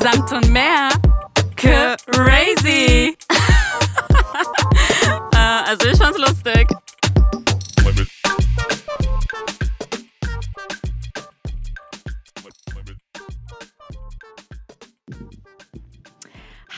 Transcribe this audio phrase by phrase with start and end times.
[0.00, 0.90] Samt und mehr.
[1.56, 3.16] Crazy.
[5.32, 6.68] äh, also ich fand's lustig.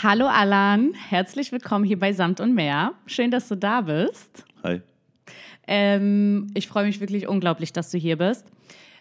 [0.01, 2.93] Hallo Alan, herzlich willkommen hier bei Samt und Meer.
[3.07, 4.45] Schön, dass du da bist.
[4.63, 4.81] Hi.
[5.67, 8.47] Ähm, ich freue mich wirklich unglaublich, dass du hier bist.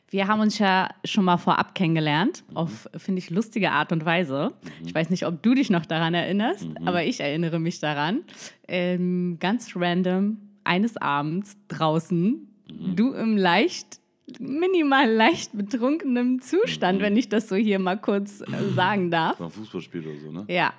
[0.10, 2.58] Wir haben uns ja schon mal vorab kennengelernt, mhm.
[2.58, 4.54] auf, finde ich, lustige Art und Weise.
[4.64, 4.88] Mhm.
[4.88, 6.88] Ich weiß nicht, ob du dich noch daran erinnerst, mhm.
[6.88, 8.24] aber ich erinnere mich daran.
[8.68, 12.96] Ähm, ganz random, eines Abends draußen, mhm.
[12.96, 14.00] du im leicht
[14.40, 19.32] minimal leicht betrunkenem Zustand, wenn ich das so hier mal kurz äh, sagen darf.
[19.32, 20.46] Das war ein Fußballspiel oder so, ne?
[20.50, 20.74] Ja.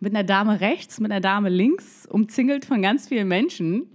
[0.00, 3.72] Mit einer Dame rechts, mit einer Dame links, umzingelt von ganz vielen Menschen.
[3.72, 3.86] Mhm.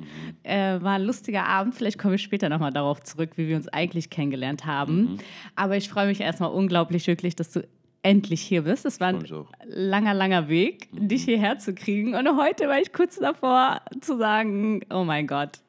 [0.44, 1.76] Äh, war ein lustiger Abend.
[1.76, 4.96] Vielleicht komme ich später nochmal darauf zurück, wie wir uns eigentlich kennengelernt haben.
[4.96, 5.18] Mhm.
[5.56, 7.68] Aber ich freue mich erstmal unglaublich wirklich, dass du
[8.06, 8.86] endlich hier bist.
[8.86, 9.26] Es war ein
[9.66, 11.08] langer, langer Weg, mhm.
[11.08, 12.14] dich hierher zu kriegen.
[12.14, 15.60] Und heute war ich kurz davor zu sagen, oh mein Gott,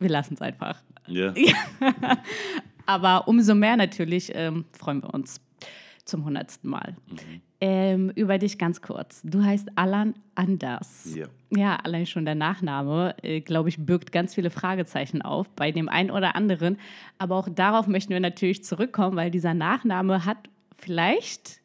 [0.00, 0.82] wir lassen es einfach.
[1.08, 1.32] Yeah.
[1.36, 1.54] Ja.
[2.86, 5.40] Aber umso mehr natürlich ähm, freuen wir uns
[6.04, 6.96] zum hundertsten Mal.
[7.08, 7.40] Mhm.
[7.66, 9.22] Ähm, über dich ganz kurz.
[9.24, 11.14] Du heißt Alan Anders.
[11.14, 11.24] Ja.
[11.48, 15.88] Ja, allein schon der Nachname, äh, glaube ich, birgt ganz viele Fragezeichen auf bei dem
[15.88, 16.76] einen oder anderen.
[17.16, 21.62] Aber auch darauf möchten wir natürlich zurückkommen, weil dieser Nachname hat vielleicht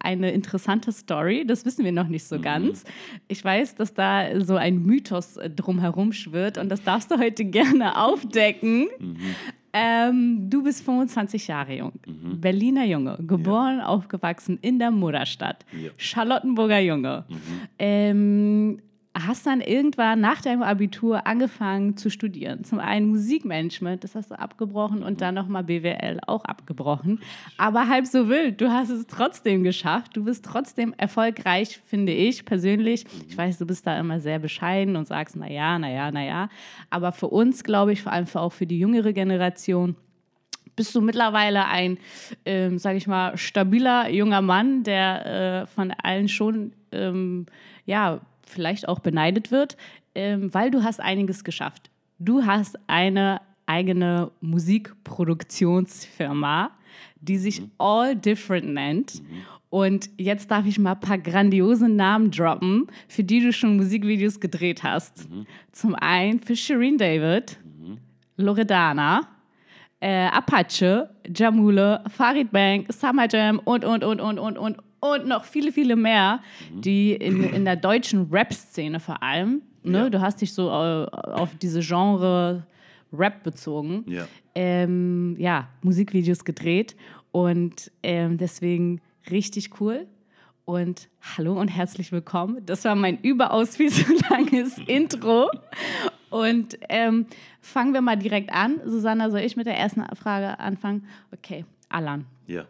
[0.00, 1.44] eine interessante Story.
[1.46, 2.42] Das wissen wir noch nicht so mhm.
[2.42, 2.84] ganz.
[3.28, 7.44] Ich weiß, dass da so ein Mythos äh, drumherum schwirrt und das darfst du heute
[7.44, 8.88] gerne aufdecken.
[8.98, 9.16] Mhm.
[9.72, 12.40] Ähm, du bist 25 Jahre jung, mhm.
[12.40, 13.86] Berliner Junge, geboren, ja.
[13.86, 15.90] aufgewachsen in der Mutterstadt, ja.
[15.96, 17.24] Charlottenburger Junge.
[17.28, 17.36] Mhm.
[17.78, 18.82] Ähm,
[19.14, 22.64] hast dann irgendwann nach deinem Abitur angefangen zu studieren.
[22.64, 27.20] Zum einen Musikmanagement, das hast du abgebrochen und dann nochmal BWL auch abgebrochen.
[27.56, 30.16] Aber halb so wild, du hast es trotzdem geschafft.
[30.16, 33.06] Du bist trotzdem erfolgreich, finde ich persönlich.
[33.28, 36.48] Ich weiß, du bist da immer sehr bescheiden und sagst, naja, naja, naja.
[36.90, 39.96] Aber für uns, glaube ich, vor allem auch für die jüngere Generation,
[40.76, 41.98] bist du mittlerweile ein,
[42.44, 47.46] ähm, sage ich mal, stabiler junger Mann, der äh, von allen schon, ähm,
[47.84, 49.76] ja, vielleicht auch beneidet wird,
[50.14, 51.90] ähm, weil du hast einiges geschafft.
[52.18, 56.70] Du hast eine eigene Musikproduktionsfirma,
[57.20, 57.70] die sich mhm.
[57.78, 59.22] All Different nennt.
[59.22, 59.42] Mhm.
[59.70, 64.40] Und jetzt darf ich mal ein paar grandiose Namen droppen, für die du schon Musikvideos
[64.40, 65.28] gedreht hast.
[65.28, 65.46] Mhm.
[65.72, 67.98] Zum einen für Shireen David, mhm.
[68.38, 69.28] Loredana,
[70.00, 75.44] äh, Apache, Jamule, Farid Bank, Summer Jam und, und, und, und, und, und, und noch
[75.44, 76.40] viele, viele mehr,
[76.72, 76.80] mhm.
[76.80, 80.10] die in, in der deutschen Rap-Szene vor allem, ne, ja.
[80.10, 82.66] du hast dich so äh, auf diese Genre
[83.12, 86.96] Rap bezogen, ja, ähm, ja Musikvideos gedreht
[87.30, 89.00] und ähm, deswegen
[89.30, 90.06] richtig cool.
[90.64, 92.58] Und hallo und herzlich willkommen.
[92.66, 95.50] Das war mein überaus viel zu langes Intro.
[96.28, 97.24] Und ähm,
[97.62, 98.78] fangen wir mal direkt an.
[98.84, 101.06] Susanna, soll ich mit der ersten Frage anfangen?
[101.32, 102.26] Okay, Alan.
[102.46, 102.66] Ja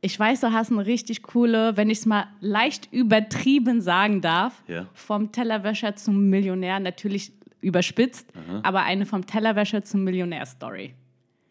[0.00, 4.62] ich weiß, du hast eine richtig coole, wenn ich es mal leicht übertrieben sagen darf,
[4.66, 4.86] ja.
[4.94, 8.60] vom Tellerwäscher zum Millionär, natürlich überspitzt, Aha.
[8.62, 10.94] aber eine vom Tellerwäscher zum Millionär-Story.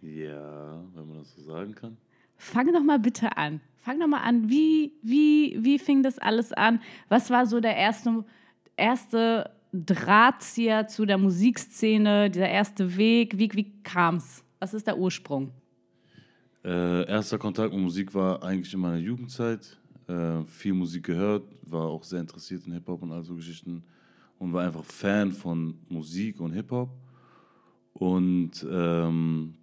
[0.01, 1.97] Ja, wenn man das so sagen kann.
[2.37, 3.61] Fang doch mal bitte an.
[3.77, 4.49] Fang doch mal an.
[4.49, 6.81] Wie, wie, wie fing das alles an?
[7.09, 8.23] Was war so der erste,
[8.75, 13.37] erste Drahtzieher zu der Musikszene, dieser erste Weg?
[13.37, 14.43] Wie, wie kam es?
[14.59, 15.51] Was ist der Ursprung?
[16.63, 19.77] Äh, erster Kontakt mit Musik war eigentlich in meiner Jugendzeit.
[20.07, 23.83] Äh, viel Musik gehört, war auch sehr interessiert in Hip-Hop und all so Geschichten
[24.37, 26.89] und war einfach Fan von Musik und Hip-Hop.
[27.93, 29.53] Und ähm,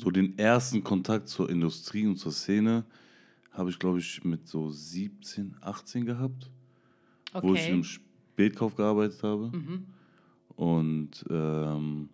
[0.00, 2.84] so den ersten Kontakt zur Industrie und zur Szene
[3.52, 6.50] habe ich, glaube ich, mit so 17, 18 gehabt,
[7.32, 7.46] okay.
[7.46, 9.50] wo ich im Spätkauf gearbeitet habe.
[9.56, 9.86] Mhm.
[10.56, 12.08] Und ähm,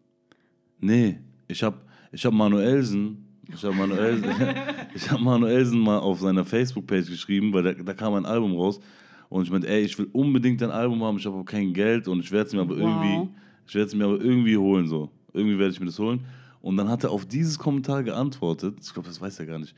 [0.80, 1.78] nee, ich habe
[2.12, 4.22] ich hab Manuelsen ich habe Manuel,
[5.10, 8.80] hab Manuelsen mal auf seiner Facebook-Page geschrieben, weil da, da, kam ein Album raus.
[9.28, 12.08] Und ich meinte, ey, ich will unbedingt ein Album haben, ich habe aber kein Geld
[12.08, 12.80] und ich werde es mir aber wow.
[12.80, 13.30] irgendwie,
[13.66, 15.08] ich werde es mir aber irgendwie holen so.
[15.32, 16.24] Irgendwie werde ich mir das holen.
[16.60, 18.76] Und dann hat er auf dieses Kommentar geantwortet.
[18.82, 19.74] Ich glaube, das weiß er gar nicht.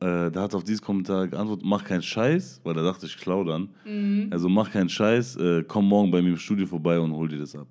[0.00, 3.16] Äh, da hat er auf dieses Kommentar geantwortet, mach keinen Scheiß, weil er dachte, ich
[3.16, 3.70] klau dann.
[3.86, 4.28] Mhm.
[4.30, 7.38] Also mach keinen Scheiß, äh, komm morgen bei mir im Studio vorbei und hol dir
[7.38, 7.68] das ab.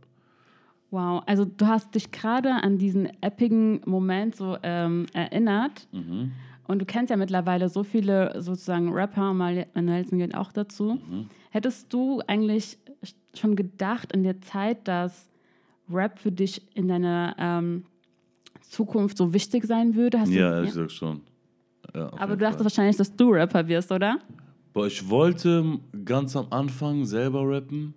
[0.93, 5.87] Wow, also du hast dich gerade an diesen eppigen Moment so ähm, erinnert.
[5.91, 6.33] Mhm.
[6.67, 10.99] Und du kennst ja mittlerweile so viele sozusagen Rapper, Nelson geht auch dazu.
[11.09, 11.29] Mhm.
[11.49, 12.77] Hättest du eigentlich
[13.33, 15.27] schon gedacht in der Zeit, dass
[15.89, 17.85] Rap für dich in deiner ähm,
[18.61, 20.19] Zukunft so wichtig sein würde?
[20.19, 20.75] Hast ja, du, ehrlich ja?
[20.75, 21.21] gesagt schon.
[21.95, 22.65] Ja, Aber du dachtest Fall.
[22.65, 24.19] wahrscheinlich, dass du Rapper wirst, oder?
[24.73, 27.95] Boah, ich wollte ganz am Anfang selber rappen,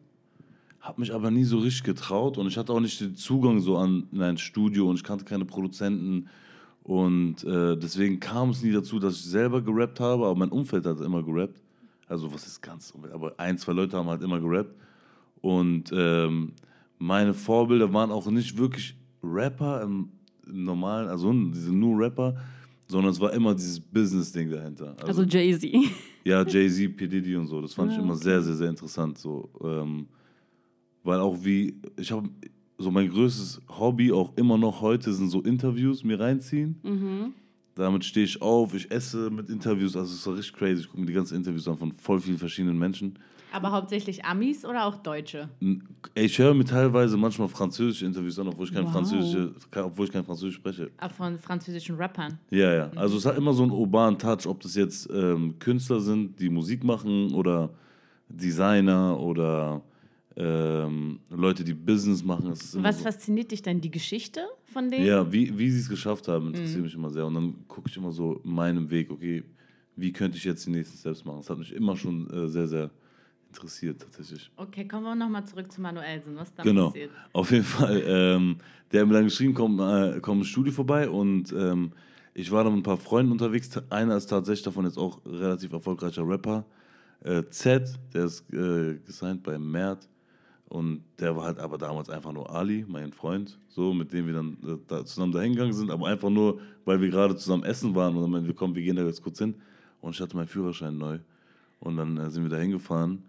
[0.86, 3.76] habe mich aber nie so richtig getraut und ich hatte auch nicht den Zugang so
[3.76, 6.28] an in ein Studio und ich kannte keine Produzenten
[6.84, 10.86] und äh, deswegen kam es nie dazu, dass ich selber gerappt habe, aber mein Umfeld
[10.86, 11.60] hat immer gerappt.
[12.06, 14.74] Also was ist ganz, aber ein, zwei Leute haben halt immer gerappt
[15.40, 16.52] und ähm,
[16.98, 18.94] meine Vorbilder waren auch nicht wirklich
[19.24, 20.10] Rapper im,
[20.46, 22.36] im normalen, also diese nur Rapper,
[22.86, 24.94] sondern es war immer dieses Business-Ding dahinter.
[25.04, 25.68] Also Jay-Z.
[26.22, 27.08] Ja, Jay-Z, P.
[27.08, 27.60] Diddy und so.
[27.60, 28.22] Das fand ich Ah, immer okay.
[28.22, 29.18] sehr, sehr, sehr interessant.
[29.18, 29.50] So.
[29.64, 30.06] Ähm,
[31.06, 32.28] weil auch wie, ich habe
[32.78, 36.78] so mein größtes Hobby auch immer noch heute sind so Interviews mir reinziehen.
[36.82, 37.32] Mhm.
[37.74, 39.96] Damit stehe ich auf, ich esse mit Interviews.
[39.96, 40.80] Also es ist richtig crazy.
[40.82, 43.18] Ich gucke mir die ganzen Interviews an von voll vielen verschiedenen Menschen.
[43.52, 45.48] Aber hauptsächlich Amis oder auch Deutsche?
[46.14, 48.92] Ich höre mir teilweise manchmal französische Interviews an, obwohl ich kein, Wow.
[48.92, 50.90] Französische, kein- obwohl ich kein Französisch spreche.
[50.98, 52.38] Ah, Von französischen Rappern.
[52.50, 52.90] Ja, ja.
[52.96, 56.48] Also es hat immer so einen urbanen Touch, ob das jetzt ähm, Künstler sind, die
[56.50, 57.70] Musik machen oder
[58.28, 59.82] Designer oder
[60.36, 62.50] ähm, Leute, die Business machen.
[62.50, 63.80] Was so, fasziniert dich denn?
[63.80, 65.06] Die Geschichte von denen?
[65.06, 67.26] ja, wie, wie sie es geschafft haben, interessiert mich immer sehr.
[67.26, 69.42] Und dann gucke ich immer so meinem Weg, okay,
[69.96, 71.38] wie könnte ich jetzt die nächsten Steps machen?
[71.38, 72.90] Das hat mich immer schon äh, sehr, sehr
[73.48, 74.50] interessiert, tatsächlich.
[74.56, 76.36] Okay, kommen wir nochmal zurück zu Manuelsen.
[76.36, 76.88] Was da Genau.
[76.88, 77.10] passiert?
[77.32, 78.02] Auf jeden Fall.
[78.06, 78.56] Ähm,
[78.92, 81.92] der hat mir dann geschrieben, komm, äh, komm ins Studio vorbei und ähm,
[82.34, 83.70] ich war da mit ein paar Freunden unterwegs.
[83.88, 86.66] Einer ist tatsächlich davon jetzt auch relativ erfolgreicher Rapper.
[87.24, 90.06] Äh, Z, der ist äh, gesigned bei Mert
[90.68, 94.34] und der war halt aber damals einfach nur Ali, mein Freund, so mit dem wir
[94.34, 97.94] dann äh, da zusammen dahin gegangen sind, aber einfach nur, weil wir gerade zusammen essen
[97.94, 99.54] waren und dann meinten wir, komm, wir gehen da jetzt kurz hin
[100.00, 101.18] und ich hatte meinen Führerschein neu
[101.80, 103.22] und dann äh, sind wir da hingefahren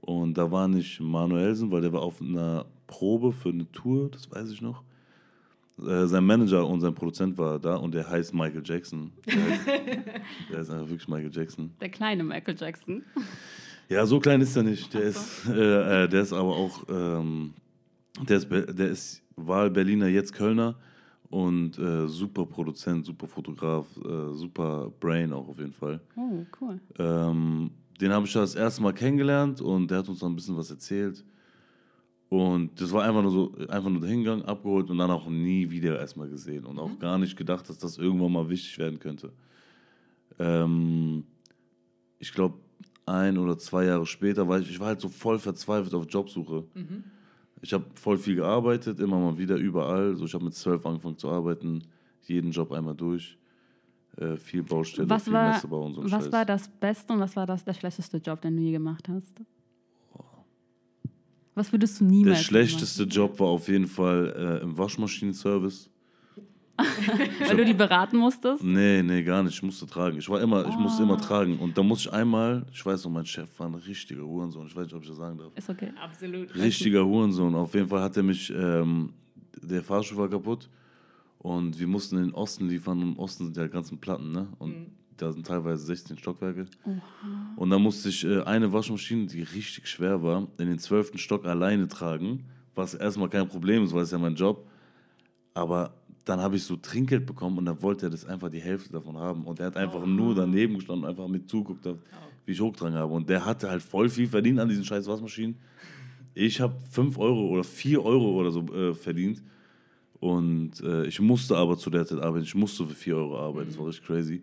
[0.00, 4.30] und da war nicht Manuelsen, weil der war auf einer Probe für eine Tour, das
[4.30, 4.82] weiß ich noch.
[5.78, 9.12] Äh, sein Manager und sein Produzent war da und der heißt Michael Jackson.
[9.26, 9.66] Der heißt,
[10.52, 11.72] der ist einfach wirklich Michael Jackson.
[11.80, 13.02] Der kleine Michael Jackson.
[13.92, 14.94] Ja, so klein ist er nicht.
[14.94, 17.52] Der, ist, äh, äh, der ist aber auch, ähm,
[18.26, 20.76] der ist, der ist Wahl-Berliner, jetzt Kölner
[21.28, 26.00] und äh, super Produzent, super Fotograf, äh, super Brain auch auf jeden Fall.
[26.16, 26.80] Oh, cool.
[26.98, 30.36] Ähm, den habe ich da das erste Mal kennengelernt und der hat uns dann ein
[30.36, 31.22] bisschen was erzählt.
[32.30, 35.98] Und das war einfach nur so, einfach nur hingegangen, abgeholt und dann auch nie wieder
[35.98, 39.32] erstmal gesehen und auch gar nicht gedacht, dass das irgendwann mal wichtig werden könnte.
[40.38, 41.24] Ähm,
[42.18, 42.54] ich glaube,
[43.06, 46.64] ein oder zwei Jahre später war ich, ich war halt so voll verzweifelt auf Jobsuche.
[47.60, 50.14] Ich habe voll viel gearbeitet, immer mal wieder überall.
[50.16, 51.82] So, ich habe mit zwölf angefangen zu arbeiten,
[52.22, 53.38] jeden Job einmal durch.
[54.16, 56.32] Äh, viel Baustelle, Was viel war, Messebau und so was Scheiß.
[56.32, 59.40] war das Beste und was war das, der schlechteste Job, den du je gemacht hast?
[61.54, 65.90] Was würdest du Der niemals schlechteste Job war auf jeden Fall äh, im Waschmaschinenservice.
[67.46, 68.62] Weil du die beraten musstest?
[68.64, 69.54] Nee, nee, gar nicht.
[69.54, 70.18] Ich musste tragen.
[70.18, 71.06] Ich war immer, ich musste Ah.
[71.06, 71.58] immer tragen.
[71.58, 74.66] Und da musste ich einmal, ich weiß noch, mein Chef war ein richtiger Hurensohn.
[74.66, 75.52] Ich weiß nicht, ob ich das sagen darf.
[75.54, 75.92] Ist okay.
[76.02, 76.54] Absolut.
[76.54, 77.54] Richtiger Hurensohn.
[77.54, 79.12] Auf jeden Fall hat er mich, ähm,
[79.62, 80.68] der Fahrstuhl war kaputt
[81.38, 82.98] und wir mussten in den Osten liefern.
[83.02, 84.48] Und im Osten sind ja ganzen Platten, ne?
[84.58, 84.86] Und
[85.18, 86.66] da sind teilweise 16 Stockwerke.
[87.56, 91.12] Und dann musste ich äh, eine Waschmaschine, die richtig schwer war, in den 12.
[91.16, 92.44] Stock alleine tragen,
[92.74, 94.66] was erstmal kein Problem ist, weil es ja mein Job.
[95.54, 95.92] Aber
[96.24, 99.16] dann habe ich so Trinkgeld bekommen und dann wollte er das einfach die Hälfte davon
[99.16, 99.44] haben.
[99.44, 101.96] Und er hat einfach nur daneben gestanden und einfach mit zuguckt, hat,
[102.46, 103.12] wie ich hochgetragen habe.
[103.12, 105.56] Und der hatte halt voll viel verdient an diesen scheiß Waschmaschinen.
[106.34, 109.42] Ich habe 5 Euro oder 4 Euro oder so äh, verdient.
[110.20, 112.44] Und äh, ich musste aber zu der Zeit arbeiten.
[112.44, 113.70] Ich musste für 4 Euro arbeiten.
[113.70, 114.42] Das war richtig crazy.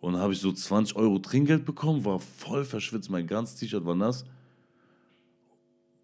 [0.00, 3.84] Und dann habe ich so 20 Euro Trinkgeld bekommen, war voll verschwitzt, mein ganzes T-Shirt
[3.84, 4.24] war nass.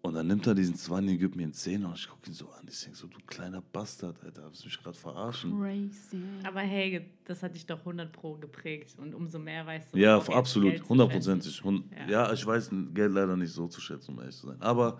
[0.05, 2.33] Und dann nimmt er diesen 20 und gibt mir einen Zehner und ich gucke ihn
[2.33, 2.65] so an.
[2.67, 5.57] Ich denke so, du kleiner Bastard, Alter, willst du mich gerade verarschen?
[5.57, 6.21] Crazy.
[6.43, 9.97] Aber hey, das hat dich doch 100 Pro geprägt und umso mehr weißt du.
[9.97, 11.63] Ja, auch absolut, hundertprozentig.
[11.63, 12.25] Hund- Ja.
[12.27, 12.33] Ja.
[12.33, 14.61] ich weiß Geld leider nicht so zu schätzen, um ehrlich zu sein.
[14.61, 14.99] Aber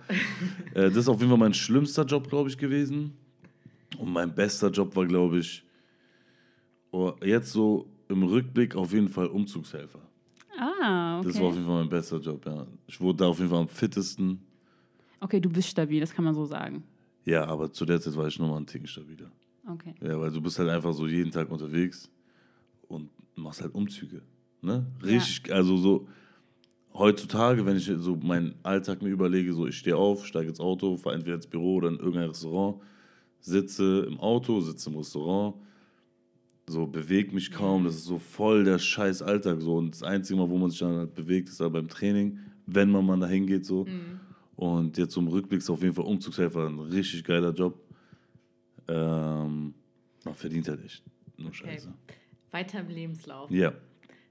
[0.73, 3.11] äh, das ist auf jeden Fall mein schlimmster Job, glaube ich, gewesen.
[3.97, 5.65] Und mein bester Job war, glaube ich,
[6.91, 9.99] oh, jetzt so im Rückblick auf jeden Fall Umzugshelfer.
[10.57, 11.55] Ah, Das war auf okay.
[11.55, 12.65] jeden Fall mein bester Job, ja.
[12.87, 14.39] Ich wurde da auf jeden Fall am fittesten.
[15.23, 16.83] Okay, du bist stabil, das kann man so sagen.
[17.23, 19.31] Ja, aber zu der Zeit war ich nochmal einen Ticken stabiler.
[19.65, 19.95] Okay.
[20.01, 22.11] Ja, weil du bist halt einfach so jeden Tag unterwegs
[22.89, 24.21] und machst halt Umzüge.
[24.61, 24.85] Ne?
[25.01, 26.07] Richtig, also so
[26.93, 30.97] heutzutage, wenn ich so meinen Alltag mir überlege, so ich stehe auf, steige ins Auto,
[30.97, 32.81] fahre entweder ins Büro oder in irgendein Restaurant,
[33.39, 35.55] sitze im Auto, sitze im Restaurant,
[36.67, 40.37] so bewege mich kaum, das ist so voll der scheiß Alltag so und das einzige
[40.37, 43.47] Mal, wo man sich dann halt bewegt, ist halt beim Training, wenn man mal dahin
[43.47, 43.85] geht so.
[44.55, 47.79] Und jetzt zum Rückblick ist auf jeden Fall Umzugshelfer ein richtig geiler Job.
[48.87, 49.73] Ähm,
[50.25, 51.03] man verdient halt echt
[51.37, 51.93] nur Scheiße.
[52.51, 53.49] Weiter im Lebenslauf.
[53.49, 53.73] Ja,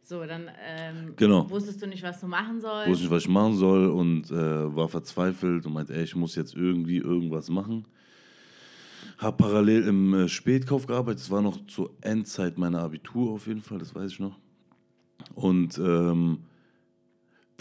[0.05, 1.49] So, dann ähm, Genau.
[1.51, 2.89] wusstest du nicht, was du machen sollst.
[2.91, 6.35] wusste nicht, was ich machen soll und äh, war verzweifelt und meinte, ey, ich muss
[6.37, 7.87] jetzt irgendwie irgendwas machen.
[9.19, 11.21] Hab parallel im äh, Spätkauf gearbeitet.
[11.21, 14.39] Das war noch zur Endzeit meiner Abitur auf jeden Fall, das weiß ich noch.
[15.35, 16.39] Und ähm,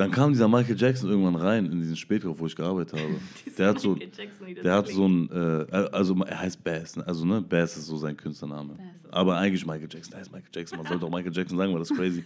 [0.01, 3.15] dann kam dieser Michael Jackson irgendwann rein in diesen Spätkauf, wo ich gearbeitet habe.
[3.57, 3.95] Der hat so,
[4.63, 7.05] der hat so ein, äh, also er heißt Bass, ne?
[7.05, 8.73] also ne, Bass ist so sein Künstlername.
[8.73, 9.11] Bass.
[9.13, 11.91] Aber eigentlich Michael Jackson, heißt Michael Jackson, man sollte auch Michael Jackson sagen, weil das
[11.91, 12.23] ist crazy.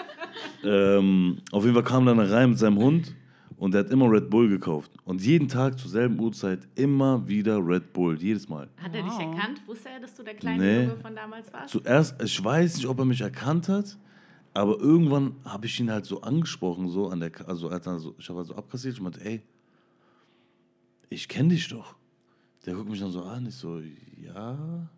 [0.64, 3.14] ähm, auf jeden Fall kam er dann rein mit seinem Hund
[3.56, 4.90] und der hat immer Red Bull gekauft.
[5.04, 8.68] Und jeden Tag zur selben Uhrzeit immer wieder Red Bull, jedes Mal.
[8.76, 9.20] Hat er dich Wow.
[9.36, 9.62] erkannt?
[9.66, 10.82] Wusste er, dass du der kleine Nee.
[10.84, 11.70] Junge von damals warst?
[11.70, 13.96] Zuerst, ich weiß nicht, ob er mich erkannt hat,
[14.54, 17.86] aber irgendwann habe ich ihn halt so angesprochen, so an der, Ka- also er hat
[17.86, 19.42] dann so, ich habe halt so abkassiert und meinte, ey,
[21.08, 21.94] ich kenne dich doch.
[22.64, 23.80] Der guckt mich dann so an, ich so,
[24.22, 24.88] ja.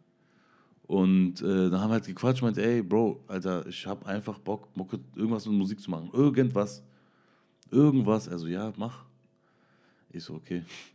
[0.87, 4.68] Und äh, dann haben wir halt gequatscht, meinte, ey, Bro, Alter, ich habe einfach Bock,
[4.76, 6.82] Mucke, irgendwas mit Musik zu machen, irgendwas,
[7.70, 8.28] irgendwas.
[8.28, 9.04] Also ja, mach.
[10.11, 10.62] Ich so, okay.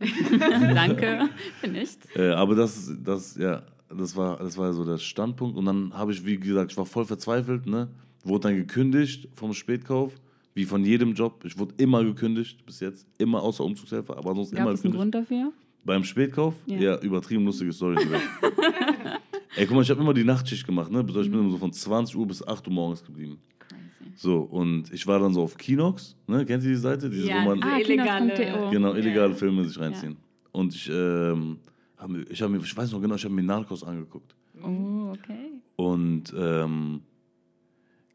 [0.74, 1.28] Danke
[1.60, 2.08] für nichts.
[2.14, 5.58] Äh, aber das, das, ja, das war, das war so der Standpunkt.
[5.58, 7.88] Und dann habe ich, wie gesagt, ich war voll verzweifelt, ne?
[8.24, 10.12] Wurde dann gekündigt vom Spätkauf,
[10.54, 11.42] wie von jedem Job.
[11.44, 13.06] Ich wurde immer gekündigt, bis jetzt.
[13.18, 15.12] Immer außer Umzugshelfer, aber sonst Gab immer es einen gekündigt.
[15.12, 15.52] Grund dafür?
[15.84, 16.54] Beim Spätkauf?
[16.66, 16.78] Ja.
[16.78, 17.96] Ja, übertrieben lustige Story.
[19.56, 21.02] Ey, guck mal, ich habe immer die Nachtschicht gemacht, ne?
[21.02, 23.38] Bedeutet, Ich bin immer so von 20 Uhr bis 8 Uhr morgens geblieben.
[23.58, 24.12] Crazy.
[24.14, 26.44] So, und ich war dann so auf Kinox, ne?
[26.44, 27.08] Kennt ihr die Seite?
[27.10, 28.68] Diese, Ja, wo man, Ah, illegale.
[28.70, 29.36] Genau, illegale Ja.
[29.36, 30.16] Filme sich reinziehen.
[30.52, 31.58] Und ich, ähm,
[31.96, 34.34] hab mir, ich habe mir, ich weiß noch genau, ich habe mir Narcos angeguckt.
[34.62, 35.60] Oh, okay.
[35.76, 37.00] Und ähm,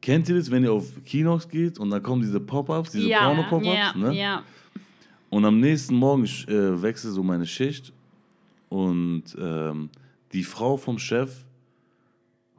[0.06, 3.26] kennt ihr das, wenn ihr auf Kinox geht und dann kommen diese Pop-Ups, diese Ja,
[3.26, 3.66] Porno-Pop-Ups?
[3.76, 4.14] Ja, ne?
[4.14, 4.44] ja.
[5.32, 7.92] Und am nächsten Morgen, äh, wechsle so meine Schicht
[8.70, 9.90] und ähm,
[10.32, 11.44] die Frau vom Chef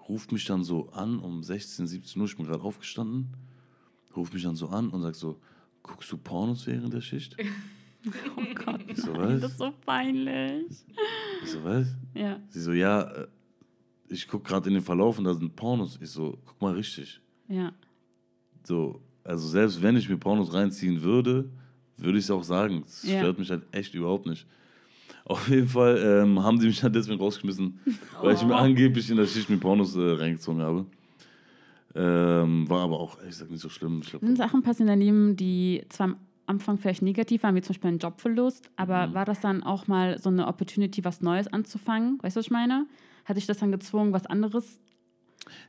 [0.09, 3.29] ruft mich dann so an um 16, 17 Uhr, ich bin gerade aufgestanden,
[4.17, 5.39] ruft mich dann so an und sagt so,
[5.85, 7.37] guckst du Pornos während der Schicht?
[8.37, 9.41] Oh Gott, Ich so, was?
[9.41, 10.67] das ist so peinlich.
[11.43, 11.89] Ich so, was?
[12.15, 12.39] Ja.
[12.51, 13.27] Sie so, ja, äh,
[14.09, 15.99] ich gucke gerade in den Verlauf und da sind Pornos.
[16.01, 17.21] Ich so, guck mal richtig.
[17.49, 17.73] Ja.
[18.65, 21.49] So, also selbst wenn ich mir Pornos reinziehen würde,
[21.97, 22.83] würde ich es auch sagen.
[22.87, 23.19] Es Ja.
[23.19, 24.47] stört mich halt echt überhaupt nicht.
[25.25, 27.81] Auf jeden Fall ähm, haben sie mich dann deswegen rausgeschmissen,
[28.23, 28.59] weil ich mir Oh.
[28.59, 30.87] angeblich in der Schicht mit Pornos äh, reingezogen habe.
[31.95, 34.01] Ähm, war aber auch, ehrlich gesagt, nicht so schlimm.
[34.03, 37.55] Ich glaub, Sind Sachen passieren in deinem Leben, die zwar am Anfang vielleicht negativ waren,
[37.55, 39.15] wie zum Beispiel ein Jobverlust, aber Mhm.
[39.15, 42.19] war das dann auch mal so eine Opportunity, was Neues anzufangen?
[42.23, 42.87] Weißt du, was ich meine?
[43.25, 44.79] Hat dich das dann gezwungen, was anderes?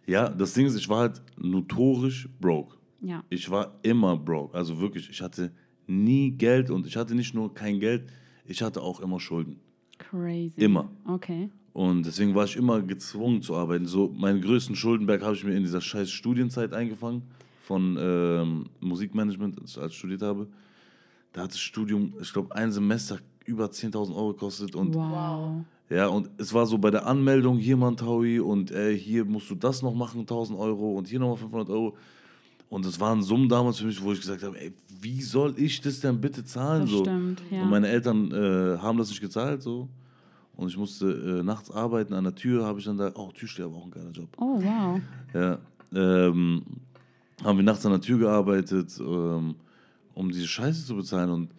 [0.05, 2.75] Ja, das Ding ist, ich war halt notorisch broke.
[3.01, 3.23] Ja.
[3.29, 4.55] Ich war immer broke.
[4.57, 5.51] Also wirklich, ich hatte
[5.85, 8.09] nie Geld und ich hatte nicht nur kein Geld,
[8.45, 9.59] ich hatte auch immer Schulden.
[9.97, 10.59] Crazy.
[10.61, 10.89] Immer.
[11.05, 11.49] Okay.
[11.73, 13.85] Und deswegen war ich immer gezwungen zu arbeiten.
[13.85, 17.21] So, meinen größten Schuldenberg habe ich mir in dieser scheiß Studienzeit eingefangen
[17.61, 20.47] von ähm, Musikmanagement, als ich als studiert habe.
[21.33, 24.75] Da hat das Studium, ich glaube, ein Semester über 10.000 Euro gekostet.
[24.75, 25.65] Und Wow.
[25.89, 29.23] Ja, und es war so bei der Anmeldung, hier mal ein Taui und äh, hier
[29.23, 31.95] musst du das noch machen, 1000 Euro und hier nochmal 500 Euro.
[32.69, 35.79] Und das waren Summen damals für mich, wo ich gesagt habe, ey, wie soll ich
[35.79, 36.81] das denn bitte zahlen?
[36.81, 36.99] Das so.
[36.99, 37.63] stimmt, ja.
[37.63, 39.87] Und meine Eltern äh, haben das nicht gezahlt, so.
[40.57, 43.71] Und ich musste äh, nachts arbeiten, an der Tür habe ich dann da, oh, Türsteher
[43.71, 44.27] war auch ein geiler Job.
[44.37, 44.99] Oh, wow.
[45.33, 45.59] Ja,
[45.93, 46.63] ähm,
[47.43, 49.55] haben wir nachts an der Tür gearbeitet, ähm,
[50.15, 51.49] um diese Scheiße zu bezahlen und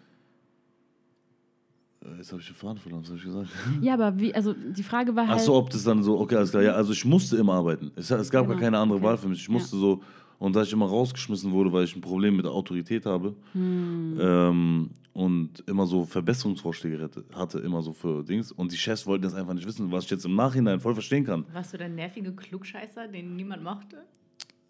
[2.17, 3.49] jetzt habe ich den Faden verloren, was habe ich gesagt?
[3.81, 5.39] Ja, aber wie, also die Frage war halt.
[5.41, 6.63] Ach so, ob das dann so, okay, alles klar.
[6.63, 7.91] Ja, also ich musste immer arbeiten.
[7.97, 9.07] Es, es gab Genau, gar keine andere okay.
[9.09, 9.41] Wahl für mich.
[9.41, 10.01] Ich musste so,
[10.39, 14.17] und da ich immer rausgeschmissen wurde, weil ich ein Problem mit der Autorität habe Hm.
[14.21, 18.53] ähm, und immer so Verbesserungsvorschläge hatte, immer so für Dings.
[18.53, 21.25] Und die Chefs wollten das einfach nicht wissen, was ich jetzt im Nachhinein voll verstehen
[21.25, 21.45] kann.
[21.53, 23.97] Warst du der nervige Klugscheißer, den niemand mochte?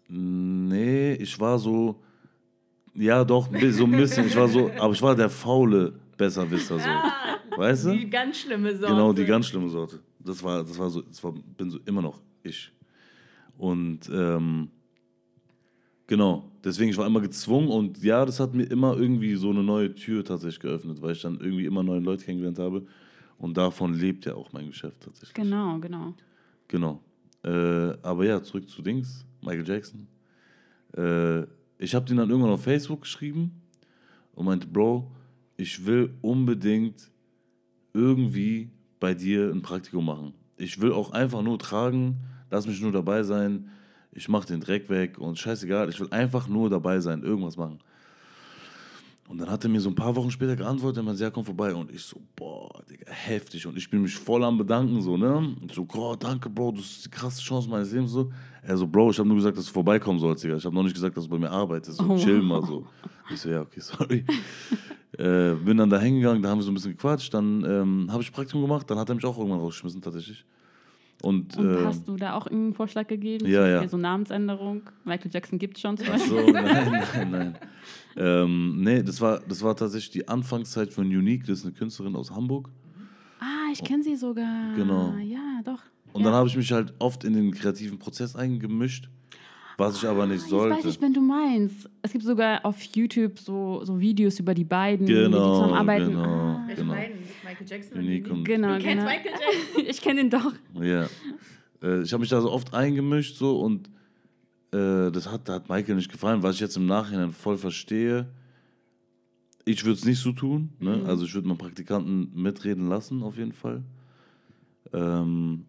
[0.07, 2.01] Nee, ich war so,
[2.95, 4.25] ja doch, so ein bisschen.
[4.25, 6.89] Ich war so, aber ich war der faule Besserwisser so.
[7.57, 7.91] Weißt du?
[7.91, 8.93] Die ganz schlimme Sorte.
[8.93, 9.99] Genau, die ganz schlimme Sorte.
[10.19, 12.71] Das war, das war so, das war, bin so immer noch ich.
[13.57, 14.69] Und ähm,
[16.07, 19.63] genau, deswegen, ich war immer gezwungen und ja, das hat mir immer irgendwie so eine
[19.63, 22.85] neue Tür tatsächlich geöffnet, weil ich dann irgendwie immer neue Leute kennengelernt habe.
[23.37, 25.33] Und davon lebt ja auch mein Geschäft tatsächlich.
[25.33, 26.13] Genau, genau.
[26.67, 27.01] Genau.
[27.43, 30.05] Äh, aber ja, zurück zu Dings, Michael Jackson.
[30.97, 31.43] Äh,
[31.77, 33.61] ich habe den dann irgendwann auf Facebook geschrieben
[34.33, 35.09] und meinte, Bro,
[35.59, 37.11] ich will unbedingt
[37.93, 38.69] irgendwie
[39.01, 40.33] bei dir ein Praktikum machen.
[40.55, 42.15] Ich will auch einfach nur tragen,
[42.49, 43.69] lass mich nur dabei sein.
[44.13, 47.79] Ich mache den Dreck weg und scheißegal, ich will einfach nur dabei sein, irgendwas machen.
[49.27, 51.43] Und dann hat er mir so ein paar Wochen später geantwortet, er meinte, ja, komm
[51.45, 51.75] vorbei.
[51.75, 53.67] Und ich so, boah, Digga, heftig.
[53.67, 55.35] Und ich bin mich voll am Bedanken, so, ne?
[55.37, 58.31] Und so, oh, danke, Bro, das ist die krasse Chance meines Lebens, so.
[58.63, 60.55] Er so, Bro, ich habe nur gesagt, dass du vorbeikommen sollst, Digga.
[60.55, 61.97] Ich habe noch nicht gesagt, dass du bei mir arbeitest.
[61.99, 62.17] So, Oh.
[62.17, 62.87] chill mal, so.
[63.29, 64.25] Ich so, ja, okay, sorry.
[65.19, 67.33] Äh, bin dann da hingegangen, da haben wir so ein bisschen gequatscht.
[67.33, 70.45] Dann ähm, habe ich Praktikum gemacht, dann hat er mich auch irgendwann rausgeschmissen, tatsächlich.
[71.21, 73.45] Und, Und äh, hast du da auch irgendeinen Vorschlag gegeben?
[73.45, 73.85] ja, ja.
[73.85, 74.83] So Namensänderung.
[75.03, 76.45] Michael Jackson gibt es schon zum Ach Beispiel.
[76.45, 77.55] so, nein, nein, nein.
[78.15, 82.15] ähm, nee, das war, das war tatsächlich die Anfangszeit von Unique, das ist eine Künstlerin
[82.15, 82.69] aus Hamburg.
[83.41, 84.73] Ah, ich kenne sie sogar.
[84.77, 85.13] Genau.
[85.17, 85.81] Ja, doch.
[86.13, 86.27] Und ja.
[86.27, 89.09] dann habe ich mich halt oft in den kreativen Prozess eingemischt,
[89.79, 90.75] was ich aber nicht sollte.
[90.75, 91.89] Jetzt weiß ich, wenn du meinst.
[92.01, 96.07] Es gibt sogar auf YouTube so, so Videos über die beiden, wie die Genau, zusammenarbeiten.
[96.09, 96.23] genau.
[96.23, 96.93] Ah, Ich Genau.
[96.93, 97.97] meine, Michael Jackson.
[97.97, 99.03] Unique und- genau, Du kennst genau.
[99.05, 99.85] Michael Jackson?
[99.87, 100.53] ich kenne ihn doch.
[100.81, 101.07] Ja.
[101.81, 103.87] Äh, ich habe mich da so oft eingemischt so und
[104.71, 108.27] äh, das hat, hat Michael nicht gefallen, was ich jetzt im Nachhinein voll verstehe.
[109.65, 110.69] Ich würde es nicht so tun.
[110.79, 110.97] Ne?
[110.97, 111.05] Mhm.
[111.05, 113.81] Also ich würde meinen Praktikanten mitreden lassen, auf jeden Fall.
[114.93, 115.65] Ähm,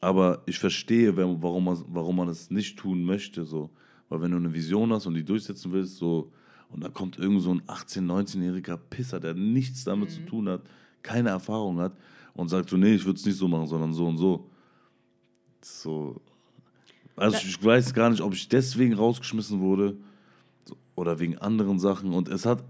[0.00, 3.44] aber ich verstehe, warum, man, warum man es nicht tun möchte.
[3.44, 3.70] So.
[4.08, 6.32] Weil wenn du eine Vision hast und die durchsetzen willst, so,
[6.70, 10.62] und da kommt irgend so ein 18-, 19-jähriger Pisser, der nichts damit zu tun hat,
[11.02, 11.92] keine Erfahrung hat
[12.34, 14.48] und sagt so, nee, ich würde es nicht so machen, sondern so und so.
[15.60, 16.20] So.
[17.16, 19.96] Also ich, ich weiß gar nicht, ob ich deswegen rausgeschmissen wurde
[20.94, 22.12] oder wegen anderen Sachen.
[22.12, 22.64] Und es hat,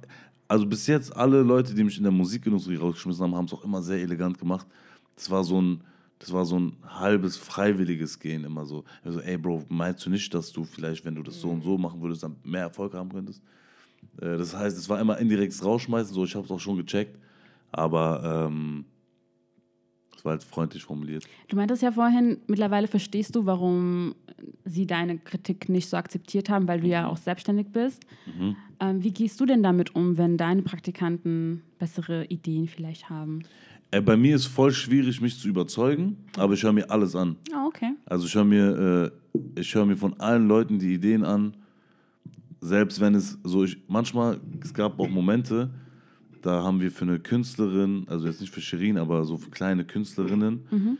[0.48, 3.64] also bis jetzt alle Leute, die mich in der Musikindustrie rausgeschmissen haben, haben es auch
[3.64, 4.66] immer sehr elegant gemacht.
[5.14, 5.84] Das war so ein,
[6.20, 8.84] das war so ein halbes freiwilliges Gehen immer so.
[9.02, 11.78] Also, ey Bro, meinst du nicht, dass du vielleicht, wenn du das so und so
[11.78, 13.42] machen würdest, dann mehr Erfolg haben könntest?
[14.20, 17.18] Äh, das heißt, es war immer indirektes Rausschmeißen, so ich habe es auch schon gecheckt,
[17.72, 18.84] aber ähm,
[20.14, 21.24] es war halt freundlich formuliert.
[21.48, 24.14] Du meintest ja vorhin, mittlerweile verstehst du, warum
[24.66, 28.04] sie deine Kritik nicht so akzeptiert haben, weil du ja auch selbstständig bist.
[28.26, 28.56] Mhm.
[28.78, 33.40] Ähm, wie gehst du denn damit um, wenn deine Praktikanten bessere Ideen vielleicht haben?
[33.90, 37.36] Äh, bei mir ist voll schwierig, mich zu überzeugen, aber ich höre mir alles an.
[37.52, 37.92] Ah, okay.
[38.06, 41.54] Also ich höre mir, äh, ich höre mir von allen Leuten die Ideen an,
[42.60, 45.70] selbst wenn es so, ich, manchmal, es gab auch Momente,
[46.42, 49.84] da haben wir für eine Künstlerin, also jetzt nicht für Shirin, aber so für kleine
[49.84, 50.98] Künstlerinnen,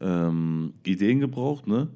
[0.00, 1.88] ähm, Ideen gebraucht, ne?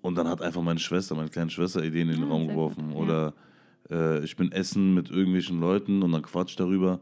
[0.00, 2.88] Und dann hat einfach meine Schwester, meine kleine Schwester Ideen in den Ah, Raum geworfen.
[2.90, 2.98] gut, ja.
[3.02, 3.34] Oder
[3.90, 7.00] äh, ich bin essen mit irgendwelchen Leuten und dann quatsch darüber.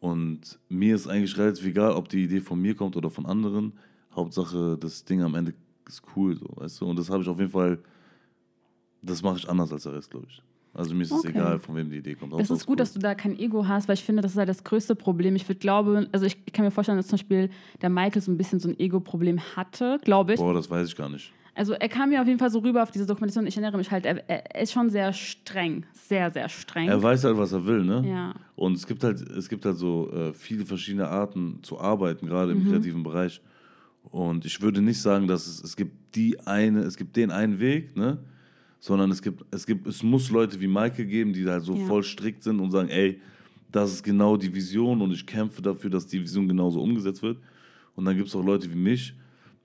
[0.00, 3.72] Und mir ist eigentlich relativ egal, ob die Idee von mir kommt oder von anderen.
[4.14, 5.54] Hauptsache, das Ding am Ende
[5.88, 6.86] ist cool, so, weißt du?
[6.86, 7.78] Und das habe ich auf jeden Fall,
[9.02, 10.42] das mache ich anders als der Rest, glaube ich.
[10.74, 11.30] Also mir ist es Okay.
[11.30, 12.32] egal, von wem die Idee kommt.
[12.34, 12.76] Hauptsache, ist gut, cool.
[12.76, 15.34] dass du da kein Ego hast, weil ich finde, das ist halt das größte Problem.
[15.34, 17.48] Ich würde glauben, also ich kann mir vorstellen, dass zum Beispiel
[17.80, 20.40] der Michael so ein bisschen so ein Ego-Problem hatte, glaube ich.
[20.40, 21.32] Boah, das weiß ich gar nicht.
[21.56, 23.46] Also er kam mir auf jeden Fall so rüber auf diese Dokumentation.
[23.46, 26.88] Ich erinnere mich halt, er, er ist schon sehr streng, sehr, sehr streng.
[26.88, 28.04] Er weiß halt, was er will, ne?
[28.06, 28.34] ja.
[28.54, 32.54] Und es gibt halt, es gibt halt so äh, viele verschiedene Arten zu arbeiten, gerade
[32.54, 32.60] Mhm.
[32.62, 33.40] im kreativen Bereich.
[34.10, 37.58] Und ich würde nicht sagen, dass es, es gibt die eine, es gibt den einen
[37.58, 38.18] Weg, ne?
[38.78, 41.84] Sondern es gibt, es gibt, es muss Leute wie Michael geben, die halt so Ja.
[41.86, 43.20] voll strikt sind und sagen, ey,
[43.72, 47.38] das ist genau die Vision und ich kämpfe dafür, dass die Vision genauso umgesetzt wird.
[47.94, 49.14] Und dann gibt es auch Leute wie mich,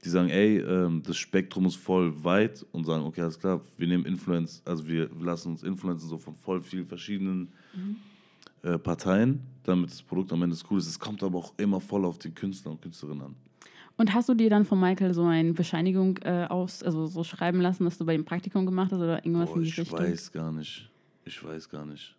[0.03, 3.87] die sagen, ey, ähm, das Spektrum ist voll weit und sagen, okay, alles klar, wir
[3.87, 7.49] nehmen Influence, also wir lassen uns influenzen so von voll vielen verschiedenen
[8.63, 10.87] äh, Parteien, damit das Produkt am Ende cool ist.
[10.87, 13.35] Es kommt aber auch immer voll auf den Künstler und Künstlerinnen an.
[13.97, 17.61] Und hast du dir dann von Michael so eine Bescheinigung äh, aus, also so schreiben
[17.61, 19.99] lassen, dass du bei ihm Praktikum gemacht hast oder irgendwas Boah, in die ich Richtung?
[19.99, 20.89] weiß gar nicht.
[21.25, 22.15] Ich weiß gar nicht.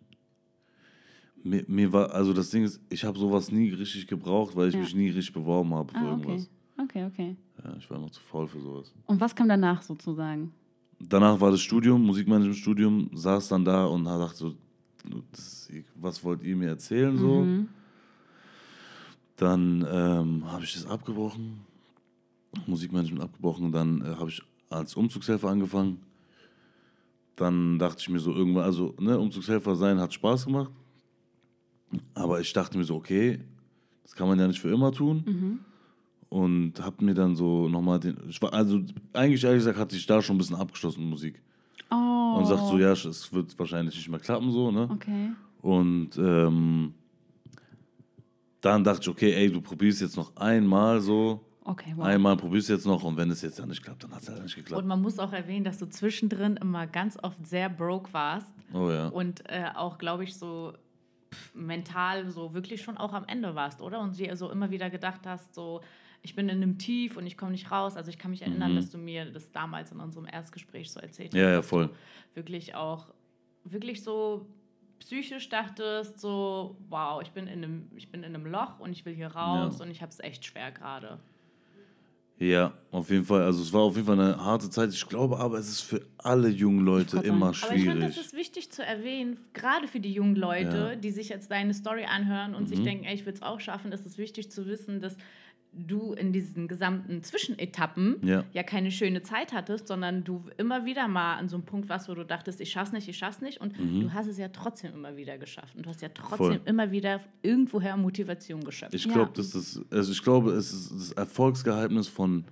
[1.43, 4.75] Mir, mir war, also das Ding ist, ich habe sowas nie richtig gebraucht, weil ich
[4.75, 4.79] Ja.
[4.79, 6.21] mich nie richtig beworben habe für Ah, okay.
[6.29, 6.43] irgendwas.
[6.43, 7.35] Okay, okay.
[7.63, 8.93] Ja, ich war noch zu faul für sowas.
[9.05, 10.53] Und was kam danach sozusagen?
[10.99, 14.53] Danach war das Studium, Musikmanagement-Studium, saß dann da und dachte so,
[15.31, 17.41] das, was wollt ihr mir erzählen so?
[17.41, 17.69] Mhm.
[19.35, 21.61] Dann ähm, habe ich das abgebrochen,
[22.67, 25.99] Musikmanagement abgebrochen, dann äh, habe ich als Umzugshelfer angefangen.
[27.35, 30.71] Dann dachte ich mir so irgendwann, also ne, Umzugshelfer sein hat Spaß gemacht.
[32.13, 33.39] Aber ich dachte mir so, okay,
[34.03, 35.23] das kann man ja nicht für immer tun.
[35.25, 35.59] Mhm.
[36.33, 38.81] Und habe mir dann so nochmal den, war, also
[39.13, 41.39] eigentlich ehrlich gesagt hatte ich da schon ein bisschen abgeschlossen mit Musik.
[41.91, 42.37] Oh.
[42.37, 44.89] Und sagt so, ja, es wird wahrscheinlich nicht mehr klappen so, ne?
[44.91, 45.29] Okay.
[45.61, 46.95] Und ähm,
[48.61, 51.39] dann dachte ich, okay, ey, du probierst jetzt noch einmal so.
[51.65, 52.05] Okay, wow.
[52.05, 54.29] Einmal probierst du jetzt noch und wenn es jetzt ja nicht klappt, dann hat es
[54.29, 54.81] halt nicht geklappt.
[54.81, 58.89] Und man muss auch erwähnen, dass du zwischendrin immer ganz oft sehr broke warst Oh
[58.89, 59.09] ja.
[59.09, 60.73] und äh, auch, glaube ich, so
[61.53, 63.99] mental so wirklich schon auch am Ende warst, oder?
[63.99, 65.81] Und dir so immer wieder gedacht hast, so,
[66.23, 67.95] ich bin in einem Tief und ich komme nicht raus.
[67.95, 68.75] Also ich kann mich erinnern, Mhm.
[68.77, 71.39] dass du mir das damals in unserem Erstgespräch so erzählt hast.
[71.39, 71.89] Ja, ja, voll.
[72.33, 73.13] Wirklich auch,
[73.65, 74.47] wirklich so
[74.99, 79.05] psychisch dachtest, so, wow, ich bin in einem, ich bin in einem Loch und ich
[79.05, 79.85] will hier raus Ja.
[79.85, 81.19] und ich habe es echt schwer gerade.
[82.39, 83.43] Ja, auf jeden Fall.
[83.43, 84.89] Also es war auf jeden Fall eine harte Zeit.
[84.91, 87.65] Ich glaube aber, es ist für alle jungen Leute immer sagen.
[87.67, 88.25] Aber ich finde, das schwierig.
[88.27, 90.95] ist wichtig zu erwähnen, gerade für die jungen Leute, Ja.
[90.95, 92.83] die sich jetzt deine Story anhören und sich Mhm.
[92.85, 95.15] denken, ey, ich will es auch schaffen, ist es wichtig zu wissen, dass
[95.75, 98.43] du in diesen gesamten Zwischenetappen Ja.
[98.53, 102.07] ja keine schöne Zeit hattest, sondern du immer wieder mal an so einem Punkt warst,
[102.09, 104.93] wo du dachtest, ich schaff's nicht, ich schaff's nicht und du hast es ja trotzdem
[104.93, 106.51] immer wieder geschafft und du hast ja trotzdem Mhm.
[106.57, 106.61] Voll.
[106.65, 108.93] immer wieder irgendwoher Motivation geschöpft.
[108.93, 109.13] Ich Ja.
[109.13, 112.45] glaube, das ist, also ich glaube, es ist das Erfolgsgeheimnis von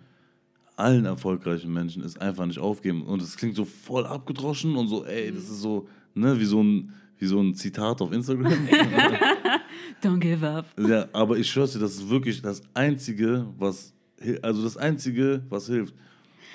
[0.78, 3.04] allen erfolgreichen Menschen ist einfach nicht aufgeben.
[3.04, 6.64] Und es klingt so voll abgedroschen und so, ey, das ist so, ne, wie so
[6.64, 8.52] ein, wie so ein Zitat auf Instagram.
[10.04, 10.66] Don't give up.
[10.80, 13.94] ja, aber ich schwör's dir, das ist wirklich das Einzige, was,
[14.42, 15.94] also das Einzige, was hilft.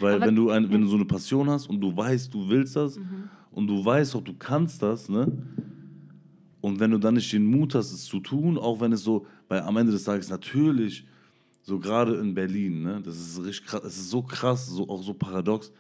[0.00, 2.48] Weil Aber- wenn du, ein, wenn du so eine Passion hast und du weißt, du
[2.48, 3.29] willst das Mhm.
[3.52, 5.31] und du weißt auch, du kannst das, ne?
[6.61, 9.24] Und wenn du dann nicht den Mut hast, es zu tun, auch wenn es so,
[9.48, 11.07] weil am Ende des Tages natürlich,
[11.62, 15.02] so gerade in Berlin, ne, das ist richtig krass, es ist so krass, so, auch
[15.02, 15.70] so paradox.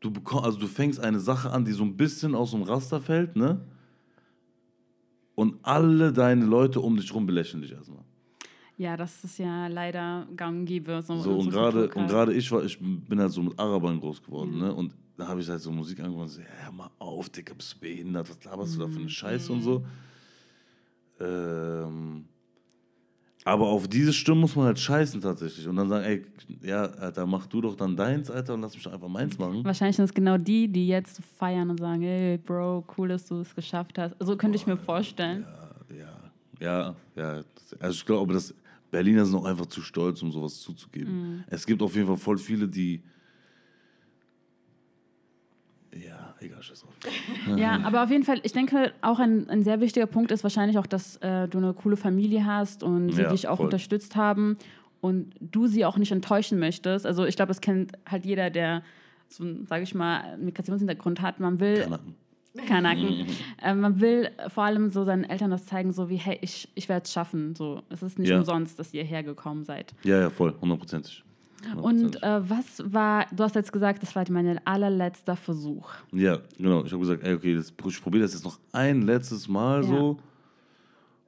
[0.00, 3.00] Du bekommst, also du fängst eine Sache an, die so ein bisschen aus dem Raster
[3.00, 3.60] fällt, ne?
[5.34, 8.04] Und alle deine Leute um dich rum belächeln dich erstmal.
[8.76, 11.00] Ja, das ist ja leider gang und gäbe.
[11.02, 14.00] So, So, und so gerade und gerade ich war, ich bin halt so mit Arabern
[14.00, 14.72] groß geworden, ne?
[14.74, 17.74] Und da habe ich halt so Musik angefangen, so, ja, hör mal auf, Digga, bist
[17.74, 19.84] du behindert, was laberst du da für eine Scheiße und so.
[21.20, 22.24] Ähm,
[23.44, 26.26] aber auf diese Stimme muss man halt scheißen tatsächlich und dann sagen, ey,
[26.62, 29.62] ja, Alter, mach du doch dann deins, Alter, und lass mich einfach meins machen.
[29.64, 33.40] Wahrscheinlich sind es genau die, die jetzt feiern und sagen, hey, Bro, cool, dass du
[33.40, 34.16] es geschafft hast.
[34.18, 35.46] So könnte ich mir vorstellen.
[35.90, 37.42] Ja, ja, ja.
[37.80, 38.54] Also ich glaube, dass
[38.90, 41.44] Berliner sind auch einfach zu stolz, um sowas zuzugeben.
[41.48, 43.02] Es gibt auf jeden Fall voll viele, die.
[45.92, 46.94] Ja, drauf.
[47.58, 50.78] Ja, aber auf jeden Fall, ich denke, auch ein, ein sehr wichtiger Punkt ist wahrscheinlich
[50.78, 53.66] auch, dass äh, du eine coole Familie hast und sie Ja, dich auch voll.
[53.66, 54.56] unterstützt haben
[55.00, 57.06] und du sie auch nicht enttäuschen möchtest.
[57.06, 58.82] Also ich glaube, das kennt halt jeder, der
[59.28, 61.40] so, sage ich mal, einen Migrationshintergrund hat.
[61.40, 62.14] Man will Kanaken.
[62.66, 63.26] Kanaken.
[63.62, 66.88] äh, man will vor allem so seinen Eltern das zeigen, so wie, hey, ich, ich
[66.88, 67.54] werde es schaffen.
[67.56, 68.38] So, es ist nicht Ja.
[68.38, 69.92] umsonst, dass ihr hergekommen seid.
[70.04, 71.24] Ja, ja, voll, hundertprozentig.
[71.80, 75.90] Und äh, was war, du hast jetzt gesagt, das war mein allerletzter Versuch.
[76.12, 76.84] Ja, genau.
[76.84, 79.88] Ich habe gesagt, ey, okay, das, ich probiere das jetzt noch ein letztes Mal Ja.
[79.88, 80.18] so.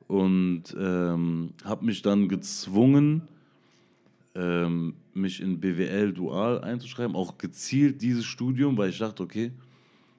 [0.09, 3.23] Und ähm, habe mich dann gezwungen,
[4.35, 7.17] ähm, mich in BWL dual einzuschreiben.
[7.17, 9.51] Auch gezielt dieses Studium, weil ich dachte, okay,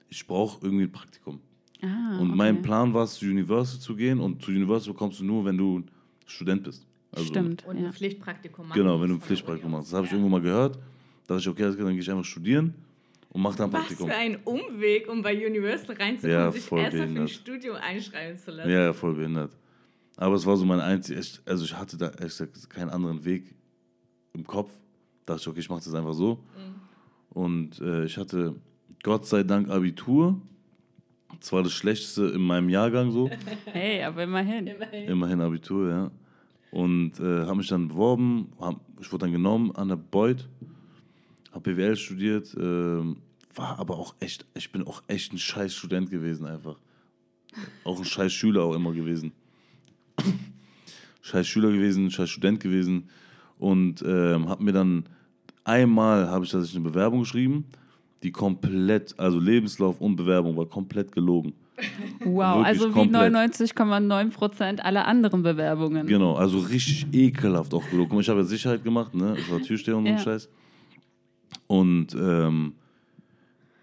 [0.10, 1.40] ich brauche irgendwie ein Praktikum.
[1.82, 2.38] Ah, Und okay.
[2.38, 4.20] mein Plan war es, zu Universal zu gehen.
[4.20, 5.84] Und zu Universal bekommst du nur, wenn du
[6.26, 6.87] Student bist.
[7.18, 7.66] Also, Stimmt.
[7.66, 7.88] Und ja.
[7.88, 8.80] ein Pflichtpraktikum machen.
[8.80, 9.88] Genau, wenn du ein Pflichtpraktikum machst.
[9.92, 10.18] Das habe ich Ja.
[10.18, 10.76] irgendwo mal gehört.
[11.28, 12.74] Da dachte ich, okay, dann gehe ich einfach studieren
[13.30, 14.08] und mache dann ein Was Praktikum.
[14.10, 17.30] für ein Umweg, um bei Universal reinzukommen, Ja, sich voll erstmal für ein behindert.
[17.32, 18.70] Studium einschreiben zu lassen.
[18.72, 19.52] Ja, ja, voll behindert.
[20.16, 23.54] Aber es war so mein einziger, also ich hatte da ehrlich gesagt keinen anderen Weg
[24.34, 24.72] im Kopf.
[25.26, 26.44] Da dachte ich, okay, ich mache das einfach so.
[27.30, 28.56] Und äh, ich hatte
[29.04, 30.40] Gott sei Dank Abitur.
[31.40, 33.30] Das war das Schlechteste in meinem Jahrgang so.
[33.66, 34.68] Hey, aber immerhin.
[35.08, 36.12] Immerhin Abitur, ja.
[36.72, 38.50] Und äh, habe mich dann beworben.
[38.60, 40.48] Hab, ich wurde dann genommen an der Beuth.
[41.52, 42.56] Habe BWL studiert.
[42.60, 43.18] ähm,
[43.56, 46.80] war aber auch echt, ich bin auch echt ein scheiß Student gewesen einfach.
[47.84, 49.32] Auch ein scheiß Schüler auch immer gewesen.
[51.22, 53.10] scheiß Schüler gewesen, scheiß Student gewesen.
[53.58, 55.06] Und ähm, habe mir dann
[55.64, 57.66] einmal habe ich tatsächlich eine Bewerbung geschrieben,
[58.24, 61.54] die komplett, also Lebenslauf und Bewerbung war komplett gelogen.
[62.24, 63.34] Wow, Wirklich also wie komplett.
[63.34, 66.08] 99,9 Prozent aller anderen Bewerbungen.
[66.08, 68.10] Genau, also richtig ekelhaft auch gelogen.
[68.10, 69.36] Guck mal, ich habe ja Sicherheit gemacht, ne?
[69.38, 70.18] Ich war Türsteher und so Ja.
[70.18, 70.50] Scheiß.
[71.68, 72.74] Und ähm,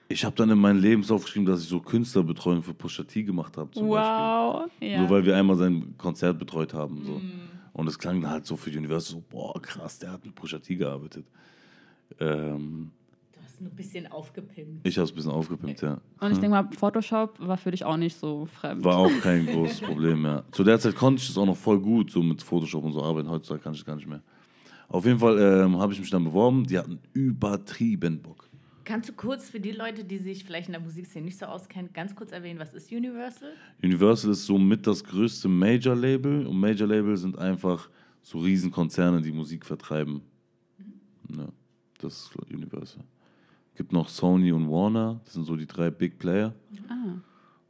[0.09, 3.57] ich habe dann in meinen Lebenslauf geschrieben, dass ich so Künstlerbetreuung für Pusha T gemacht
[3.57, 4.63] habe zum Wow.
[4.65, 4.89] Beispiel.
[4.91, 5.01] Ja.
[5.01, 7.03] Nur weil wir einmal sein Konzert betreut haben.
[7.05, 7.21] So.
[7.73, 10.59] Und es klang halt so für die Universal so, boah, krass, der hat mit Pusha
[10.59, 11.27] T gearbeitet.
[12.21, 12.91] Ähm,
[13.65, 14.87] ein bisschen aufgepimpt.
[14.87, 16.01] ich habe es ein bisschen aufgepimpt, ja.
[16.21, 18.85] Und ich denke mal, Photoshop war für dich auch nicht so fremd.
[18.85, 20.43] War auch kein großes Problem, ja.
[20.53, 23.03] Zu der Zeit konnte ich das auch noch voll gut, so mit Photoshop und so
[23.03, 23.29] arbeiten.
[23.29, 24.23] Heutzutage kann ich das gar nicht mehr.
[24.89, 26.65] Auf jeden Fall ähm, habe ich mich dann beworben.
[26.67, 28.49] Die hatten übertrieben Bock.
[28.85, 31.91] Kannst du kurz für die Leute, die sich vielleicht in der Musikszene nicht so auskennen,
[31.95, 33.49] ganz kurz erwähnen, was ist Universal?
[33.83, 36.47] Universal ist somit das größte Major-Label.
[36.47, 37.89] Und Major-Label sind einfach
[38.23, 40.21] so Riesenkonzerne, die Musik vertreiben.
[41.35, 41.49] Ja,
[41.99, 43.03] das ist Universal.
[43.77, 45.21] Gibt noch Sony und Warner.
[45.25, 46.55] Das sind so die drei Big Player.
[46.89, 47.19] Ah.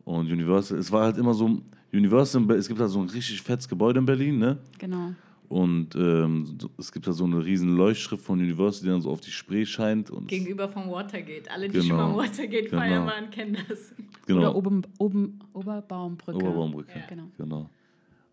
[0.05, 1.61] Und Universal, es war halt immer so,
[1.93, 4.59] Universal, es gibt halt so ein richtig fettes Gebäude in Berlin, ne?
[4.79, 5.13] Genau.
[5.49, 9.21] Und ähm, es gibt da so eine riesen Leuchtschrift von University, die dann so auf
[9.21, 10.11] die Spree scheint.
[10.11, 11.51] Und Gegenüber vom Watergate.
[11.51, 11.87] Alle, die Genau.
[11.87, 12.79] schon mal Watergate Genau.
[12.83, 13.95] feiern waren, kennen das.
[14.27, 16.37] genau, Oder oben, oben, Oberbaumbrücke.
[16.39, 16.99] Oberbaumbrücke.
[16.99, 17.07] Ja.
[17.09, 17.25] Genau.
[17.39, 17.71] Genau.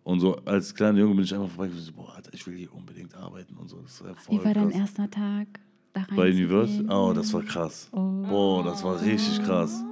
[0.04, 2.56] Und so als kleiner Junge bin ich einfach vorbeigekommen und so, boah, Alter, ich will
[2.58, 3.78] hier unbedingt arbeiten und so.
[3.82, 4.80] Das ist ja voll Wie war dein krass.
[4.82, 5.48] erster Tag
[5.94, 6.16] da rein?
[6.16, 6.90] Bei Universal?
[6.90, 7.90] Oh, das war krass.
[7.92, 8.24] Oh.
[8.28, 9.84] Boah, das war richtig krass.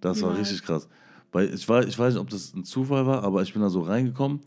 [0.00, 0.88] Das war richtig krass.
[1.32, 3.68] Weil ich, war, ich weiß nicht, ob das ein Zufall war, aber ich bin da
[3.68, 4.40] so reingekommen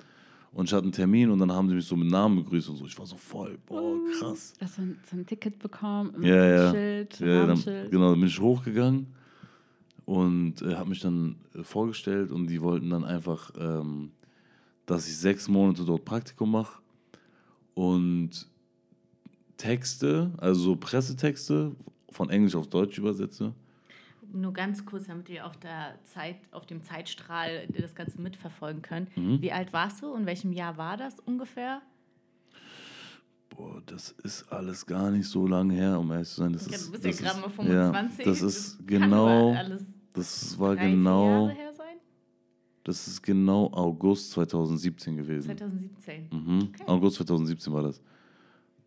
[0.54, 2.78] und ich hatte einen Termin und dann haben sie mich so mit Namen begrüßt und
[2.78, 2.86] so.
[2.86, 4.54] Ich war so voll, boah, krass.
[4.60, 6.16] Hast du ein, so ein Ticket bekommen?
[6.16, 6.72] ein Ja, ja.
[6.72, 9.08] Schild, Ja, dann, genau, dann bin ich hochgegangen
[10.06, 14.12] und äh, habe mich dann äh, vorgestellt und die wollten dann einfach, ähm,
[14.86, 16.82] dass ich sechs Monate dort Praktikum mache
[17.76, 18.48] und
[19.60, 21.76] Texte, also so Pressetexte
[22.10, 23.54] von Englisch auf Deutsch übersetze.
[24.32, 29.08] Nur ganz kurz, damit wir auf, der Zeit, auf dem Zeitstrahl das Ganze mitverfolgen können.
[29.16, 29.42] Mhm.
[29.42, 30.14] Wie alt warst du?
[30.16, 31.82] In welchem Jahr war das ungefähr?
[33.50, 36.54] Boah, das ist alles gar nicht so lange her, um ehrlich zu sein.
[36.54, 38.20] Das Ja, ist, du bist ja das gerade mal ist- 25.
[38.26, 39.56] Ja, das ist kann genau,
[40.14, 41.98] das war genau, Jahre her sein?
[42.84, 45.48] das ist genau August 2017 gewesen.
[45.58, 46.30] 2017.
[46.32, 46.70] Mhm.
[46.70, 46.84] Okay.
[46.86, 48.00] August 2017 war das.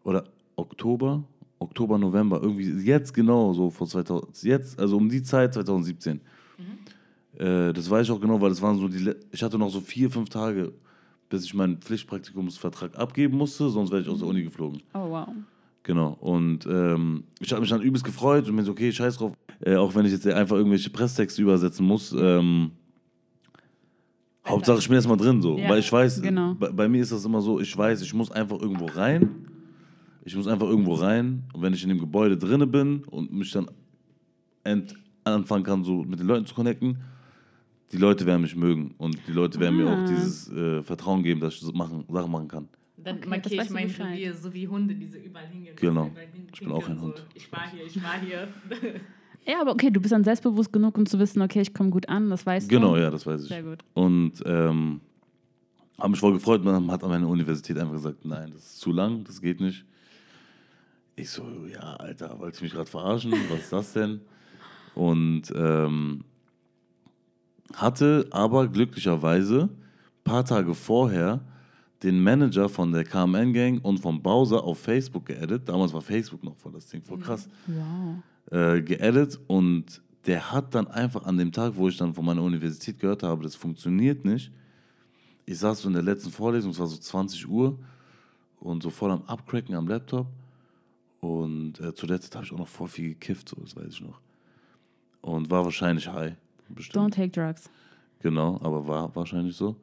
[0.05, 0.25] Oder
[0.63, 1.23] Oktober?
[1.59, 6.21] Oktober, November, irgendwie jetzt genau so vor 2000, jetzt, also um die Zeit 2017.
[7.39, 9.81] Äh, das weiß ich auch genau, weil das waren so die, ich hatte noch so
[9.81, 10.73] vier, fünf Tage,
[11.29, 14.83] bis ich meinen Pflichtpraktikumsvertrag abgeben musste, sonst wäre ich aus der Uni geflogen.
[14.93, 15.29] Oh, wow.
[15.85, 16.17] Genau.
[16.21, 19.33] Und ähm, ich habe mich dann übelst gefreut und mir so, okay, scheiß drauf.
[19.61, 22.15] Äh, auch wenn ich jetzt einfach irgendwelche Presstexte übersetzen muss.
[22.17, 22.73] Ähm,
[24.47, 25.57] Hauptsache, ich bin erstmal drin so.
[25.57, 26.55] Ja, Weil ich weiß, genau.
[26.55, 29.47] bei, bei mir ist das immer so, ich weiß, ich muss einfach irgendwo rein.
[30.25, 31.45] Ich muss einfach irgendwo rein.
[31.53, 33.67] Und wenn ich in dem Gebäude drinne bin und mich dann
[34.65, 36.99] ent anfangen kann, so mit den Leuten zu connecten,
[37.93, 38.95] die Leute werden mich mögen.
[38.99, 40.07] Und die Leute werden mir auch Ah.
[40.07, 42.69] dieses äh, Vertrauen geben, dass ich so machen, Sachen machen kann.
[42.97, 43.87] Dann Okay, markiere ich mein.
[43.89, 45.75] Revier, so wie Hunde, die so überall hingehen.
[45.77, 46.07] Genau.
[46.07, 47.17] Überall Ich bin auch ein Hund.
[47.19, 48.49] So, ich war hier, ich war hier.
[49.45, 52.09] Ja, aber okay, du bist dann selbstbewusst genug, um zu wissen, okay, ich komme gut
[52.09, 52.77] an, das weißt du.
[52.77, 53.49] Genau, ja, das weiß ich.
[53.49, 53.81] Sehr gut.
[53.93, 55.01] Und ähm,
[55.99, 56.63] habe mich voll gefreut.
[56.63, 59.85] Man hat an meiner Universität einfach gesagt, nein, das ist zu lang, das geht nicht.
[61.17, 63.33] Ich so, ja, Alter, wollt ihr mich gerade verarschen?
[63.51, 64.21] Was ist das denn?
[64.95, 66.25] Und ähm,
[67.75, 71.41] hatte aber glücklicherweise ein paar Tage vorher
[72.03, 75.69] den Manager von der KMN-Gang und vom Bowser auf Facebook geaddet.
[75.69, 78.17] Damals war Facebook noch voll das Ding, voll krass Wow.
[78.51, 82.43] äh, geedit und der hat dann einfach an dem Tag, wo ich dann von meiner
[82.43, 84.51] Universität gehört habe, das funktioniert nicht.
[85.47, 87.79] Ich saß so in der letzten Vorlesung, es war so 20 Uhr
[88.61, 90.27] und so voll am Abcracken am Laptop.
[91.23, 93.87] Und äh, zu der Zeit habe ich auch noch voll viel gekifft, so, das weiß
[93.91, 94.21] ich noch.
[95.21, 96.35] Und war wahrscheinlich high.
[96.69, 97.15] Bestimmt.
[97.15, 97.71] Don't take drugs.
[98.19, 99.77] Genau, aber war wahrscheinlich so.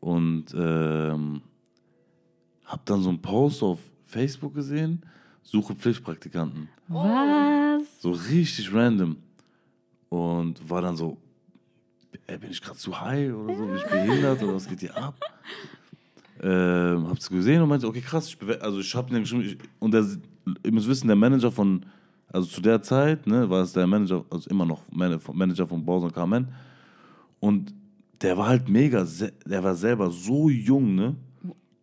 [0.00, 1.40] Und ähm,
[2.64, 5.06] hab dann so einen Post auf Facebook gesehen,
[5.44, 6.68] suche Pflichtpraktikanten.
[6.88, 8.00] Was?
[8.00, 9.18] So richtig random.
[10.08, 11.16] Und war dann so,
[12.26, 13.66] ey, bin ich gerade zu high oder so?
[13.66, 15.14] Bin ich behindert oder was geht hier ab?
[16.44, 19.92] Ähm, hab's gesehen und meinte, okay, krass, ich also ich hab den geschrieben, ich, und
[19.92, 20.04] der,
[20.64, 21.84] ihr müsst wissen, der Manager von,
[22.28, 25.84] also zu der Zeit, ne, war es der Manager, also immer noch Man- Manager von
[25.84, 26.48] Bowser und Carmen.
[27.40, 27.74] Und
[28.20, 29.06] der war halt mega,
[29.46, 31.16] der war selber so jung, ne?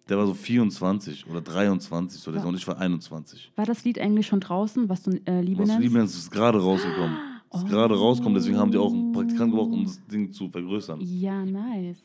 [0.07, 3.51] Der war so 24 oder 23 so, der und ich war 21.
[3.55, 5.83] War das Lied eigentlich schon draußen, was du äh, Liebe Was nennst?
[5.83, 7.15] Liebe nennst, ist gerade rausgekommen.
[7.51, 10.99] Ist gerade rausgekommen, deswegen haben die auch einen Praktikant gebraucht, um das Ding zu vergrößern.
[11.01, 11.97] Ja, nice.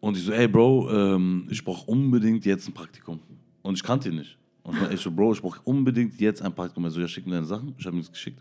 [0.00, 3.20] Und ich so, ey Bro, ähm, ich brauche unbedingt jetzt ein Praktikum.
[3.62, 4.36] Und ich kannte ihn nicht.
[4.64, 6.84] Und ich so, Bro, ich brauche unbedingt jetzt ein Praktikum.
[6.84, 7.74] Er so, ja, schick mir deine Sachen.
[7.78, 8.40] Ich habe ihm das geschickt.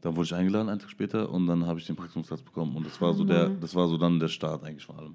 [0.00, 2.74] Dann wurde ich eingeladen, einen Tag später, und dann habe ich den Praktikumsplatz bekommen.
[2.76, 5.14] Und das war so der, das war so dann der Start eigentlich vor allem.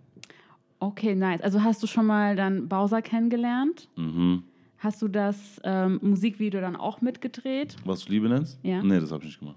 [0.80, 1.42] Okay, nice.
[1.42, 3.88] Also hast du schon mal dann Bowser kennengelernt?
[3.96, 4.44] Mhm.
[4.78, 7.78] Hast du das ähm, Musikvideo dann auch mitgedreht?
[7.86, 8.60] Was du Liebe nennst?
[8.62, 8.84] Ja.
[8.84, 9.56] Nee, das habe ich nicht gemacht.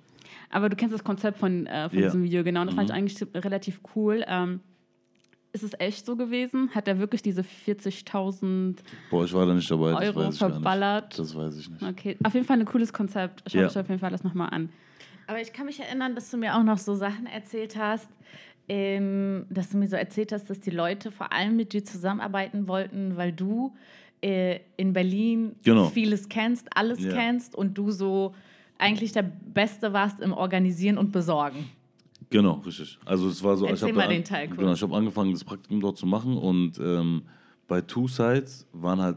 [0.51, 2.07] Aber du kennst das Konzept von, äh, von Ja.
[2.07, 2.62] diesem Video, genau.
[2.62, 2.99] Und das fand ich Mhm.
[2.99, 4.25] eigentlich relativ cool.
[4.27, 4.61] Ähm,
[5.52, 6.70] ist es echt so gewesen?
[6.74, 8.76] Hat er wirklich diese 40.000
[9.11, 9.92] Boah, ich war da nicht dabei.
[9.92, 11.04] Das Euro weiß ich gar verballert?
[11.11, 11.18] nicht.
[11.18, 11.82] Das weiß ich nicht.
[11.82, 13.42] Okay, auf jeden Fall ein cooles Konzept.
[13.50, 13.66] Schau Ja.
[13.66, 14.68] auf jeden Fall das nochmal an.
[15.26, 18.08] Aber ich kann mich erinnern, dass du mir auch noch so Sachen erzählt hast,
[18.68, 22.68] ähm, dass du mir so erzählt hast, dass die Leute vor allem mit dir zusammenarbeiten
[22.68, 23.74] wollten, weil du
[24.22, 25.84] äh, in Berlin Genau.
[25.90, 27.12] vieles kennst, alles Ja.
[27.12, 28.34] kennst und du so
[28.78, 31.68] eigentlich der Beste warst im Organisieren und Besorgen.
[32.30, 32.98] Genau, richtig.
[33.04, 34.58] Also es war so, Erzähl ich mal habe den Teil kurz.
[34.58, 37.22] genau, ich habe angefangen, das Praktikum dort zu machen und ähm,
[37.66, 39.16] bei Two Sides waren halt,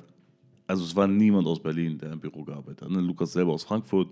[0.67, 2.89] also es war niemand aus Berlin, der im Büro gearbeitet hat.
[2.89, 3.01] Ne?
[3.01, 4.09] Lukas selber aus Frankfurt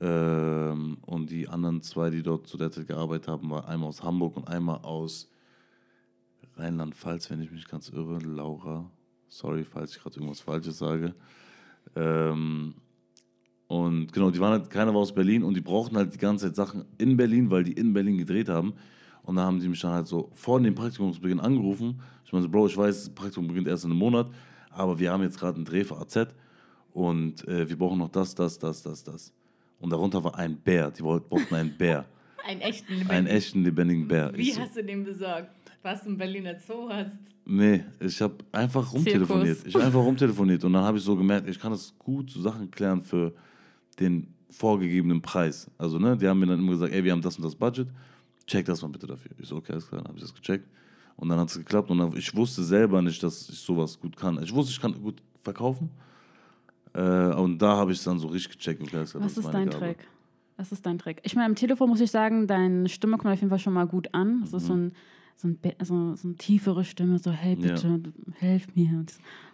[0.00, 4.02] ähm, und die anderen zwei, die dort zu der Zeit gearbeitet haben, war einmal aus
[4.02, 5.30] Hamburg und einmal aus
[6.56, 8.18] Rheinland-Pfalz, wenn ich mich ganz irre.
[8.18, 8.90] Laura.
[9.28, 11.14] Sorry, falls ich gerade irgendwas Falsches sage.
[11.96, 12.74] Ähm,
[13.72, 16.44] und genau, die waren halt, keiner war aus Berlin und die brauchten halt die ganze
[16.44, 18.74] Zeit Sachen in Berlin, weil die in Berlin gedreht haben.
[19.22, 21.98] Und dann haben die mich dann halt so vor dem Praktikumsbeginn angerufen.
[22.22, 24.26] Ich meine so, Bro, ich weiß, das Praktikum beginnt erst in einem Monat,
[24.72, 26.34] aber wir haben jetzt gerade einen Dreh für AZ
[26.92, 29.32] und äh, wir brauchen noch das, das, das, das, das.
[29.80, 30.90] Und darunter war ein Bär.
[30.90, 32.04] Die wollten, brauchten einen Bär.
[32.46, 34.32] einen echten lebendigen Einen echten lebendigen Bär.
[34.34, 35.48] Wie Ich so, hast du den besorgt?
[35.80, 37.16] Was du im Berliner Zoo hast?
[37.46, 39.56] Nee, ich habe einfach rumtelefoniert.
[39.56, 39.66] Zirkus.
[39.66, 42.42] Ich habe einfach rumtelefoniert und dann habe ich so gemerkt, ich kann das gut so
[42.42, 43.32] Sachen klären für
[43.98, 45.70] den vorgegebenen Preis.
[45.78, 47.88] Also, ne, die haben mir dann immer gesagt, ey, wir haben das und das Budget,
[48.46, 49.30] check das mal bitte dafür.
[49.38, 50.66] Ich so, okay, alles klar, dann habe ich das gecheckt
[51.16, 54.16] und dann hat es geklappt und dann, ich wusste selber nicht, dass ich sowas gut
[54.16, 54.42] kann.
[54.42, 55.90] Ich wusste, ich kann gut verkaufen
[56.94, 58.82] äh, und da habe ich es dann so richtig gecheckt.
[58.82, 59.78] Okay, klar, Was das ist dein Gabe.
[59.86, 60.08] Trick?
[60.58, 61.20] Was ist dein Trick?
[61.22, 63.86] Ich meine, am Telefon muss ich sagen, deine Stimme kommt auf jeden Fall schon mal
[63.86, 64.42] gut an.
[64.44, 64.56] Es Mhm.
[64.58, 64.92] ist so ein,
[65.36, 67.72] so, ein, so, so eine tiefere Stimme, so, hey, Ja.
[67.72, 68.00] bitte,
[68.38, 69.04] helf mir.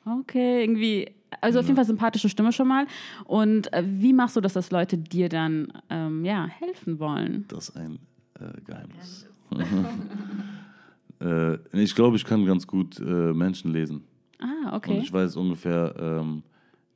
[0.04, 1.10] Okay, irgendwie,
[1.40, 2.86] also auf jeden Fall sympathische Stimme schon mal.
[3.24, 7.44] Und äh, wie machst du das, dass Leute dir dann, ähm, ja, helfen wollen?
[7.48, 7.98] Das ist ein
[8.38, 9.26] äh, Geheimnis.
[11.20, 14.04] äh, ich glaube, ich kann ganz gut äh, Menschen lesen.
[14.40, 15.00] Ah, Und okay.
[15.02, 16.42] ich weiß ungefähr, ähm,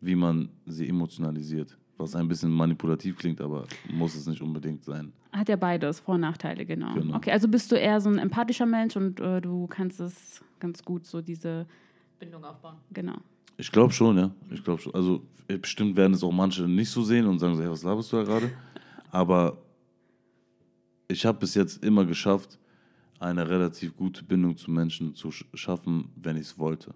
[0.00, 1.76] wie man sie emotionalisiert.
[1.98, 5.12] Was ein bisschen manipulativ klingt, aber muss es nicht unbedingt sein.
[5.32, 6.94] Hat ja beides, Vor- und Nachteile, genau.
[6.94, 7.16] Genau.
[7.16, 10.82] Okay, also bist du eher so ein empathischer Mensch und äh, du kannst es ganz
[10.82, 11.66] gut, so diese,
[12.18, 12.76] Bindung aufbauen.
[12.92, 13.16] genau.
[13.62, 14.32] Ich glaube schon, ja.
[14.50, 14.92] Ich glaube schon.
[14.92, 17.84] Also äh, bestimmt werden es auch manche nicht so sehen und sagen so, hey, was
[17.84, 18.50] laberst du da gerade?
[19.12, 19.56] Aber
[21.06, 22.58] ich habe bis jetzt immer geschafft,
[23.20, 26.92] eine relativ gute Bindung zu Menschen zu sch schaffen, wenn ich es wollte.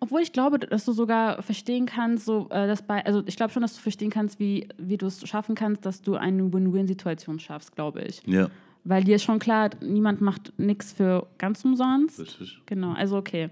[0.00, 3.52] Obwohl ich glaube, dass du sogar verstehen kannst, so, äh, dass bei, also ich glaube
[3.52, 7.38] schon, dass du verstehen kannst, wie, wie du es schaffen kannst, dass du eine Win-Win-Situation
[7.38, 8.20] schaffst, glaube ich.
[8.26, 8.50] Ja,
[8.82, 12.18] Weil dir ist schon klar, niemand macht nichts für ganz umsonst.
[12.18, 12.60] richtig.
[12.66, 13.50] Genau, also okay.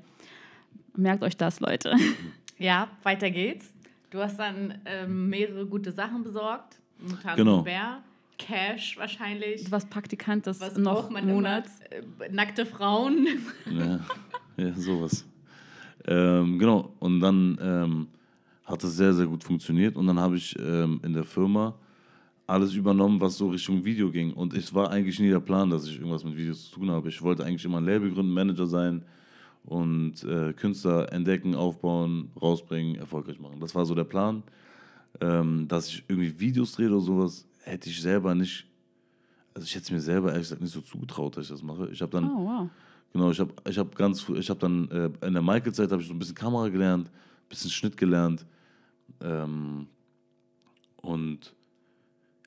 [0.96, 1.94] Merkt euch das, Leute.
[2.60, 3.72] Ja, weiter geht's.
[4.10, 6.78] Du hast dann ähm, mehrere gute Sachen besorgt.
[7.02, 7.62] Unter Genau.
[7.62, 8.02] Bär,
[8.36, 9.64] Cash wahrscheinlich.
[9.64, 11.70] Du warst Praktikant des Was noch Monats.
[11.90, 12.26] Immer?
[12.26, 13.26] Äh, nackte Frauen.
[13.66, 14.00] Ja,
[14.58, 15.24] ja sowas.
[16.06, 18.08] Ähm, genau, und dann ähm,
[18.66, 19.96] hat es sehr, sehr gut funktioniert.
[19.96, 21.74] Und dann habe ich ähm, in der Firma
[22.46, 24.34] alles übernommen, was so Richtung Video ging.
[24.34, 27.08] Und es war eigentlich nie der Plan, dass ich irgendwas mit Videos zu tun habe.
[27.08, 29.02] Ich wollte eigentlich immer ein Label gründen, Manager sein
[29.64, 33.60] und äh, Künstler entdecken, aufbauen, rausbringen, erfolgreich machen.
[33.60, 34.42] Das war so der Plan.
[35.20, 38.64] Ähm, dass ich irgendwie Videos drehe oder sowas, hätte ich selber nicht,
[39.54, 41.88] also ich hätte es mir selber ehrlich gesagt nicht so zugetraut, dass ich das mache.
[41.90, 42.68] Ich habe dann Oh, wow.
[43.12, 46.06] Genau, ich habe ich hab ganz ich habe dann äh, in der Michael-Zeit habe ich
[46.06, 48.46] so ein bisschen Kamera gelernt, ein bisschen Schnitt gelernt
[49.20, 49.88] ähm,
[50.96, 51.54] und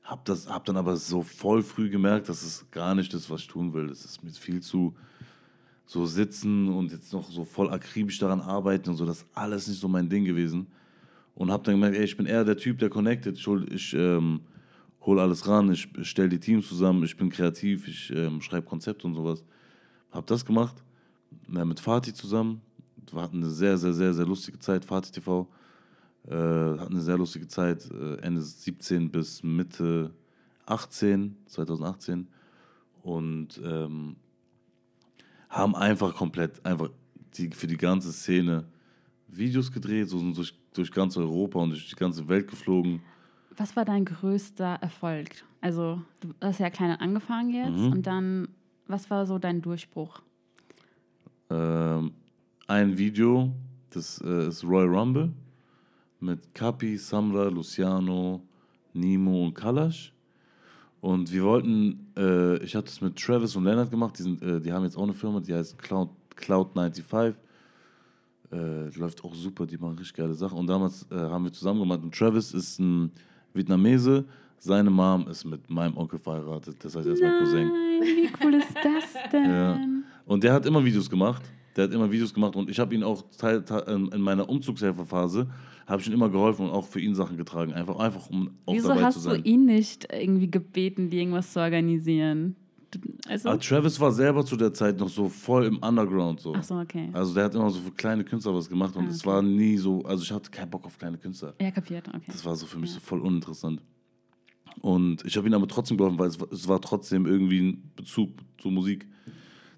[0.04, 3.42] habe das, habe dann aber so voll früh gemerkt, dass es gar nicht ist, was
[3.42, 3.88] ich tun will.
[3.88, 4.96] Das ist mir viel zu
[5.86, 9.68] so sitzen und jetzt noch so voll akribisch daran arbeiten und so, das ist alles
[9.68, 10.68] nicht so mein Ding gewesen.
[11.36, 13.38] Und habe dann gemerkt, ey, ich bin eher der Typ, der connected.
[13.38, 14.42] Ich hol, ähm,
[15.02, 19.08] hol alles ran, ich stelle die Teams zusammen, ich bin kreativ, ich ähm, schreibe Konzepte
[19.08, 19.44] und sowas.
[20.12, 20.76] Hab das gemacht,
[21.54, 22.62] äh, mit Fatih zusammen.
[23.12, 24.86] Wir hatten eine sehr, sehr, sehr, sehr lustige Zeit.
[24.86, 25.48] Fatih TV
[26.28, 30.12] äh, hatten eine sehr lustige Zeit, äh, Ende 17 bis Mitte
[30.66, 32.28] 18, 2018.
[33.02, 34.16] Und ähm,
[35.54, 36.90] haben einfach komplett, einfach
[37.38, 38.66] die, für die ganze Szene
[39.28, 43.02] Videos gedreht, so sind durch, durch ganz Europa und durch die ganze Welt geflogen.
[43.56, 45.30] Was war dein größter Erfolg?
[45.62, 47.92] Also, du hast ja klein angefangen jetzt Mhm.
[47.92, 48.48] und dann,
[48.88, 50.22] was war so dein Durchbruch?
[51.50, 52.12] Ähm,
[52.68, 53.52] ein Video,
[53.94, 55.32] das äh, ist Royal Rumble
[56.20, 58.42] mit Kapi, Samra, Luciano,
[58.94, 60.13] Nimo und Kalash.
[61.04, 64.62] Und wir wollten, äh, ich hatte es mit Travis und Leonard gemacht, die, sind, äh,
[64.62, 67.34] die haben jetzt auch eine Firma, die heißt Cloud, Cloud95.
[68.50, 70.58] Äh, die läuft auch super, die machen richtig geile Sachen.
[70.58, 72.00] Und damals äh, haben wir zusammen gemacht.
[72.04, 73.12] Und Travis ist ein
[73.54, 74.24] Vietnamese,
[74.60, 77.68] seine Mom ist mit meinem Onkel verheiratet, das heißt, er ist mein Cousin.
[77.68, 79.50] Wie cool ist das denn?
[79.50, 79.80] Ja.
[80.26, 81.44] Und der hat immer Videos gemacht.
[81.76, 83.26] Der hat immer Videos gemacht und ich habe ihn auch
[83.88, 85.48] in meiner Umzugshelferphase
[85.88, 88.74] habe ich ihm immer geholfen und auch für ihn Sachen getragen, einfach einfach um auch
[88.74, 89.44] Wieso dabei zu hast du sein.
[89.44, 92.56] ihn nicht irgendwie gebeten, dir irgendwas zu organisieren?
[93.28, 96.54] Also, Aber Travis war selber zu der Zeit noch so voll im Underground so.
[96.56, 97.10] ach so, okay.
[97.12, 99.28] Also der hat immer so für kleine Künstler was gemacht und Ah, es okay.
[99.30, 101.56] war nie so, also ich hatte keinen Bock auf kleine Künstler.
[101.60, 102.22] Ja, kapiert, okay.
[102.28, 103.82] Das war so für mich so voll uninteressant.
[104.82, 107.92] Und ich habe ihn aber trotzdem geholfen, weil es, war- es war trotzdem irgendwie ein
[107.96, 108.30] Bezug
[108.60, 109.08] zur Musik.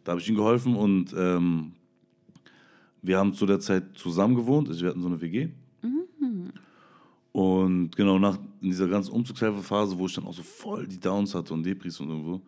[0.03, 1.72] Da habe ich ihm geholfen und ähm,
[3.01, 4.68] wir haben zu der Zeit zusammen gewohnt.
[4.68, 5.49] Also wir hatten so eine WG.
[7.36, 11.36] Und genau nach in dieser ganzen Umzugshelferphase, wo ich dann auch so voll die Downs
[11.36, 12.42] hatte und Depris und irgendwo.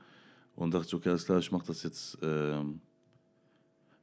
[0.55, 2.79] Und dachte ich, okay, alles klar, ich mache das jetzt ähm,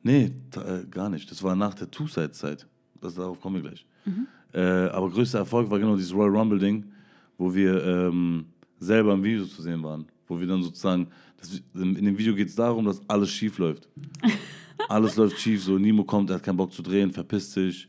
[0.04, 1.30] Nee, äh, gar nicht.
[1.30, 2.66] Das war nach der Two-Side-Zeit.
[3.00, 3.86] Darauf kommen wir gleich.
[4.04, 4.26] Mhm.
[4.52, 6.84] Äh, aber größter Erfolg war genau dieses Royal Rumble-Ding,
[7.38, 8.44] wo wir ähm,
[8.78, 10.06] selber im Video zu sehen waren.
[10.28, 11.08] Wo wir dann sozusagen,
[11.38, 13.88] das, in dem Video geht es darum, dass alles schief läuft.
[14.90, 17.88] alles läuft schief, so Nimo kommt, er hat keinen Bock zu drehen, verpisst sich.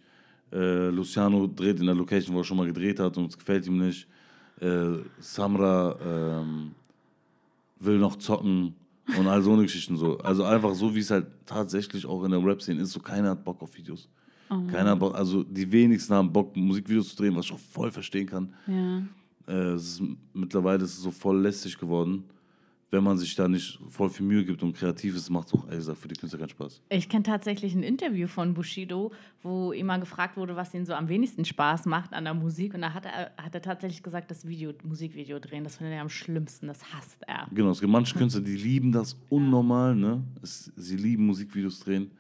[0.56, 3.68] Äh, Luciano dreht in der Location, wo er schon mal gedreht hat und es gefällt
[3.68, 4.08] ihm nicht.
[4.62, 6.72] Äh, Samra ähm,
[7.80, 8.74] will noch zocken
[9.18, 10.18] und all so eine Geschichten so.
[10.20, 13.43] Also einfach so, wie es halt tatsächlich auch in der Rap-Szene ist, so keiner hat
[13.43, 14.08] Bock auf Videos.
[14.49, 14.62] Oh.
[14.72, 17.91] Keiner hat Bock, also die wenigsten haben Bock, Musikvideos zu drehen, was ich auch voll
[17.91, 18.53] verstehen kann.
[18.66, 19.03] Ja.
[19.47, 20.03] Äh, es ist,
[20.34, 22.24] mittlerweile ist es so voll lästig geworden
[22.96, 25.68] wenn man sich da nicht voll viel Mühe gibt und kreativ ist, macht es auch
[25.68, 26.82] gesagt für die Künstler keinen Spaß.
[26.88, 29.12] Ich kenne tatsächlich ein Interview von Bushido,
[29.43, 32.74] wo immer gefragt wurde, was ihm so am wenigsten Spaß macht an der Musik.
[32.74, 36.02] Und da hat er, hat er tatsächlich gesagt, das Video, Musikvideo drehen, das findet er
[36.02, 37.48] am schlimmsten, das hasst er.
[37.54, 40.24] Genau, es gibt manche Künstler, die lieben das unnormal, ne?
[40.41, 42.12] Es, sie lieben Musikvideos drehen,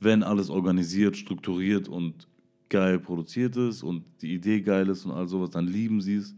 [0.00, 2.26] wenn alles organisiert, strukturiert und
[2.68, 6.34] geil produziert ist und die Idee geil ist und all sowas, dann lieben sie es.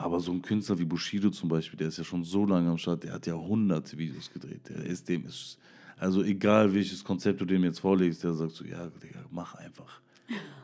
[0.00, 2.78] Aber so ein Künstler wie Bushido zum Beispiel, der ist ja schon so lange am
[2.78, 4.68] Start, der hat ja hunderte Videos gedreht.
[4.68, 5.58] Der ist dem ist,
[5.96, 10.00] also egal welches Konzept du dem jetzt vorlegst, der sagt so, ja, Digga, mach einfach.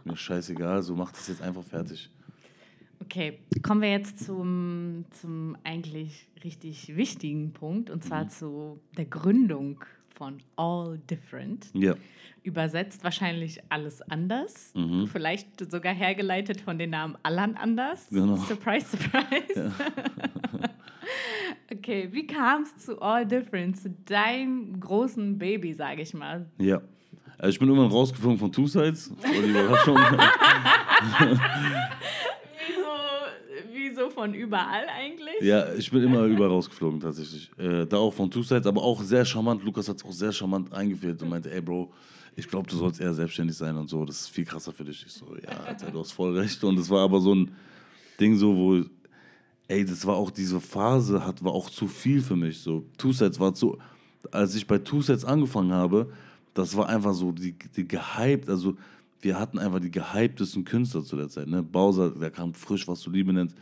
[0.05, 2.11] Mir scheißegal, so mach das jetzt einfach fertig.
[3.01, 8.30] Okay, kommen wir jetzt zum, zum eigentlich richtig wichtigen Punkt und zwar mhm.
[8.30, 11.68] zu der Gründung von All Different.
[11.74, 11.94] Ja.
[12.42, 14.72] Übersetzt wahrscheinlich alles anders.
[14.74, 15.06] Mhm.
[15.06, 18.08] Vielleicht sogar hergeleitet von den Namen Allan anders.
[18.10, 18.36] Genau.
[18.36, 19.54] Surprise, surprise.
[19.56, 19.72] Ja.
[21.72, 26.46] okay, wie kam es zu All Different, zu deinem großen Baby, sage ich mal?
[26.58, 26.80] Ja.
[27.38, 29.12] Also ich bin irgendwann rausgeflogen von Two Sides.
[29.18, 29.96] Voll die Überraschung.
[34.14, 35.40] von überall eigentlich?
[35.40, 37.50] Ja, ich bin immer überall rausgeflogen tatsächlich.
[37.58, 39.62] Äh, da auch von Two Sides, aber auch sehr charmant.
[39.64, 41.92] Lukas hat es auch sehr charmant eingeführt und meinte, ey Bro,
[42.36, 44.04] ich glaube, du sollst eher selbstständig sein und so.
[44.04, 45.04] Das ist viel krasser für dich.
[45.06, 46.62] Ich so, ja, Alter, du hast voll recht.
[46.64, 47.52] Und es war aber so ein
[48.18, 48.82] Ding so, wo,
[49.68, 52.58] ey, das war auch diese Phase, hat, war auch zu viel für mich.
[52.58, 53.78] So, Two Sides war zu,
[54.30, 56.10] als ich bei Two Sides angefangen habe,
[56.54, 58.76] das war einfach so die, die gehypt, also
[59.20, 61.48] wir hatten einfach die gehyptesten Künstler zu der Zeit.
[61.48, 61.62] Ne?
[61.62, 63.56] Bowser, der kam frisch, was du Liebe nennst.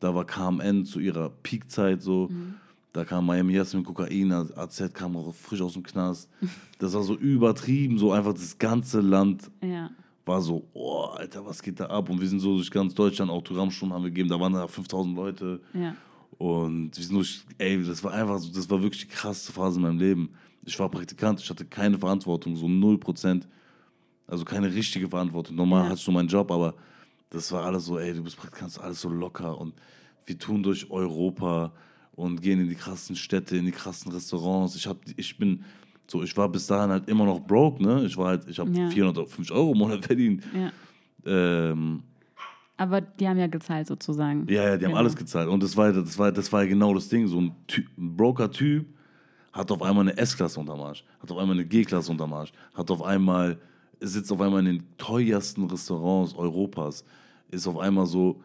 [0.00, 2.28] Da war KMN zu ihrer Peakzeit so.
[2.30, 2.54] Mhm.
[2.92, 6.30] Da kam Miami Yes mit Kokain, AZ kam auch frisch aus dem Knast.
[6.78, 9.90] Das war so übertrieben, so einfach das ganze Land ja.
[10.26, 12.10] war so, oh, Alter, was geht da ab?
[12.10, 15.16] Und wir sind so durch ganz Deutschland Autogrammstunden haben wir gegeben, da waren da 5000
[15.16, 15.60] Leute.
[15.72, 15.94] Ja.
[16.36, 19.78] Und wir sind durch, ey, das war einfach so, das war wirklich die krasseste Phase
[19.78, 20.30] in meinem Leben.
[20.66, 23.42] Ich war Praktikant, ich hatte keine Verantwortung, so 0%.
[24.26, 25.56] Also keine richtige Verantwortung.
[25.56, 25.90] Normal ja.
[25.90, 26.74] hattest du meinen Job, aber
[27.30, 29.74] das war alles so, ey, du bist Praktikant, alles so locker und
[30.26, 31.72] wir tun durch Europa
[32.14, 34.74] und gehen in die krassen Städte, in die krassen Restaurants.
[34.74, 35.64] Ich, hab, ich bin
[36.08, 38.04] so, ich war bis dahin halt immer noch broke, ne?
[38.04, 38.88] Ich war halt, ich habe ja.
[38.90, 40.42] 450 Euro im Monat verdient.
[40.54, 40.72] Ja.
[41.26, 42.02] Ähm,
[42.76, 44.46] aber die haben ja gezahlt sozusagen.
[44.48, 44.96] Ja, ja, die haben genau.
[44.96, 45.48] alles gezahlt.
[45.48, 47.26] Und das war, das, war, das war genau das Ding.
[47.26, 47.52] So ein,
[47.96, 48.86] ein Broker-Typ
[49.52, 52.90] hat auf einmal eine S-Klasse unterm Arsch, hat auf einmal eine G-Klasse unterm Arsch, hat
[52.90, 53.58] auf einmal
[54.00, 57.04] sitzt auf einmal in den teuersten Restaurants Europas,
[57.50, 58.42] ist auf einmal so,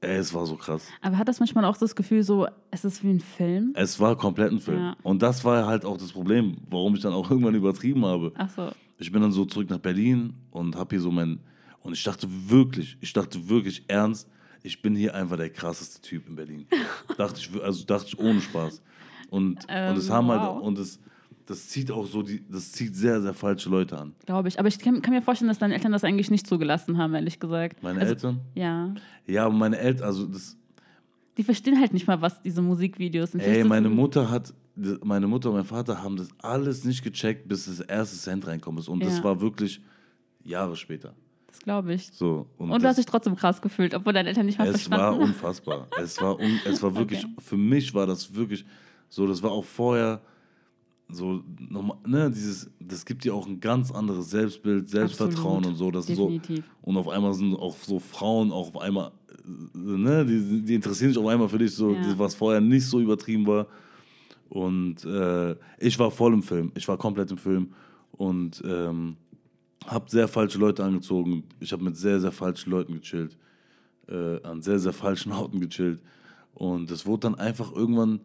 [0.00, 0.88] ey, es war so krass.
[1.02, 3.72] Aber hat das manchmal auch das Gefühl so, es ist wie ein Film?
[3.74, 4.78] Es war komplett ein Film.
[4.78, 4.96] Ja.
[5.02, 8.32] Und das war halt auch das Problem, warum ich dann auch irgendwann übertrieben habe.
[8.36, 8.70] Ach so.
[8.98, 11.40] Ich bin dann so zurück nach Berlin und habe hier so mein,
[11.80, 14.28] und ich dachte wirklich, ich dachte wirklich ernst,
[14.62, 16.66] ich bin hier einfach der krasseste Typ in Berlin.
[17.16, 18.82] dachte ich, also dachte ich ohne Spaß.
[19.30, 20.54] Und, ähm, und es haben halt, wow.
[20.56, 21.00] halt, und es,
[21.46, 24.14] das zieht auch so, die, das zieht sehr, sehr falsche Leute an.
[24.26, 24.58] Glaube ich.
[24.58, 27.40] Aber ich kann, kann, mir vorstellen, dass deine Eltern das eigentlich nicht zugelassen haben, ehrlich
[27.40, 27.82] gesagt.
[27.82, 28.40] Meine also, Eltern?
[28.54, 28.94] Ja.
[29.26, 30.56] Ja, aber meine Eltern, also das.
[31.36, 33.40] Die verstehen halt nicht mal, was diese Musikvideos sind.
[33.40, 34.52] Ey, meine Mutter hat,
[35.02, 38.86] meine Mutter und mein Vater haben das alles nicht gecheckt, bis das erste Cent reinkommt.
[38.88, 39.08] Und ja.
[39.08, 39.80] das war wirklich
[40.44, 41.14] Jahre später.
[41.46, 42.10] Das glaube ich.
[42.12, 44.82] So, und, und du hast dich trotzdem krass gefühlt, obwohl deine Eltern nicht mal es
[44.82, 45.14] verstanden haben.
[45.14, 45.88] Es war unfassbar.
[46.00, 47.34] es war, un, es war wirklich, okay.
[47.38, 48.64] für mich war das wirklich
[49.08, 50.20] so, das war auch vorher
[51.12, 51.42] so
[52.06, 55.66] ne, dieses, das gibt dir auch ein ganz anderes Selbstbild, Selbstvertrauen Absolut.
[55.66, 55.90] und so.
[55.90, 56.58] Das Definitiv.
[56.58, 56.88] so.
[56.88, 59.12] Und auf einmal sind auch so Frauen auch auf einmal,
[59.74, 62.18] ne, die, die interessieren sich auf einmal für dich, so, ja.
[62.18, 63.66] was vorher nicht so übertrieben war.
[64.48, 67.68] Und äh, ich war voll im Film, ich war komplett im Film
[68.12, 69.16] und ähm,
[69.86, 71.44] habe sehr falsche Leute angezogen.
[71.60, 73.36] Ich habe mit sehr, sehr falschen Leuten gechillt,
[74.08, 76.02] äh, an sehr, sehr falschen Hauten gechillt.
[76.54, 78.20] Und es wurde dann einfach irgendwann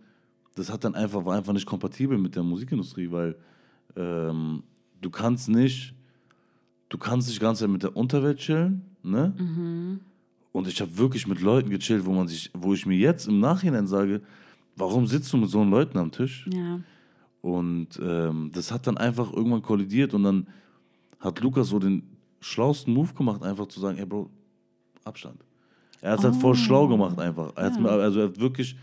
[0.55, 3.35] das hat dann einfach, war einfach nicht kompatibel mit der Musikindustrie, weil
[3.95, 4.63] ähm,
[5.01, 5.93] du kannst nicht,
[6.89, 9.33] du kannst nicht ganz mit der Unterwelt chillen, ne?
[9.37, 9.99] Mhm.
[10.51, 13.41] Und ich habe wirklich mit Leuten gechillt, wo man sich, wo ich mir jetzt im
[13.41, 14.21] Nachhinein sage,
[14.77, 16.47] warum sitzt du mit so Leuten am Tisch?
[16.49, 16.79] Ja.
[17.41, 20.47] Und ähm, das hat dann einfach irgendwann kollidiert und dann
[21.19, 22.03] hat Lukas so den
[22.39, 24.29] schlausten Move gemacht, einfach zu sagen, ey Bro,
[25.03, 25.43] Abstand.
[26.01, 26.29] Er hat es oh.
[26.29, 27.51] halt voll schlau gemacht einfach.
[27.55, 27.85] Er ja.
[27.85, 28.77] also er hat wirklich,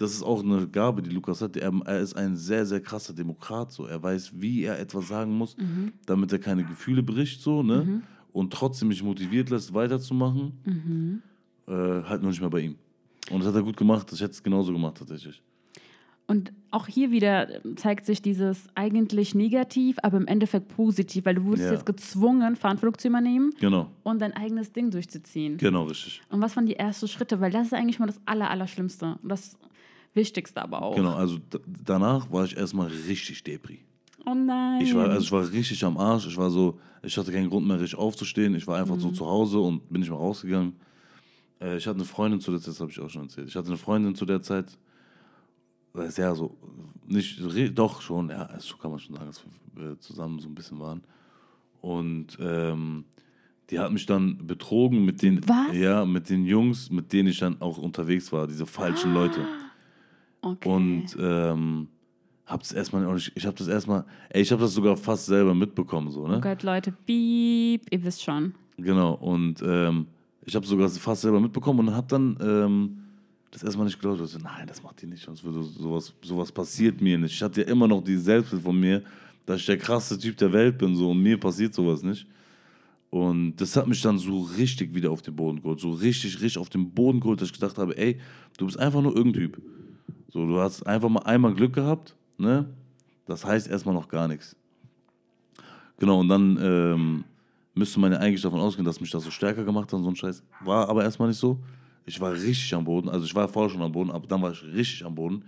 [0.00, 1.58] das ist auch eine Gabe, die Lukas hat.
[1.58, 3.70] Er, er, ist ein sehr, sehr krasser Demokrat.
[3.70, 3.84] So.
[3.84, 5.92] Er weiß, wie er etwas sagen muss, mhm.
[6.06, 7.84] damit er keine Gefühle bricht, so, ne?
[7.84, 8.02] Mhm.
[8.32, 10.52] Und trotzdem mich motiviert lässt, weiterzumachen.
[10.64, 11.22] Mhm.
[11.66, 12.76] Äh, halt nur nicht mehr bei ihm.
[13.30, 14.10] Und das hat er gut gemacht.
[14.10, 15.42] Ich hätte es genauso gemacht, tatsächlich.
[16.26, 21.44] Und auch hier wieder zeigt sich dieses eigentlich negativ, aber im Endeffekt positiv, weil du
[21.44, 21.72] wurdest ja.
[21.72, 23.90] jetzt gezwungen, Verantwortung zu übernehmen genau.
[24.04, 25.58] und dein eigenes Ding durchzuziehen.
[25.58, 26.22] Genau, richtig.
[26.30, 27.40] Und was waren die ersten Schritte?
[27.40, 29.18] Weil das ist eigentlich mal das Aller, Allerschlimmste.
[29.24, 29.58] Das
[30.14, 30.96] Wichtigste aber auch.
[30.96, 31.38] Genau, also
[31.84, 33.80] danach war ich erstmal richtig Depri.
[34.26, 34.82] Oh nein.
[34.82, 36.26] Ich war, also ich war richtig am Arsch.
[36.26, 38.54] Ich war so, ich hatte keinen Grund mehr, richtig aufzustehen.
[38.54, 39.00] Ich war einfach mhm.
[39.00, 40.74] so zu Hause und bin nicht mehr rausgegangen.
[41.60, 43.48] Äh, ich hatte eine Freundin zu der Zeit, das habe ich auch schon erzählt.
[43.48, 44.76] Ich hatte eine Freundin zu der Zeit,
[45.94, 46.56] sehr so,
[47.06, 47.40] nicht,
[47.76, 49.42] doch schon, ja, so kann man schon sagen, dass
[49.74, 51.02] wir zusammen so ein bisschen waren.
[51.80, 53.04] Und ähm,
[53.70, 55.74] die hat mich dann betrogen mit den, Was?
[55.76, 59.46] ja, mit den Jungs, mit denen ich dann auch unterwegs war, diese falschen ah, Leute.
[60.42, 60.68] Okay.
[60.68, 61.88] Und ähm,
[62.46, 66.10] hab's erstmal, ich, ich habe das erstmal, ey, ich habe das sogar fast selber mitbekommen,
[66.10, 66.38] so, ne?
[66.38, 68.54] Oh Gott, Leute, piep, ihr wisst schon.
[68.76, 70.06] Genau, und ähm,
[70.44, 73.00] ich habe sogar fast selber mitbekommen und hab dann ähm,
[73.50, 74.20] das erstmal nicht geglaubt.
[74.20, 75.24] Ich so, nein, das macht die nicht.
[75.24, 77.34] Sonst würde sowas, sowas passiert mir nicht.
[77.34, 79.02] Ich hatte ja immer noch die Selbstbild von mir,
[79.46, 82.26] dass ich der krasseste Typ der Welt bin so und mir passiert sowas nicht.
[83.10, 85.80] Und das hat mich dann so richtig wieder auf den Boden geholt.
[85.80, 88.18] So richtig, richtig auf den Boden geholt, dass ich gedacht habe, ey,
[88.56, 89.62] du bist einfach nur irgendein Typ.
[90.28, 92.66] So, du hast einfach mal einmal Glück gehabt, ne?
[93.26, 94.56] Das heißt erstmal noch gar nichts.
[95.98, 97.24] Genau, und dann ähm,
[97.74, 100.16] müsste man ja eigentlich davon ausgehen, dass mich das so stärker gemacht hat, so ein
[100.16, 100.42] Scheiß.
[100.60, 101.58] War aber erstmal nicht so.
[102.06, 103.08] Ich war richtig am Boden.
[103.08, 105.44] Also ich war vorher schon am Boden, aber dann war ich richtig am Boden.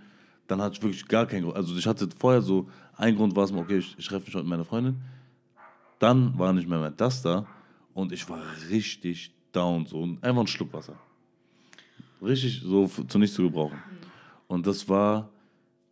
[0.47, 1.55] Dann hatte ich wirklich gar keinen Grund.
[1.55, 4.35] Also ich hatte vorher so, ein Grund war es mir, okay, ich, ich treffe mich
[4.35, 5.01] heute mit meiner Freundin.
[5.99, 7.45] Dann war nicht mehr, mehr das da.
[7.93, 9.85] Und ich war richtig down.
[9.85, 10.95] So einfach ein Schluck Wasser.
[12.21, 13.77] Richtig so zu nichts zu gebrauchen.
[14.53, 15.31] Und das war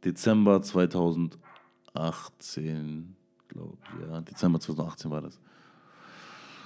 [0.05, 3.15] Dezember 2018,
[3.47, 3.89] glaube ich.
[4.07, 5.39] Ja, Dezember 2018 war das.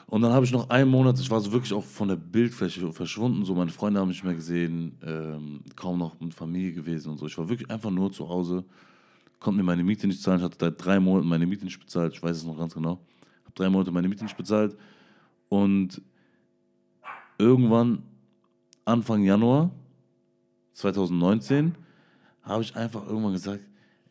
[0.07, 2.91] Und dann habe ich noch einen Monat, ich war so wirklich auch von der Bildfläche
[2.91, 7.11] verschwunden, so meine Freunde haben mich nicht mehr gesehen, ähm, kaum noch mit Familie gewesen
[7.11, 7.27] und so.
[7.27, 8.65] Ich war wirklich einfach nur zu Hause,
[9.39, 12.13] konnte mir meine Miete nicht zahlen, ich hatte seit drei Monaten meine Miete nicht bezahlt,
[12.13, 12.99] ich weiß es noch ganz genau.
[13.45, 14.75] Habe drei Monate meine Miete nicht bezahlt
[15.47, 16.01] und
[17.37, 18.03] irgendwann
[18.83, 19.71] Anfang Januar
[20.73, 21.84] 2019
[22.45, 23.61] habe ich einfach irgendwann gesagt,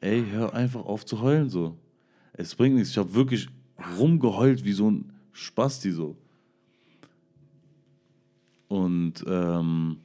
[0.01, 1.77] ey, hör einfach auf zu heulen so.
[2.33, 2.91] Es bringt nichts.
[2.91, 3.49] Ich habe wirklich
[3.99, 6.17] rumgeheult wie so ein Spasti so.
[8.69, 9.99] Und ähm,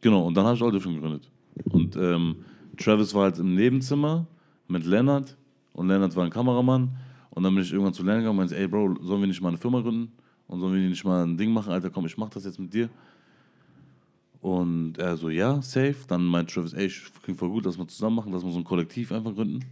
[0.00, 1.30] genau, und dann habe ich All Different gegründet.
[1.70, 2.36] Und ähm,
[2.78, 4.26] Travis war halt im Nebenzimmer
[4.68, 5.36] mit Lennart
[5.72, 6.96] und Lennart war ein Kameramann.
[7.30, 9.42] Und dann bin ich irgendwann zu Lennart gegangen und meinte, ey Bro, sollen wir nicht
[9.42, 10.12] mal eine Firma gründen?
[10.48, 11.72] Und sollen wir nicht mal ein Ding machen?
[11.72, 12.88] Alter, komm, ich mach das jetzt mit dir.
[14.40, 15.96] Und er so, ja, safe.
[16.06, 16.90] Dann meinte Travis, ey,
[17.22, 19.64] klingt voll gut, lass mal zusammen machen, lass mal so ein Kollektiv einfach gründen.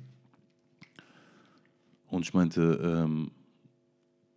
[2.09, 3.31] Und ich meinte, ähm,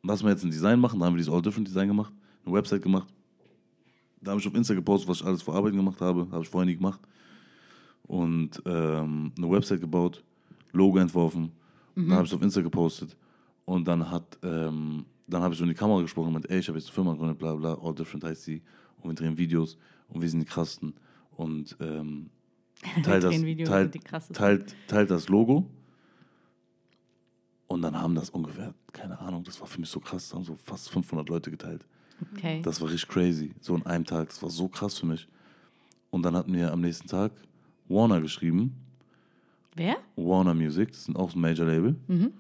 [0.03, 0.99] lass mal jetzt ein Design machen.
[0.99, 2.13] Da haben wir dieses All Different Design gemacht,
[2.45, 3.07] eine Website gemacht.
[4.21, 6.28] Da habe ich auf Insta gepostet, was ich alles vor Arbeit gemacht habe.
[6.32, 6.99] Habe ich vorher nie gemacht.
[8.03, 10.23] Und ähm, eine Website gebaut,
[10.71, 11.51] Logo entworfen.
[11.95, 12.09] Mhm.
[12.09, 13.15] Dann habe ich es auf Insta gepostet.
[13.65, 16.59] Und dann hat, ähm, dann habe ich so in die Kamera gesprochen und meinte, ey,
[16.59, 18.61] ich habe jetzt eine Firma gegründet, bla bla, All Different heißt sie.
[19.01, 19.78] Und wir drehen Videos
[20.09, 20.93] und wir sind die krassesten.
[21.31, 22.29] Und ähm,
[23.03, 23.35] teilt, das,
[23.65, 25.67] teilt, teilt, teilt das Logo
[27.67, 30.55] und dann haben das ungefähr, keine Ahnung, das war für mich so krass, haben so
[30.55, 31.85] fast 500 Leute geteilt.
[32.33, 32.61] Okay.
[32.63, 33.53] Das war richtig crazy.
[33.59, 35.27] So in einem Tag, das war so krass für mich.
[36.09, 37.33] Und dann hat mir am nächsten Tag
[37.89, 38.75] Warner geschrieben.
[39.75, 39.97] Wer?
[40.15, 41.95] Warner Music, das ist auch ein Major-Label.
[42.07, 42.33] Mhm.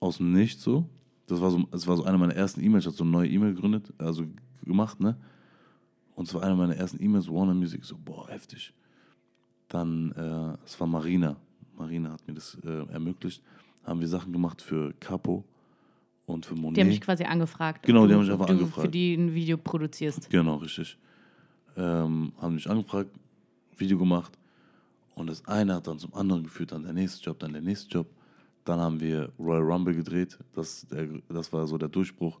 [0.00, 0.88] Aus dem Nichts so.
[1.26, 2.84] Das war so, das war so eine meiner ersten E-Mails.
[2.84, 4.24] Ich hatte so eine neue E-Mail gegründet, also
[4.62, 5.16] gemacht, ne?
[6.14, 7.84] Und es war eine meiner ersten E-Mails, Warner Music.
[7.84, 8.72] So, boah, heftig.
[9.68, 11.36] Dann, äh, es war Marina.
[11.76, 13.42] Marina hat mir das äh, ermöglicht
[13.84, 15.44] haben wir Sachen gemacht für Capo
[16.26, 16.76] und für Monet.
[16.76, 17.84] Die haben mich quasi angefragt.
[17.84, 18.86] Genau, die haben mich einfach du angefragt.
[18.86, 20.30] Für die ein Video produzierst.
[20.30, 20.96] Genau, richtig.
[21.76, 23.10] Ähm, haben mich angefragt,
[23.76, 24.38] Video gemacht
[25.14, 27.90] und das eine hat dann zum anderen geführt, dann der nächste Job, dann der nächste
[27.90, 28.06] Job.
[28.64, 30.38] Dann haben wir Royal Rumble gedreht.
[30.54, 32.40] Das, der, das war so der Durchbruch,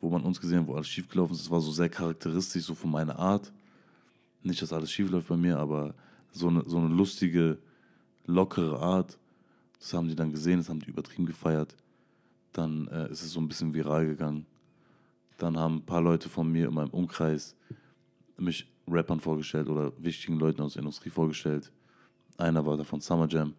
[0.00, 1.44] wo man uns gesehen hat, wo alles schiefgelaufen ist.
[1.44, 3.52] Das war so sehr charakteristisch, so von meiner Art.
[4.42, 5.94] Nicht, dass alles schief läuft bei mir, aber
[6.32, 7.58] so eine, so eine lustige,
[8.26, 9.18] lockere Art
[9.80, 11.74] das haben die dann gesehen, das haben die übertrieben gefeiert.
[12.52, 14.46] Dann äh, ist es so ein bisschen viral gegangen.
[15.38, 17.56] Dann haben ein paar Leute von mir in meinem Umkreis
[18.36, 21.72] mich Rappern vorgestellt oder wichtigen Leuten aus der Industrie vorgestellt.
[22.36, 23.54] Einer war da von Summer Jam,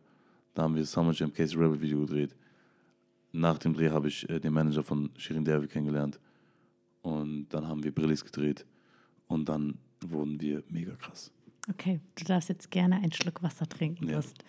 [0.54, 2.36] Da haben wir Summer Jam Case Rebel Video gedreht.
[3.32, 6.20] Nach dem Dreh habe ich äh, den Manager von Shirin Derby kennengelernt.
[7.02, 8.66] Und dann haben wir Brillis gedreht.
[9.28, 11.32] Und dann wurden wir mega krass.
[11.70, 14.06] Okay, du darfst jetzt gerne einen Schluck Wasser trinken.
[14.06, 14.12] Ja.
[14.12, 14.44] Du hast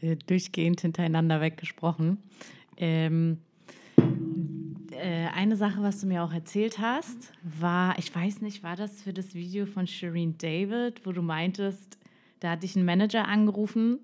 [0.00, 2.18] äh, durchgehend hintereinander weggesprochen.
[2.76, 3.38] Ähm,
[4.90, 9.02] äh, eine Sache, was du mir auch erzählt hast, war, ich weiß nicht, war das
[9.02, 11.98] für das Video von Shireen David, wo du meintest,
[12.40, 14.00] da hat dich ein Manager angerufen,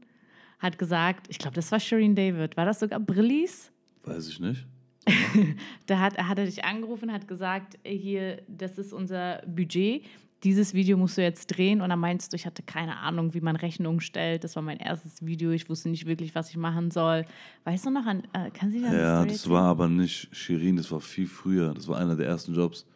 [0.58, 3.70] hat gesagt, ich glaube, das war Shireen David, war das sogar Brillis?
[4.04, 4.66] Weiß ich nicht.
[5.86, 10.02] da hat, hat er dich angerufen, hat gesagt, hier, das ist unser Budget,
[10.44, 11.80] dieses Video musst du jetzt drehen.
[11.80, 14.44] Und dann meinst du, ich hatte keine Ahnung, wie man Rechnungen stellt.
[14.44, 15.50] Das war mein erstes Video.
[15.50, 17.24] Ich wusste nicht wirklich, was ich machen soll.
[17.64, 21.00] Weißt du noch, an, äh, kann sie Ja, das war aber nicht Shirin, das war
[21.00, 21.72] viel früher.
[21.74, 22.86] Das war einer der ersten Jobs.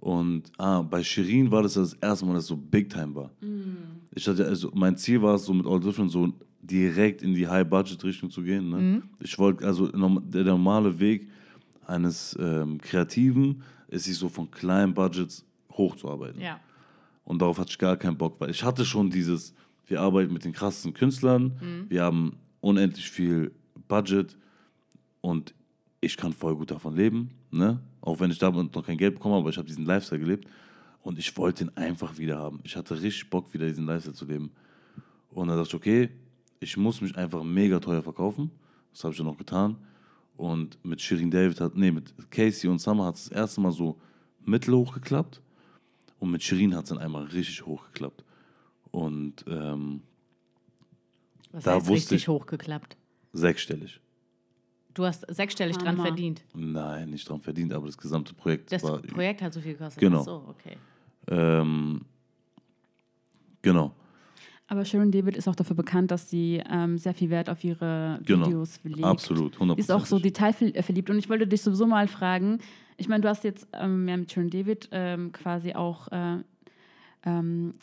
[0.00, 3.30] Und ah, bei Shirin war das das erste Mal, dass es so Big Time war.
[3.40, 4.02] Mm.
[4.14, 6.30] Ich hatte, also mein Ziel war es, so mit All Different so
[6.66, 8.68] direkt in die High-Budget-Richtung zu gehen.
[8.70, 8.76] Ne?
[8.76, 9.02] Mm.
[9.20, 11.28] Ich wollte, also der normale Weg
[11.86, 16.40] eines ähm, Kreativen ist sich so von kleinen Budgets hochzuarbeiten.
[16.40, 16.60] Ja.
[17.24, 19.54] Und darauf hatte ich gar keinen Bock, weil ich hatte schon dieses,
[19.86, 21.86] wir arbeiten mit den krassesten Künstlern, mhm.
[21.88, 23.52] wir haben unendlich viel
[23.88, 24.36] Budget
[25.20, 25.54] und
[26.00, 27.80] ich kann voll gut davon leben, ne?
[28.00, 30.46] Auch wenn ich da noch kein Geld bekomme, aber ich habe diesen Lifestyle gelebt
[31.02, 32.60] und ich wollte ihn einfach wieder haben.
[32.64, 34.50] Ich hatte richtig Bock, wieder diesen Lifestyle zu leben.
[35.30, 36.10] Und dann dachte ich, okay,
[36.60, 38.50] ich muss mich einfach mega teuer verkaufen.
[38.92, 39.76] Das habe ich dann auch getan.
[40.36, 43.72] Und mit Shirin David hat, nee, mit Casey und Summer hat es das erste Mal
[43.72, 43.98] so
[44.44, 45.40] mittelhoch geklappt.
[46.18, 48.24] Und mit Shirin hat es dann einmal richtig hochgeklappt.
[48.90, 50.02] Und ähm,
[51.52, 52.96] Was da heißt wusste richtig ich, hochgeklappt?
[53.32, 54.00] Sechsstellig.
[54.94, 55.94] Du hast sechsstellig Hammer.
[55.94, 56.44] dran verdient?
[56.54, 60.00] Nein, nicht dran verdient, aber das gesamte Projekt Das war, Projekt hat so viel gekostet?
[60.00, 60.20] Genau.
[60.20, 60.76] Ach so, okay.
[61.28, 62.02] Ähm,
[63.60, 63.92] genau.
[64.66, 68.20] Aber Sharon David ist auch dafür bekannt, dass sie ähm, sehr viel Wert auf ihre
[68.24, 68.46] genau.
[68.46, 69.04] Videos legt.
[69.04, 69.78] Absolut, 100%.
[69.78, 71.10] ist auch so detailverliebt.
[71.10, 72.60] Und ich wollte dich sowieso mal fragen,
[72.96, 76.38] ich meine, du hast jetzt ähm, ja, mit Sharon David ähm, quasi auch äh,
[77.24, 77.74] ähm,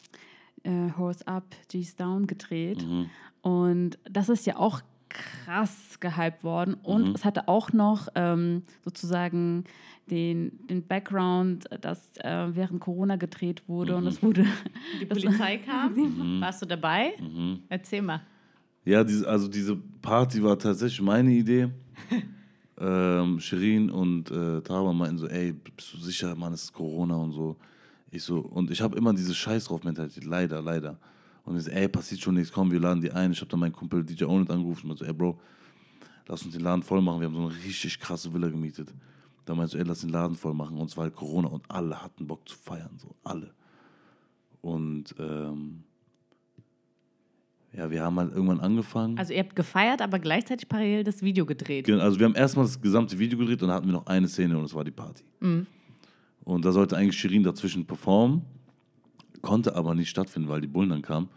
[0.64, 2.84] äh, Horse Up, G's Down gedreht.
[2.84, 3.10] Mhm.
[3.42, 4.82] Und das ist ja auch
[5.12, 6.76] krass gehypt worden.
[6.76, 7.16] Und mhm.
[7.16, 9.66] es hatte auch noch ähm, sozusagen
[10.10, 13.98] den, den Background, dass äh, während Corona gedreht wurde mhm.
[14.00, 14.46] und es wurde.
[15.00, 15.94] Die Polizei kam.
[16.02, 16.42] Mhm.
[16.42, 17.14] Warst du dabei?
[17.20, 17.60] Mhm.
[17.70, 18.22] Erzähl mal.
[18.84, 21.70] Ja, diese, also diese Party war tatsächlich meine Idee.
[22.80, 27.16] ähm, Shirin und äh, Taba meinten so, ey, bist du sicher, Mann, es ist Corona
[27.16, 27.58] und so.
[28.10, 30.98] Ich so, und ich habe immer diese Scheiß drauf Mentalität, leider, leider.
[31.44, 33.32] Und ich so, ey, passiert schon nichts, komm, wir laden die ein.
[33.32, 35.40] Ich habe dann meinen Kumpel DJ Onet angerufen und so, ey, Bro,
[36.28, 37.20] lass uns den Laden voll machen.
[37.20, 38.94] Wir haben so eine richtig krasse Villa gemietet.
[39.46, 40.78] Da meinst du, ey, lass den Laden voll machen.
[40.78, 43.52] Und es war halt Corona und alle hatten Bock zu feiern, so, alle.
[44.62, 45.84] Und, ähm,
[47.74, 49.18] ja, wir haben halt irgendwann angefangen.
[49.18, 51.86] Also ihr habt gefeiert, aber gleichzeitig parallel das Video gedreht.
[51.86, 54.28] Genau, also wir haben erstmal das gesamte Video gedreht und dann hatten wir noch eine
[54.28, 55.24] Szene und das war die Party.
[55.40, 55.66] Mhm.
[56.44, 58.42] Und da sollte eigentlich Shirin dazwischen performen,
[59.42, 61.30] konnte aber nicht stattfinden, weil die Bullen dann kamen.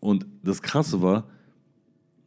[0.00, 1.24] Und das Krasse war,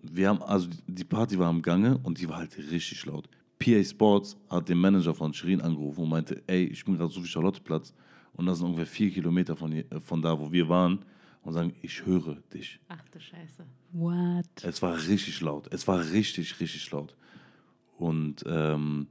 [0.01, 3.29] wir haben, also die Party war am Gange und die war halt richtig laut.
[3.57, 7.21] PA Sports hat den Manager von Shirin angerufen und meinte, ey, ich bin gerade so
[7.21, 7.93] viel Charlotteplatz
[8.33, 10.99] und das sind ungefähr vier Kilometer von, hier, von da, wo wir waren
[11.43, 12.79] und sagen, ich höre dich.
[12.89, 13.65] Ach du Scheiße.
[13.93, 14.45] What?
[14.63, 15.67] Es war richtig laut.
[15.71, 17.15] Es war richtig, richtig laut.
[17.97, 19.07] Und ähm,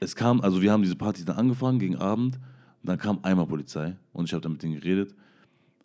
[0.00, 2.38] es kam, also wir haben diese Party dann angefangen gegen Abend
[2.86, 5.14] dann kam einmal Polizei und ich habe dann mit denen geredet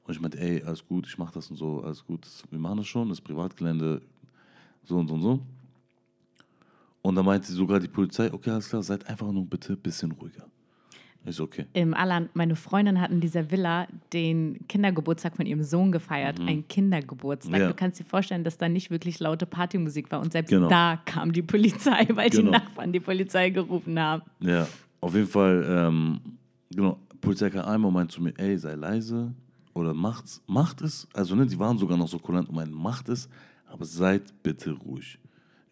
[0.05, 2.77] und ich meinte, ey, alles gut, ich mache das und so, alles gut, wir machen
[2.77, 4.01] das schon, das Privatgelände,
[4.83, 5.39] so und so und so.
[7.01, 10.11] Und dann meinte sogar die Polizei, okay, alles klar, seid einfach nur bitte ein bisschen
[10.11, 10.45] ruhiger.
[11.23, 11.67] Ist okay.
[11.73, 16.39] Im Alan, meine Freundin hat in dieser Villa den Kindergeburtstag von ihrem Sohn gefeiert.
[16.39, 16.47] Mhm.
[16.47, 17.59] Ein Kindergeburtstag.
[17.59, 17.67] Ja.
[17.67, 20.19] Du kannst dir vorstellen, dass da nicht wirklich laute Partymusik war.
[20.19, 20.67] Und selbst genau.
[20.67, 22.45] da kam die Polizei, weil genau.
[22.45, 24.23] die Nachbarn die Polizei gerufen haben.
[24.39, 24.67] Ja,
[24.99, 26.21] auf jeden Fall, ähm,
[26.75, 26.99] genau.
[27.19, 29.33] Polizei kam einmal und meinte zu mir, ey, sei leise
[29.73, 31.07] oder macht's, macht es.
[31.13, 33.29] Also, ne, die waren sogar noch so kulant und meinten, macht es,
[33.67, 35.19] aber seid bitte ruhig.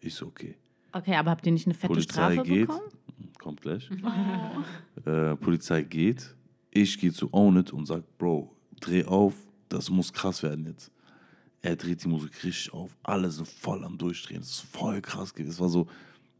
[0.00, 0.56] Ich so, okay.
[0.92, 2.90] Okay, aber habt ihr nicht eine fette Polizei Strafe geht, bekommen?
[3.38, 3.88] kommt gleich.
[4.02, 5.08] Oh.
[5.10, 6.34] Äh, Polizei geht,
[6.70, 9.34] ich gehe zu Own It und sage, Bro, dreh auf,
[9.68, 10.90] das muss krass werden jetzt.
[11.62, 15.34] Er dreht die Musik richtig auf, alle sind voll am Durchdrehen, es ist voll krass
[15.34, 15.52] gewesen.
[15.52, 15.86] Es war so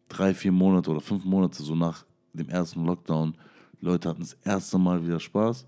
[0.09, 3.35] drei, vier Monate oder fünf Monate so nach dem ersten Lockdown.
[3.81, 5.67] Leute hatten das erste Mal wieder Spaß.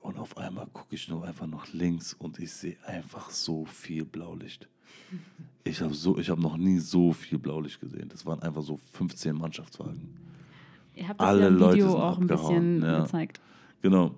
[0.00, 4.04] Und auf einmal gucke ich nur einfach nach links und ich sehe einfach so viel
[4.04, 4.68] Blaulicht.
[5.64, 8.08] Ich habe so, hab noch nie so viel Blaulicht gesehen.
[8.08, 10.12] Das waren einfach so 15 Mannschaftswagen.
[10.94, 13.00] Ihr habt das Alle ja im Video Leute auch ein bisschen ja.
[13.00, 13.40] gezeigt.
[13.80, 14.14] Genau.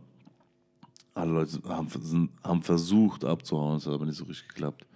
[1.14, 4.86] alle Leute haben, sind, haben versucht abzuhauen, es hat aber nicht so richtig geklappt.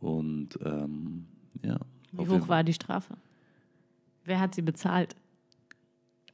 [0.00, 1.26] Und ähm,
[1.62, 1.78] ja.
[2.12, 3.16] Wie hoch war die Strafe?
[4.24, 5.16] Wer hat sie bezahlt?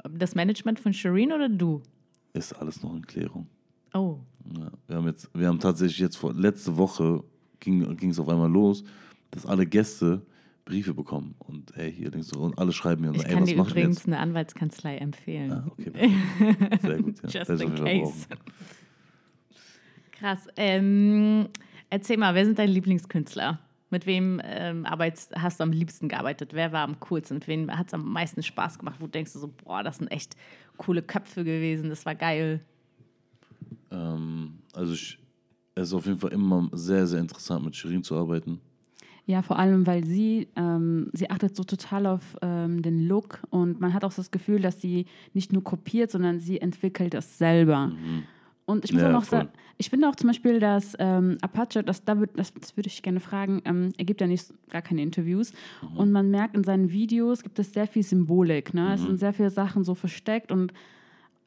[0.05, 1.82] Das Management von Shireen oder du?
[2.32, 3.46] Ist alles noch in Klärung.
[3.94, 4.18] Oh.
[4.57, 7.24] Ja, wir haben jetzt, wir haben tatsächlich jetzt vor letzte Woche
[7.61, 8.84] ging es auf einmal los,
[9.30, 10.22] dass alle Gäste
[10.64, 13.57] Briefe bekommen und hey, hier du, und alle schreiben mir, ich ey, kann was dir
[13.57, 15.51] übrigens eine Anwaltskanzlei empfehlen.
[15.51, 15.90] Ah, okay,
[16.82, 17.22] Sehr gut.
[17.22, 17.42] Ja.
[17.42, 18.26] Just in case.
[20.12, 20.46] Krass.
[20.57, 21.49] Ähm,
[21.88, 23.61] erzähl mal, wer sind deine Lieblingskünstler?
[23.91, 26.53] Mit wem ähm, arbeitest, hast du am liebsten gearbeitet?
[26.53, 27.34] Wer war am coolsten?
[27.34, 28.97] Mit wem hat es am meisten Spaß gemacht?
[28.99, 30.36] Wo denkst du so, boah, das sind echt
[30.76, 32.61] coole Köpfe gewesen, das war geil?
[33.91, 35.18] Ähm, also ich,
[35.74, 38.61] es ist auf jeden Fall immer sehr, sehr interessant, mit Shirin zu arbeiten.
[39.28, 43.78] Ja, vor allem, weil sie, ähm, sie achtet so total auf ähm, den Look und
[43.78, 47.89] man hat auch das Gefühl, dass sie nicht nur kopiert, sondern sie entwickelt es selber.
[47.89, 48.24] Mhm.
[48.69, 49.49] Und ich muss ja, auch noch sagen,
[49.79, 53.01] ich finde auch zum Beispiel, dass ähm, Apache, das, da würd, das, das würde ich
[53.01, 55.55] gerne fragen, ähm, er gibt ja nicht gar keine Interviews.
[55.81, 55.97] Mhm.
[55.97, 58.75] Und man merkt in seinen Videos gibt es sehr viel Symbolik.
[58.75, 58.83] Ne?
[58.83, 58.93] Mhm.
[58.93, 60.75] Es sind sehr viele Sachen so versteckt und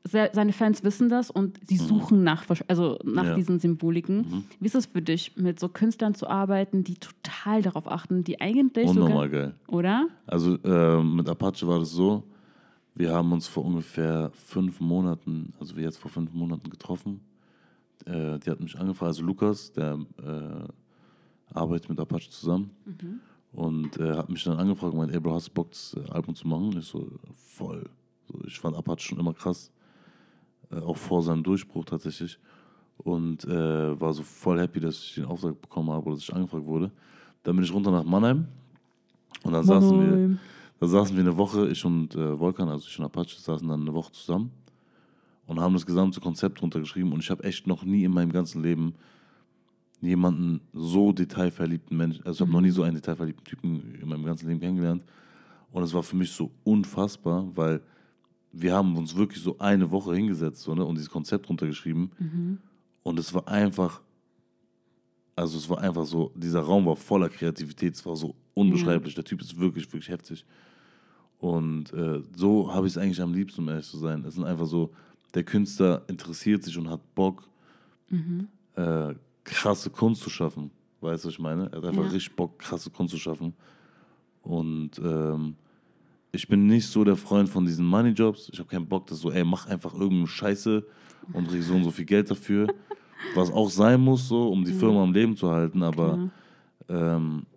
[0.04, 1.86] sehr, seine Fans wissen das und sie mhm.
[1.86, 3.36] suchen nach, also nach ja.
[3.36, 4.18] diesen Symboliken.
[4.18, 4.44] Mhm.
[4.60, 8.42] Wie ist es für dich, mit so Künstlern zu arbeiten, die total darauf achten, die
[8.42, 9.56] eigentlich Unnormal sogar, geil.
[9.68, 10.08] Oder?
[10.26, 12.24] Also äh, mit Apache war das so,
[12.94, 17.22] wir haben uns vor ungefähr fünf Monaten, also wir jetzt vor fünf Monaten getroffen.
[18.06, 22.72] Äh, die hat mich angefragt, also Lukas, der äh, arbeitet mit Apache zusammen.
[22.86, 23.20] Mhm.
[23.54, 26.10] Und äh, hat mich dann angefragt und meint, ey Bro, hast du Bock, das äh,
[26.10, 26.78] Album zu machen?
[26.78, 27.90] Ich so, voll.
[28.28, 29.72] So, ich fand Apache schon immer krass.
[30.72, 32.40] Äh, auch vor seinem Durchbruch tatsächlich.
[32.98, 36.34] Und äh, war so voll happy, dass ich den Auftrag bekommen habe oder dass ich
[36.34, 36.92] angefragt wurde.
[37.44, 38.48] Dann bin ich runter nach Mannheim
[39.44, 40.38] und dann saßen wir
[40.82, 43.82] da saßen wir eine Woche, ich und äh, Volkan, also ich und Apache, saßen dann
[43.82, 44.50] eine Woche zusammen
[45.46, 47.14] und haben das gesamte Konzept runtergeschrieben.
[47.14, 48.96] Und ich habe echt noch nie in meinem ganzen Leben
[50.02, 52.74] jemanden so detailverliebten Menschen, also ich habe noch nie mhm.
[52.74, 55.04] so einen detailverliebten Typen in meinem ganzen Leben kennengelernt.
[55.72, 57.80] Und es war für mich so unfassbar, weil
[58.52, 62.12] wir haben uns wirklich so eine Woche hingesetzt so, ne, und dieses Konzept runtergeschrieben.
[62.18, 62.58] Mhm.
[63.04, 64.02] Und es war einfach,
[65.36, 69.14] also es war einfach so, dieser Raum war voller Kreativität, es war so unbeschreiblich.
[69.14, 69.22] Ja.
[69.22, 70.44] Der Typ ist wirklich, wirklich heftig.
[71.42, 74.24] Und äh, so habe ich es eigentlich am liebsten, um ehrlich zu sein.
[74.26, 74.92] Es sind einfach so,
[75.34, 77.44] der Künstler interessiert sich und hat Bock,
[78.10, 78.48] mhm.
[78.76, 80.70] äh, krasse Kunst zu schaffen.
[81.02, 81.64] Weißt du, was ich meine?
[81.72, 82.10] Er hat einfach ja.
[82.10, 83.56] richtig Bock, krasse Kunst zu schaffen.
[84.44, 85.56] Und ähm,
[86.32, 88.50] ich bin nicht so der Freund von diesen Money-Jobs.
[88.54, 90.86] Ich habe keinen Bock, dass so, ey, mach einfach irgendeine Scheiße
[91.34, 92.68] und krieg so und so viel Geld dafür.
[93.36, 95.82] was auch sein muss, so, um die Firma am Leben zu halten.
[95.82, 96.30] Aber
[96.88, 97.48] ähm,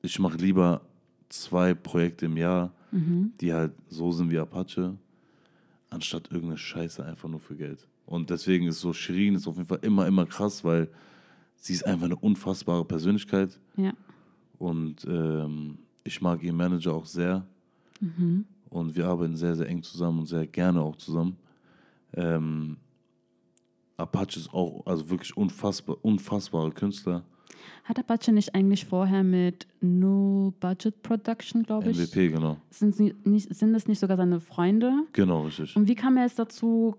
[0.00, 0.80] ich mache lieber
[1.28, 3.32] zwei Projekte im Jahr mhm.
[3.40, 4.96] die halt so sind wie Apache,
[5.90, 7.88] anstatt irgendeine Scheiße einfach nur für Geld.
[8.06, 10.88] Und deswegen ist so Shirin ist auf jeden Fall immer, immer krass, weil
[11.56, 13.58] sie ist einfach eine unfassbare Persönlichkeit.
[13.76, 13.92] Ja.
[14.58, 17.46] Und ähm, ich mag ihren Manager auch sehr.
[18.00, 18.44] Mhm.
[18.68, 21.36] Und wir arbeiten sehr, sehr eng zusammen und sehr gerne auch zusammen.
[22.14, 22.76] Ähm,
[23.96, 27.24] Apache ist auch also wirklich unfassbar, unfassbare Künstler.
[27.84, 31.98] Hat Apache nicht eigentlich vorher mit No Budget Production, glaube ich?
[31.98, 32.56] MVP, genau.
[32.70, 34.92] Sind, nicht, sind das nicht sogar seine Freunde?
[35.12, 35.76] Genau, richtig.
[35.76, 36.96] Und wie kam er jetzt dazu,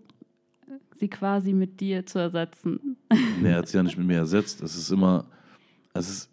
[0.99, 2.97] sie quasi mit dir zu ersetzen?
[3.41, 4.61] Nee, er hat sie ja nicht mit mir ersetzt.
[4.61, 5.25] Es ist immer,
[5.93, 6.29] es ist,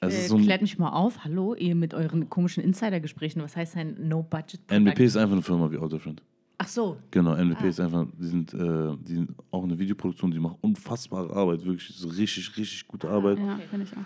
[0.00, 3.42] es ist äh, so ein, Klärt mich mal auf, hallo, ihr mit euren komischen Insider-Gesprächen,
[3.42, 4.84] was heißt ein No Budget Production?
[4.84, 6.22] MVP ist einfach eine Firma wie All Different.
[6.62, 6.98] Ach so.
[7.10, 7.68] Genau, MVP ah.
[7.68, 11.88] ist einfach, die sind, äh, die sind auch eine Videoproduktion, die macht unfassbare Arbeit, wirklich
[11.88, 13.38] so richtig, richtig gute Arbeit.
[13.38, 14.02] Ja, finde ich auch.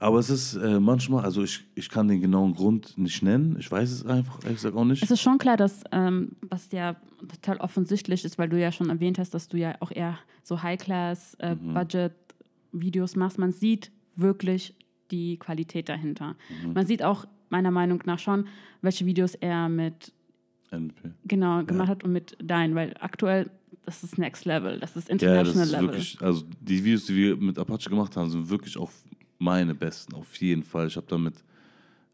[0.00, 3.54] Aber es ist äh, manchmal, also ich, ich kann den genauen Grund nicht nennen.
[3.60, 5.00] Ich weiß es einfach, ehrlich gesagt auch nicht.
[5.00, 8.90] Es ist schon klar, dass, ähm, was ja total offensichtlich ist, weil du ja schon
[8.90, 13.20] erwähnt hast, dass du ja auch eher so High-Class-Budget-Videos äh, mhm.
[13.20, 13.38] machst.
[13.38, 14.74] Man sieht wirklich
[15.12, 16.34] die Qualität dahinter.
[16.64, 16.72] Mhm.
[16.72, 18.48] Man sieht auch meiner Meinung nach schon,
[18.82, 20.12] welche Videos er mit
[20.70, 21.10] NP.
[21.24, 21.92] Genau, gemacht ja.
[21.92, 23.50] hat und mit Dein, weil aktuell,
[23.84, 25.88] das ist Next Level, das ist International ja, das ist Level.
[25.88, 28.90] Wirklich, also die Videos, die wir mit Apache gemacht haben, sind wirklich auch
[29.38, 30.86] meine besten, auf jeden Fall.
[30.86, 31.34] Ich habe da mit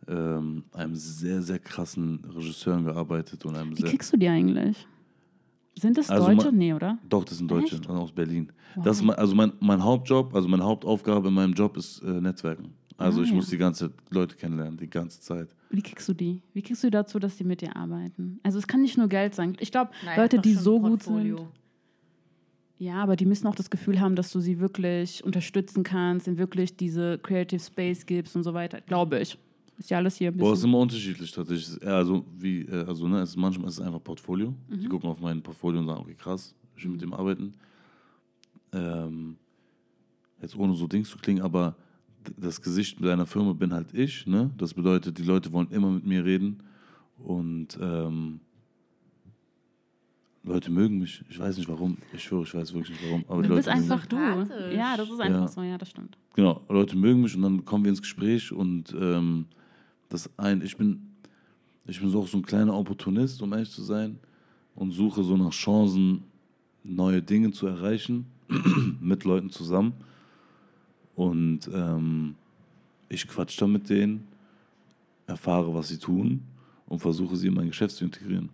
[0.08, 3.44] ähm, einem sehr, sehr krassen Regisseur gearbeitet.
[3.44, 4.86] Und einem Wie kriegst du die eigentlich?
[5.74, 6.52] Sind das also Deutsche?
[6.52, 6.98] Nee, oder?
[7.08, 7.88] Doch, das sind Deutsche, Echt?
[7.88, 8.52] aus Berlin.
[8.74, 8.84] Wow.
[8.84, 12.20] Das ist mein, also mein, mein Hauptjob, also meine Hauptaufgabe in meinem Job ist äh,
[12.20, 12.74] Netzwerken.
[13.02, 13.36] Also ah, ich ja.
[13.36, 15.54] muss die ganze Leute kennenlernen, die ganze Zeit.
[15.70, 16.42] Wie kriegst du die?
[16.54, 18.40] Wie kriegst du dazu, dass die mit dir arbeiten?
[18.42, 19.56] Also es kann nicht nur Geld sein.
[19.60, 21.40] Ich glaube, Leute, die so gut sind.
[22.78, 26.36] Ja, aber die müssen auch das Gefühl haben, dass du sie wirklich unterstützen kannst, ihnen
[26.36, 28.80] wirklich diese Creative Space gibst und so weiter.
[28.80, 29.38] Glaube ich.
[29.78, 30.48] Ist ja alles hier ein bisschen.
[30.48, 31.80] Boah, ist immer unterschiedlich tatsächlich.
[31.86, 34.52] Also, wie, äh, also, ne, es ist manchmal ist es einfach Portfolio.
[34.68, 34.80] Mhm.
[34.80, 37.54] Die gucken auf mein Portfolio und sagen, okay, krass, ich will mit dem arbeiten.
[38.72, 39.36] ähm,
[40.40, 41.76] jetzt ohne so Dings zu klingen, aber
[42.36, 44.50] das Gesicht deiner Firma bin halt ich, ne?
[44.58, 46.62] Das bedeutet, die Leute wollen immer mit mir reden
[47.18, 48.40] und ähm,
[50.44, 51.24] Leute mögen mich.
[51.28, 51.98] Ich weiß nicht warum.
[52.12, 53.24] Ich schwöre, ich weiß wirklich nicht warum.
[53.28, 54.16] Aber du die bist Leute einfach du.
[54.74, 55.48] Ja, das ist einfach ja.
[55.48, 55.62] so.
[55.62, 56.18] Ja, das stimmt.
[56.34, 56.62] Genau.
[56.68, 59.46] Leute mögen mich und dann kommen wir ins Gespräch und ähm,
[60.08, 60.62] das ein.
[60.62, 61.14] Ich bin,
[61.86, 64.18] ich bin so auch so ein kleiner Opportunist, um ehrlich zu sein,
[64.74, 66.24] und suche so nach Chancen,
[66.82, 68.26] neue Dinge zu erreichen
[69.00, 69.92] mit Leuten zusammen.
[71.14, 72.34] Und ähm,
[73.08, 74.26] ich quatsch dann mit denen,
[75.26, 76.42] erfahre, was sie tun
[76.86, 78.50] und versuche sie in mein Geschäft zu integrieren.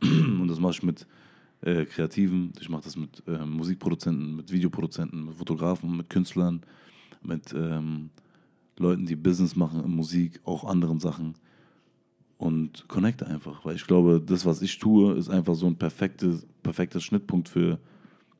[0.00, 1.06] Und das mache ich mit
[1.62, 6.62] äh, Kreativen, ich mache das mit äh, Musikproduzenten, mit Videoproduzenten, mit Fotografen, mit Künstlern,
[7.22, 8.10] mit ähm,
[8.78, 11.34] Leuten, die Business machen in Musik, auch anderen Sachen.
[12.38, 16.44] Und connecte einfach, weil ich glaube, das, was ich tue, ist einfach so ein perfektes,
[16.64, 17.78] perfekter Schnittpunkt für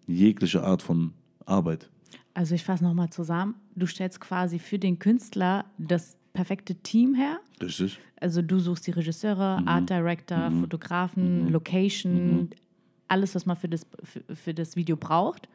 [0.09, 1.13] jegliche Art von
[1.47, 1.89] Arbeit.
[2.35, 3.55] Also ich fasse nochmal zusammen.
[3.75, 7.41] Du stellst quasi für den Künstler das perfekte Team her.
[7.61, 7.99] Richtig.
[8.21, 9.69] Also du suchst die Regisseure, mhm.
[9.69, 10.61] Art Director, mhm.
[10.61, 11.53] Fotografen, mhm.
[11.53, 12.51] Location, mhm.
[13.09, 15.49] alles, was man für das, für, für, das Video braucht,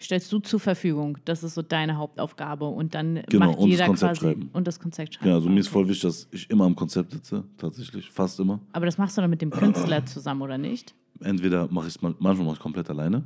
[0.00, 1.18] stellst du zur Verfügung.
[1.24, 2.66] Das ist so deine Hauptaufgabe.
[2.66, 4.50] Und dann genau, macht und jeder das Konzept quasi schreiben.
[4.52, 5.28] und das Konzept schreiben.
[5.28, 8.60] Ja, also mir ist voll wichtig, dass ich immer am Konzept sitze, tatsächlich, fast immer.
[8.72, 10.94] Aber das machst du dann mit dem Künstler zusammen, oder nicht?
[11.20, 13.24] Entweder mache ich es mal, manchmal mache ich komplett alleine.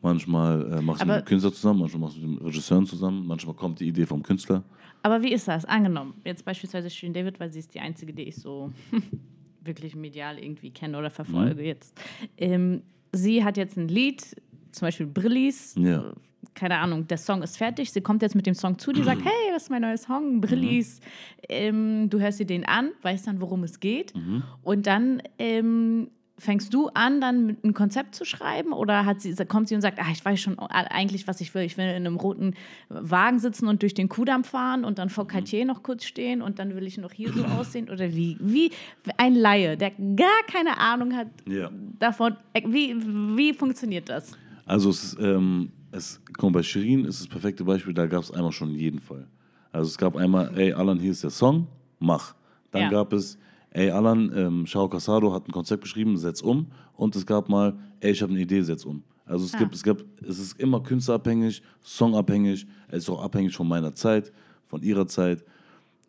[0.00, 3.26] Manchmal äh, machst du mit dem Künstler zusammen, manchmal machst du mit dem Regisseur zusammen,
[3.26, 4.62] manchmal kommt die Idee vom Künstler.
[5.02, 5.64] Aber wie ist das?
[5.64, 8.72] Angenommen, jetzt beispielsweise Shirin David, weil sie ist die einzige, die ich so
[9.62, 11.66] wirklich medial irgendwie kenne oder verfolge mhm.
[11.66, 12.00] jetzt.
[12.36, 12.82] Ähm,
[13.12, 14.36] sie hat jetzt ein Lied,
[14.72, 15.74] zum Beispiel Brillis.
[15.76, 16.12] Ja.
[16.54, 17.92] Keine Ahnung, der Song ist fertig.
[17.92, 20.40] Sie kommt jetzt mit dem Song zu, die sagt: Hey, das ist mein neuer Song,
[20.40, 21.00] Brillis.
[21.00, 21.04] Mhm.
[21.48, 24.14] Ähm, du hörst dir den an, weißt dann, worum es geht.
[24.14, 24.42] Mhm.
[24.62, 29.68] Und dann ähm, fängst du an, dann ein Konzept zu schreiben oder hat sie, kommt
[29.68, 31.62] sie und sagt, ach, ich weiß schon eigentlich, was ich will.
[31.62, 32.54] Ich will in einem roten
[32.88, 35.28] Wagen sitzen und durch den Kudamm fahren und dann vor mhm.
[35.28, 38.36] Cartier noch kurz stehen und dann will ich noch hier so aussehen oder wie?
[38.40, 38.70] Wie
[39.16, 41.70] ein Laie, der gar keine Ahnung hat ja.
[41.98, 42.36] davon.
[42.64, 42.94] Wie,
[43.36, 44.32] wie funktioniert das?
[44.64, 48.52] Also es, ähm, es komm, bei Shirin ist das perfekte Beispiel, da gab es einmal
[48.52, 49.26] schon jeden Fall.
[49.72, 51.66] Also es gab einmal, ey Alan, hier ist der Song,
[51.98, 52.34] mach.
[52.70, 52.90] Dann ja.
[52.90, 53.38] gab es,
[53.70, 56.66] ey Alan, ähm, Shao Casado hat ein Konzept geschrieben, setz um.
[56.94, 59.02] Und es gab mal, ey, ich habe eine Idee, setz um.
[59.28, 59.58] Also es, ah.
[59.58, 64.32] gibt, es, gibt, es ist immer künstlerabhängig, songabhängig, es ist auch abhängig von meiner Zeit,
[64.66, 65.44] von ihrer Zeit.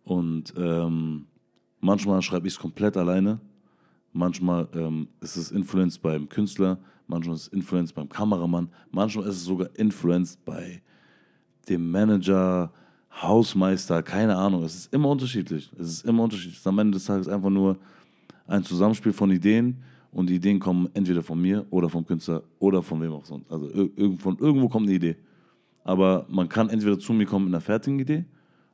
[0.03, 1.27] Und ähm,
[1.81, 3.39] manchmal schreibe ich es komplett alleine,
[4.13, 9.35] manchmal ähm, ist es influenced beim Künstler, manchmal ist es influenced beim Kameramann, manchmal ist
[9.35, 10.81] es sogar influenced bei
[11.67, 12.71] dem Manager,
[13.11, 14.63] Hausmeister, keine Ahnung.
[14.63, 15.71] Es ist immer unterschiedlich.
[15.77, 16.55] Es ist immer unterschiedlich.
[16.55, 17.77] Es ist am Ende des Tages einfach nur
[18.47, 19.77] ein Zusammenspiel von Ideen
[20.11, 23.51] und die Ideen kommen entweder von mir oder vom Künstler oder von wem auch sonst.
[23.51, 23.67] Also
[24.17, 25.17] von irgendwo kommt eine Idee.
[25.83, 28.25] Aber man kann entweder zu mir kommen mit einer fertigen Idee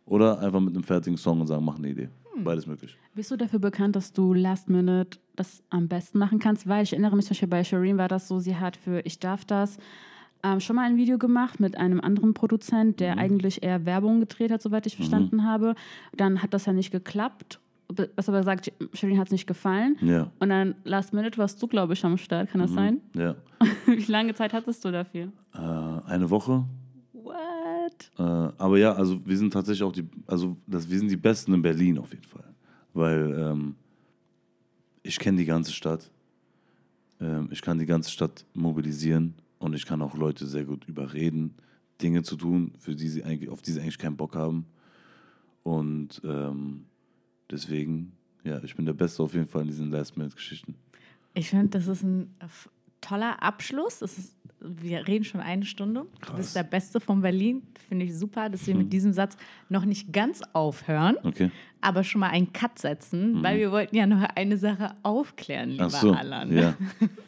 [0.06, 2.10] oder einfach mit einem fertigen Song und sagen, mach eine Idee.
[2.34, 2.44] Hm.
[2.44, 2.98] Beides möglich.
[3.14, 6.68] Bist du dafür bekannt, dass du Last Minute das am besten machen kannst?
[6.68, 9.20] Weil ich erinnere mich zum Beispiel bei Shireen war das so, sie hat für Ich
[9.20, 9.78] darf das
[10.46, 13.20] ähm, schon mal ein Video gemacht mit einem anderen Produzent, der mhm.
[13.20, 15.04] eigentlich eher Werbung gedreht hat, soweit ich mhm.
[15.04, 15.44] verstanden mhm.
[15.44, 15.76] habe.
[16.16, 17.60] Dann hat das ja nicht geklappt.
[18.16, 19.98] Was aber gesagt, Shirin hat es nicht gefallen.
[20.02, 20.32] Ja.
[20.40, 22.50] Und dann Last Minute warst du, glaube ich, am Start.
[22.50, 22.76] Kann das mhm.
[22.76, 23.02] sein?
[23.16, 23.36] Ja.
[23.86, 25.32] Wie lange Zeit hattest du dafür?
[25.54, 26.66] Äh, eine Woche.
[27.14, 28.12] What?
[28.18, 31.54] Äh, aber ja, also wir sind tatsächlich auch die, also das, wir sind die Besten
[31.54, 32.54] in Berlin auf jeden Fall.
[32.94, 33.76] Weil ähm,
[35.04, 36.10] ich kenne die ganze Stadt.
[37.22, 41.56] Ähm, ich kann die ganze Stadt mobilisieren und ich kann auch Leute sehr gut überreden,
[42.02, 44.66] Dinge zu tun, für die sie eigentlich, auf die sie eigentlich keinen Bock haben.
[45.64, 46.86] Und ähm,
[47.50, 48.12] deswegen,
[48.44, 50.76] ja, ich bin der Beste auf jeden Fall in diesen Last-Minute-Geschichten.
[51.34, 52.36] Ich finde, das ist ein
[53.02, 54.00] toller Abschluss.
[54.00, 56.06] Das ist, wir reden schon eine Stunde.
[56.20, 56.32] Krass.
[56.32, 57.64] Du bist der Beste von Berlin.
[57.88, 58.82] Finde ich super, dass wir hm.
[58.82, 59.38] mit diesem Satz
[59.70, 61.52] noch nicht ganz aufhören, okay.
[61.82, 63.44] aber schon mal einen Cut setzen, hm.
[63.44, 66.52] weil wir wollten ja noch eine Sache aufklären, lieber Ach so, Alan.
[66.52, 66.76] Ja.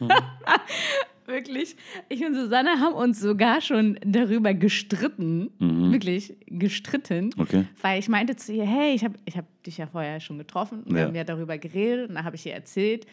[1.28, 1.76] Wirklich.
[2.08, 5.50] Ich und Susanne haben uns sogar schon darüber gestritten.
[5.58, 5.92] Mhm.
[5.92, 7.30] Wirklich gestritten.
[7.36, 7.66] Okay.
[7.82, 10.82] Weil ich meinte zu ihr, hey, ich habe ich hab dich ja vorher schon getroffen.
[10.84, 10.96] Und ja.
[10.96, 12.08] Wir haben ja darüber geredet.
[12.08, 13.06] Und dann habe ich ihr erzählt,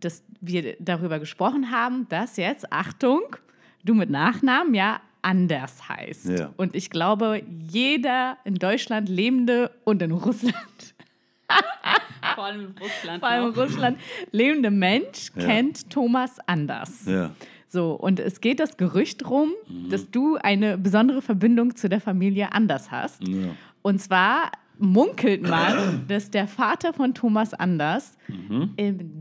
[0.00, 3.36] dass wir darüber gesprochen haben, dass jetzt, Achtung,
[3.84, 6.28] du mit Nachnamen ja anders heißt.
[6.28, 6.52] Ja.
[6.56, 10.54] Und ich glaube, jeder in Deutschland lebende und in Russland
[12.34, 13.20] vor allem in Russland.
[13.20, 13.98] Vor allem in Russland
[14.32, 15.46] lebende Mensch ja.
[15.46, 17.06] kennt Thomas anders.
[17.06, 17.30] Ja.
[17.74, 19.90] So, und es geht das Gerücht rum, mhm.
[19.90, 23.26] dass du eine besondere Verbindung zu der Familie Anders hast.
[23.26, 23.48] Ja.
[23.82, 28.70] Und zwar munkelt man, dass der Vater von Thomas Anders mhm.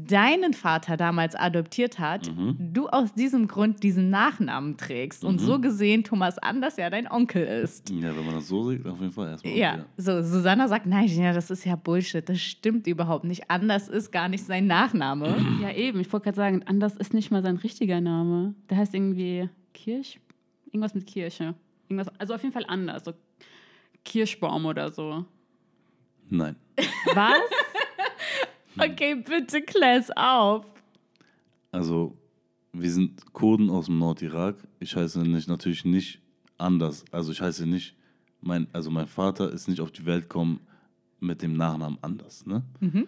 [0.07, 2.57] deinen Vater damals adoptiert hat, mhm.
[2.59, 5.29] du aus diesem Grund diesen Nachnamen trägst mhm.
[5.29, 7.89] und so gesehen Thomas Anders ja dein Onkel ist.
[7.89, 9.53] Ja, wenn man das so sieht, auf jeden Fall erstmal.
[9.53, 9.85] Ja, ja.
[9.97, 13.49] so Susanna sagt, nein, ja, das ist ja Bullshit, das stimmt überhaupt nicht.
[13.49, 15.35] Anders ist gar nicht sein Nachname.
[15.61, 18.55] Ja, eben, ich wollte gerade sagen, Anders ist nicht mal sein richtiger Name.
[18.69, 20.19] Der heißt irgendwie Kirch,
[20.65, 21.53] irgendwas mit Kirche.
[21.87, 23.13] Irgendwas, also auf jeden Fall anders, so
[24.03, 25.25] Kirschbaum oder so.
[26.29, 26.55] Nein.
[27.13, 27.41] Was?
[28.77, 30.65] okay, bitte klär es auf.
[31.71, 32.17] Also,
[32.71, 34.55] wir sind Kurden aus dem Nordirak.
[34.79, 36.19] Ich heiße nicht, natürlich nicht
[36.57, 37.05] anders.
[37.11, 37.95] Also ich heiße nicht,
[38.41, 40.59] mein, also mein Vater ist nicht auf die Welt gekommen
[41.19, 42.45] mit dem Nachnamen anders.
[42.45, 42.63] Ne?
[42.79, 43.07] Mhm.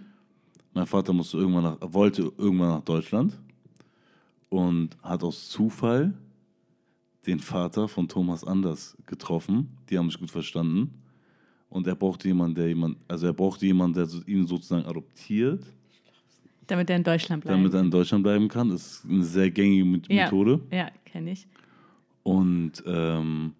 [0.74, 3.38] Mein Vater musste irgendwann nach, wollte irgendwann nach Deutschland
[4.50, 6.14] und hat aus Zufall
[7.26, 9.78] den Vater von Thomas Anders getroffen.
[9.90, 11.02] Die haben sich gut verstanden.
[11.76, 15.62] Und er brauchte jemanden, der jemand, also er brauchte jemanden, der ihn sozusagen adoptiert.
[16.68, 17.54] Damit er in Deutschland bleibt.
[17.54, 18.70] Damit er in Deutschland bleiben kann.
[18.70, 20.62] Das ist eine sehr gängige Methode.
[20.72, 21.46] Ja, ja kenne ich.
[22.24, 23.54] Und ähm,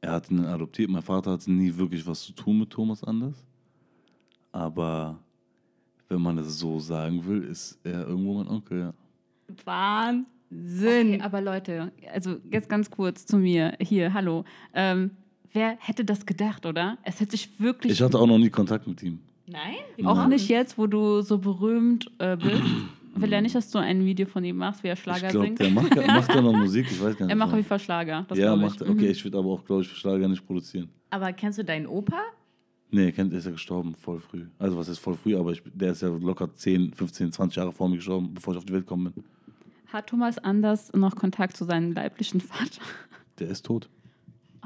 [0.00, 0.88] er hat ihn adoptiert.
[0.88, 3.44] Mein Vater hatte nie wirklich was zu tun mit Thomas Anders.
[4.50, 5.18] Aber
[6.08, 8.94] wenn man das so sagen will, ist er irgendwo mein Onkel, ja.
[9.66, 11.14] Wahnsinn.
[11.14, 13.76] Okay, aber Leute, also jetzt ganz kurz zu mir.
[13.82, 14.46] Hier, hallo.
[14.72, 15.10] Ähm,
[15.52, 16.98] wer hätte das gedacht, oder?
[17.02, 17.92] Es hätte sich wirklich.
[17.92, 19.20] Ich hatte auch noch nie Kontakt mit ihm.
[19.46, 20.06] Nein?
[20.06, 22.62] Auch nicht jetzt, wo du so berühmt äh, bist.
[23.14, 25.44] Will er nicht, dass du ein Video von ihm machst, wie er Schlager ich glaub,
[25.44, 25.58] singt?
[25.58, 27.32] Der macht, macht ja noch Musik, ich weiß gar nicht.
[27.32, 28.24] Er macht auf jeden Fall Schlager.
[28.28, 29.04] Das ja, macht Okay, mhm.
[29.04, 30.88] ich würde aber auch, glaube ich, Schlager nicht produzieren.
[31.10, 32.20] Aber kennst du deinen Opa?
[32.90, 34.46] Nee, kennt, ist ja gestorben, voll früh.
[34.58, 37.72] Also, was ist voll früh, aber ich, der ist ja locker 10, 15, 20 Jahre
[37.72, 39.24] vor mir gestorben, bevor ich auf die Welt gekommen bin.
[39.88, 42.82] Hat Thomas Anders noch Kontakt zu seinem leiblichen Vater?
[43.38, 43.88] Der ist tot.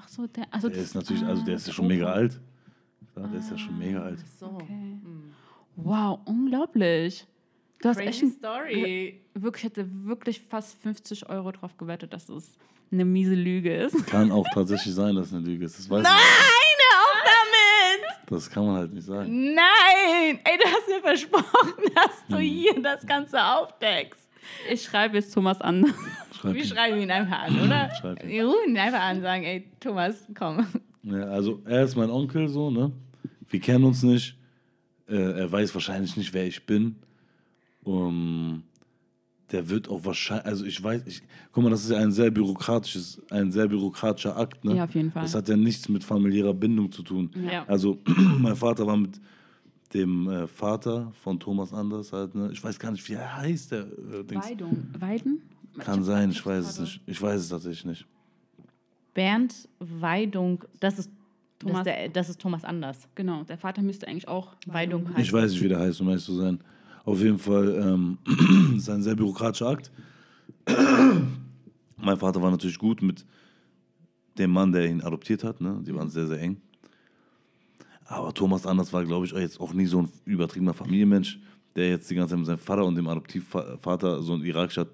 [0.03, 2.40] Ach so, der, also der ist natürlich, also der ist ja schon mega alt.
[3.16, 4.18] Ja, der ist ja schon mega alt.
[4.38, 4.46] So.
[4.46, 4.98] Okay.
[5.76, 7.26] Wow, unglaublich.
[7.80, 9.20] Du hast echt eine Story.
[9.34, 12.57] Wirklich, hätte wirklich fast 50 Euro drauf gewettet, dass es
[12.90, 14.07] eine miese Lüge ist.
[14.07, 15.78] Kann auch tatsächlich sein, dass es eine Lüge ist.
[15.78, 18.30] Das weiß Nein, auf damit!
[18.30, 19.55] Das kann man halt nicht sagen.
[19.55, 20.40] Nein!
[20.44, 22.42] Ey, du hast mir versprochen, dass du hm.
[22.42, 24.22] hier das Ganze aufdeckst.
[24.70, 25.86] Ich schreibe jetzt Thomas an.
[26.32, 26.68] Schreib Wir ihn.
[26.68, 27.90] schreiben ihn einfach an, oder?
[28.01, 28.28] Schreib ihn.
[28.28, 30.66] Wir rufen ihn einfach an und sagen, ey, Thomas, komm.
[31.03, 32.93] Ja, also er ist mein Onkel so, ne?
[33.49, 34.36] Wir kennen uns nicht.
[35.09, 36.97] Äh, er weiß wahrscheinlich nicht, wer ich bin.
[37.84, 38.62] Um,
[39.51, 42.30] der wird auch wahrscheinlich, also ich weiß, ich, guck mal, das ist ja ein sehr
[42.30, 44.76] bürokratisches, ein sehr bürokratischer Akt, ne?
[44.76, 45.22] Ja, auf jeden Fall.
[45.22, 47.30] Das hat ja nichts mit familiärer Bindung zu tun.
[47.51, 47.64] Ja.
[47.66, 47.99] Also
[48.38, 49.20] mein Vater war mit
[49.95, 52.51] dem äh, Vater von Thomas Anders halt, ne?
[52.53, 54.88] Ich weiß gar nicht, wie er heißt, der äh, Weidung.
[54.99, 55.43] Weiden?
[55.78, 57.01] Kann ich sein, ich weiß es nicht.
[57.07, 58.07] Ich weiß es tatsächlich nicht.
[59.14, 61.11] Bernd Weidung, das ist
[61.59, 63.09] Thomas, das, der, das ist Thomas Anders.
[63.14, 65.22] Genau, der Vater müsste eigentlich auch Weidung heißen.
[65.22, 66.61] Ich weiß nicht, wie der heißt, um ehrlich zu sein.
[67.05, 68.18] Auf jeden Fall ähm,
[68.76, 69.90] ist ein sehr bürokratischer Akt.
[71.97, 73.24] mein Vater war natürlich gut mit
[74.38, 75.61] dem Mann, der ihn adoptiert hat.
[75.61, 75.80] Ne?
[75.86, 76.61] Die waren sehr, sehr eng.
[78.07, 81.38] Aber Thomas Anders war, glaube ich, jetzt auch nie so ein übertriebener Familienmensch,
[81.76, 84.86] der jetzt die ganze Zeit mit seinem Vater und dem Adoptivvater, so ein irakischer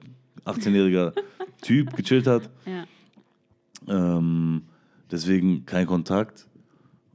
[0.44, 1.12] 18-jähriger
[1.62, 2.48] Typ, gechillt hat.
[2.66, 2.84] Ja.
[3.88, 4.62] Ähm,
[5.10, 6.46] deswegen kein Kontakt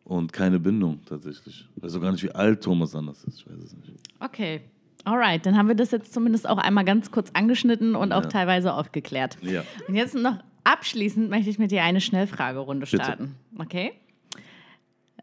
[0.03, 1.67] und keine Bindung tatsächlich.
[1.75, 3.39] Ich weiß auch gar nicht, wie alt Thomas Anders ist.
[3.39, 3.93] Ich weiß es nicht.
[4.19, 4.61] Okay.
[5.05, 8.73] Alright, dann haben wir das jetzt zumindest auch einmal ganz kurz angeschnitten und auch teilweise
[8.73, 9.37] aufgeklärt.
[9.41, 9.63] Ja.
[9.87, 13.35] Und jetzt noch abschließend möchte ich mit dir eine Schnellfragerunde starten.
[13.51, 13.63] Bitte.
[13.63, 13.91] Okay?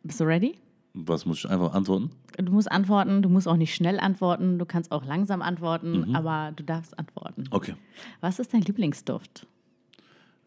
[0.03, 0.57] Bist du ready?
[0.95, 2.11] Was muss ich einfach antworten?
[2.37, 6.17] Du musst antworten, du musst auch nicht schnell antworten, du kannst auch langsam antworten, mhm.
[6.17, 7.45] aber du darfst antworten.
[7.51, 7.75] Okay.
[8.21, 9.47] Was ist dein Lieblingsduft?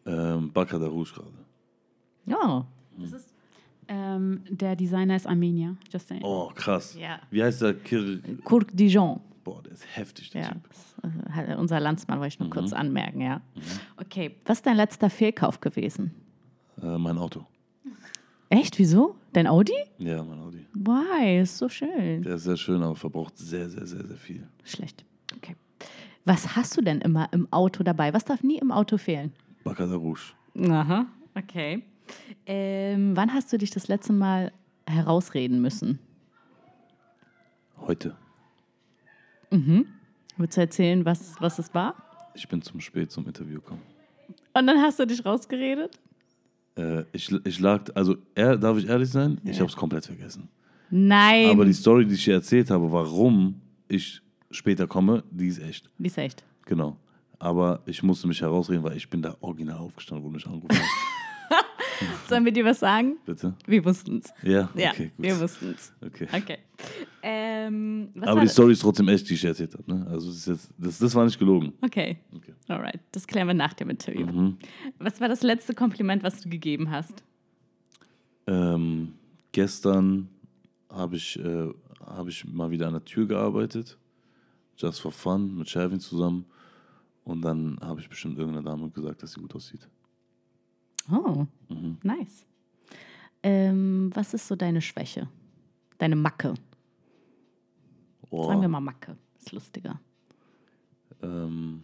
[0.06, 1.32] Ähm, Bacca da Rouge gerade.
[2.26, 2.66] Ja.
[2.98, 3.34] Das ist
[3.88, 5.76] ähm, der Designer ist Armenier.
[5.92, 6.22] Just saying.
[6.24, 6.96] Oh, krass.
[6.98, 7.20] Ja.
[7.30, 7.74] Wie heißt der?
[7.74, 9.20] Kir Kurt Dijon.
[9.42, 10.68] Boah, der ist heftig, der ja, Typ.
[10.68, 12.52] Das, äh, unser Landsmann, wollte ich nur mhm.
[12.52, 13.42] kurz anmerken, ja.
[13.54, 13.60] Mhm.
[13.98, 16.14] Okay, was ist dein letzter Fehlkauf gewesen?
[16.82, 17.44] Äh, mein Auto.
[18.50, 18.78] Echt?
[18.78, 19.16] Wieso?
[19.32, 19.74] Dein Audi?
[19.98, 20.66] Ja, mein Audi.
[20.74, 21.40] Why?
[21.40, 22.22] Ist so schön.
[22.22, 24.46] Der ist sehr schön, aber verbraucht sehr, sehr, sehr, sehr viel.
[24.64, 25.04] Schlecht.
[25.36, 25.56] Okay.
[26.24, 28.12] Was hast du denn immer im Auto dabei?
[28.14, 29.32] Was darf nie im Auto fehlen?
[29.64, 30.34] Baccarat Rouge.
[30.58, 31.82] Aha, okay.
[32.46, 34.52] Ähm, wann hast du dich das letzte Mal
[34.86, 35.98] herausreden müssen?
[37.78, 38.16] Heute.
[39.50, 39.86] Mhm.
[40.36, 41.94] Willst du erzählen, was, was es war?
[42.34, 43.82] Ich bin zum spät zum Interview gekommen.
[44.54, 45.98] Und dann hast du dich rausgeredet?
[46.76, 49.40] Äh, ich, ich lag, also er, darf ich ehrlich sein?
[49.44, 49.52] Ja.
[49.52, 50.48] Ich habe es komplett vergessen.
[50.90, 51.50] Nein.
[51.50, 54.20] Aber die Story, die ich dir erzählt habe, warum ich
[54.50, 55.90] später komme, die ist echt.
[55.98, 56.44] Die ist echt.
[56.66, 56.96] Genau.
[57.38, 60.82] Aber ich musste mich herausreden, weil ich bin da original aufgestanden, wo mich angerufen hast.
[62.28, 63.16] Sollen wir dir was sagen?
[63.24, 63.54] Bitte.
[63.66, 64.32] Wir wussten es.
[64.42, 65.10] Ja, okay, ja, gut.
[65.18, 65.92] Wir wussten es.
[66.04, 66.28] Okay.
[66.32, 66.58] okay.
[67.22, 69.94] Ähm, Aber die Story ist trotzdem echt, die ich erzählt habe.
[69.94, 70.06] Ne?
[70.10, 71.72] Also das, jetzt, das, das war nicht gelogen.
[71.80, 72.18] Okay.
[72.34, 72.52] okay.
[72.68, 73.00] Alright.
[73.12, 74.26] Das klären wir nach dem Interview.
[74.26, 74.58] Mhm.
[74.98, 77.22] Was war das letzte Kompliment, was du gegeben hast?
[78.46, 79.14] Ähm,
[79.52, 80.28] gestern
[80.90, 81.68] habe ich, äh,
[82.04, 83.96] hab ich mal wieder an der Tür gearbeitet.
[84.76, 86.44] Just for fun, mit Shelvin zusammen.
[87.24, 89.88] Und dann habe ich bestimmt irgendeiner Dame gesagt, dass sie gut aussieht.
[91.10, 91.98] Oh, mhm.
[92.02, 92.46] nice.
[93.42, 95.28] Ähm, was ist so deine Schwäche?
[95.98, 96.54] Deine Macke?
[98.30, 98.46] Oh.
[98.46, 100.00] Sagen wir mal Macke, ist lustiger.
[101.22, 101.82] Ähm,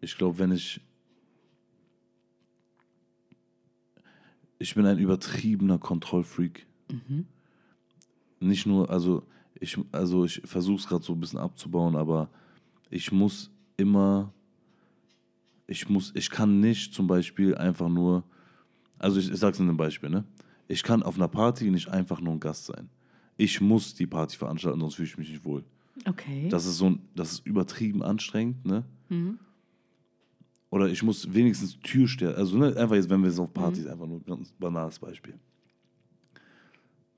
[0.00, 0.80] ich glaube, wenn ich.
[4.58, 6.66] Ich bin ein übertriebener Kontrollfreak.
[6.88, 7.26] Mhm.
[8.38, 9.24] Nicht nur, also
[9.58, 12.28] ich, also ich versuche es gerade so ein bisschen abzubauen, aber
[12.90, 14.32] ich muss immer,
[15.72, 18.24] ich muss, ich kann nicht zum Beispiel einfach nur,
[18.98, 20.24] also ich, ich sag's in einem Beispiel, ne?
[20.68, 22.90] Ich kann auf einer Party nicht einfach nur ein Gast sein.
[23.38, 25.64] Ich muss die Party veranstalten, sonst fühle ich mich nicht wohl.
[26.06, 26.48] Okay.
[26.50, 28.84] Das ist so, das ist übertrieben anstrengend, ne?
[29.08, 29.38] Mhm.
[30.68, 33.90] Oder ich muss wenigstens Türsteher, also ne, einfach jetzt, wenn wir es auf Partys, mhm.
[33.90, 35.38] einfach nur ein ganz banales Beispiel.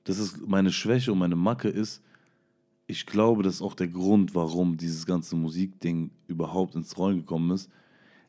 [0.05, 2.01] Das ist meine Schwäche und meine Macke ist,
[2.87, 7.51] ich glaube, das ist auch der Grund, warum dieses ganze Musikding überhaupt ins Rollen gekommen
[7.51, 7.69] ist.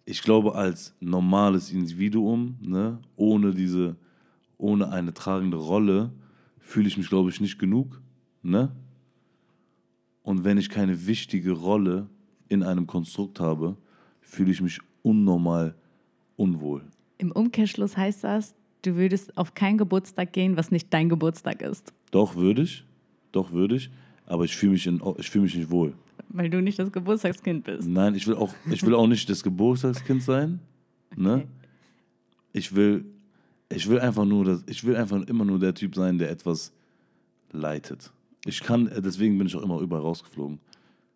[0.07, 3.97] Ich glaube, als normales Individuum, ne, ohne diese,
[4.57, 6.11] ohne eine tragende Rolle,
[6.59, 8.01] fühle ich mich, glaube ich, nicht genug.
[8.43, 8.71] Ne?
[10.23, 12.09] Und wenn ich keine wichtige Rolle
[12.49, 13.77] in einem Konstrukt habe,
[14.21, 15.75] fühle ich mich unnormal
[16.37, 16.83] unwohl.
[17.19, 21.93] Im Umkehrschluss heißt das, du würdest auf keinen Geburtstag gehen, was nicht dein Geburtstag ist.
[22.11, 22.85] Doch, würde ich.
[23.33, 23.91] Doch, würde ich
[24.27, 24.91] aber ich fühle mich,
[25.29, 25.95] fühl mich nicht wohl.
[26.29, 27.89] Weil du nicht das Geburtstagskind bist.
[27.89, 30.61] Nein, ich will auch, ich will auch nicht das Geburtstagskind sein.
[31.17, 31.35] Ne?
[31.35, 31.47] Okay.
[32.53, 33.05] Ich will,
[33.69, 36.73] ich will einfach nur, das, ich will einfach immer nur der Typ sein, der etwas
[37.53, 38.13] leitet.
[38.45, 40.59] Ich kann, deswegen bin ich auch immer überall rausgeflogen.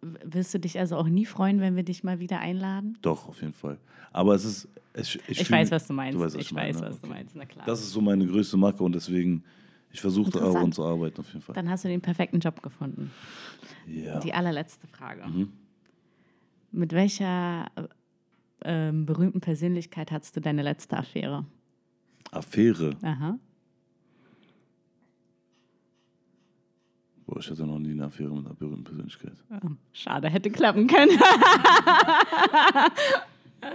[0.03, 2.97] Wirst du dich also auch nie freuen, wenn wir dich mal wieder einladen?
[3.03, 3.79] Doch, auf jeden Fall.
[4.13, 4.69] Aber es ist.
[4.97, 6.19] Ich, ich, ich weiß, was du meinst.
[6.19, 6.87] Du weißt, was ich, ich weiß, meine.
[6.87, 7.07] was okay.
[7.07, 7.37] du meinst.
[7.37, 7.67] Na klar.
[7.67, 9.45] Das ist so meine größte Macke und deswegen
[9.93, 11.55] ich versuche daran zu arbeiten, auf jeden Fall.
[11.55, 13.11] Dann hast du den perfekten Job gefunden.
[13.87, 14.21] Ja.
[14.21, 15.27] Die allerletzte Frage.
[15.27, 15.53] Mhm.
[16.73, 17.67] Mit welcher
[18.61, 21.45] äh, berühmten Persönlichkeit hattest du deine letzte Affäre?
[22.31, 22.97] Affäre?
[23.03, 23.39] Aha.
[27.27, 29.35] Boah, ich hatte noch nie eine Affäre mit einer berühmten Persönlichkeit.
[29.51, 31.11] Oh, schade, hätte klappen können.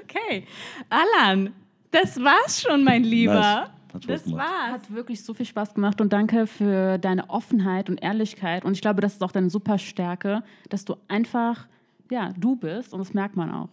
[0.03, 0.45] okay.
[0.89, 1.53] Alan,
[1.91, 3.33] das war's schon, mein Lieber.
[3.33, 3.74] Nice.
[3.95, 4.47] Hat Spaß das gemacht.
[4.47, 4.71] War's.
[4.73, 8.65] Hat wirklich so viel Spaß gemacht und danke für deine Offenheit und Ehrlichkeit.
[8.65, 11.67] Und ich glaube, das ist auch deine super Stärke, dass du einfach,
[12.11, 13.69] ja, du bist und das merkt man auch.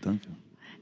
[0.00, 0.28] Danke.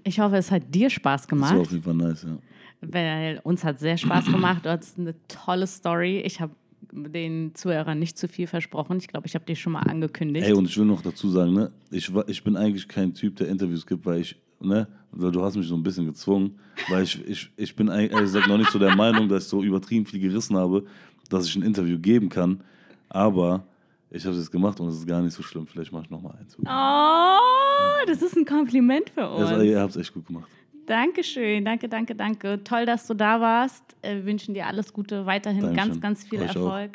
[0.04, 1.52] Ich hoffe, es hat dir Spaß gemacht.
[1.52, 2.36] Das war auf jeden Fall nice, ja.
[2.82, 4.66] Weil uns hat sehr Spaß gemacht.
[4.66, 6.18] Du hattest eine tolle Story.
[6.20, 6.52] Ich habe
[6.90, 8.98] den Zuhörern nicht zu viel versprochen.
[8.98, 10.46] Ich glaube, ich habe dich schon mal angekündigt.
[10.46, 13.48] Ey, und ich will noch dazu sagen, ne, ich, ich bin eigentlich kein Typ, der
[13.48, 14.86] Interviews gibt, weil ich ne?
[15.12, 16.58] Du hast mich so ein bisschen gezwungen,
[16.88, 19.62] weil ich, ich, ich bin ehrlich gesagt noch nicht so der Meinung, dass ich so
[19.62, 20.84] übertrieben viel gerissen habe,
[21.28, 22.62] dass ich ein Interview geben kann.
[23.10, 23.64] Aber
[24.10, 25.66] ich habe es jetzt gemacht und es ist gar nicht so schlimm.
[25.66, 26.56] Vielleicht mache ich nochmal eins.
[26.58, 29.50] Oh, das ist ein Kompliment für uns.
[29.50, 30.48] Das, ihr habt es echt gut gemacht.
[30.86, 32.64] Dankeschön, danke, danke, danke.
[32.64, 33.84] Toll, dass du da warst.
[34.02, 35.90] Äh, wir wünschen dir alles Gute, weiterhin Dankeschön.
[35.90, 36.92] ganz, ganz viel Euch Erfolg.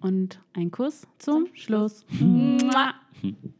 [0.00, 0.04] Auch.
[0.08, 2.04] Und ein Kuss zum, zum Schluss.
[2.16, 2.74] Schluss.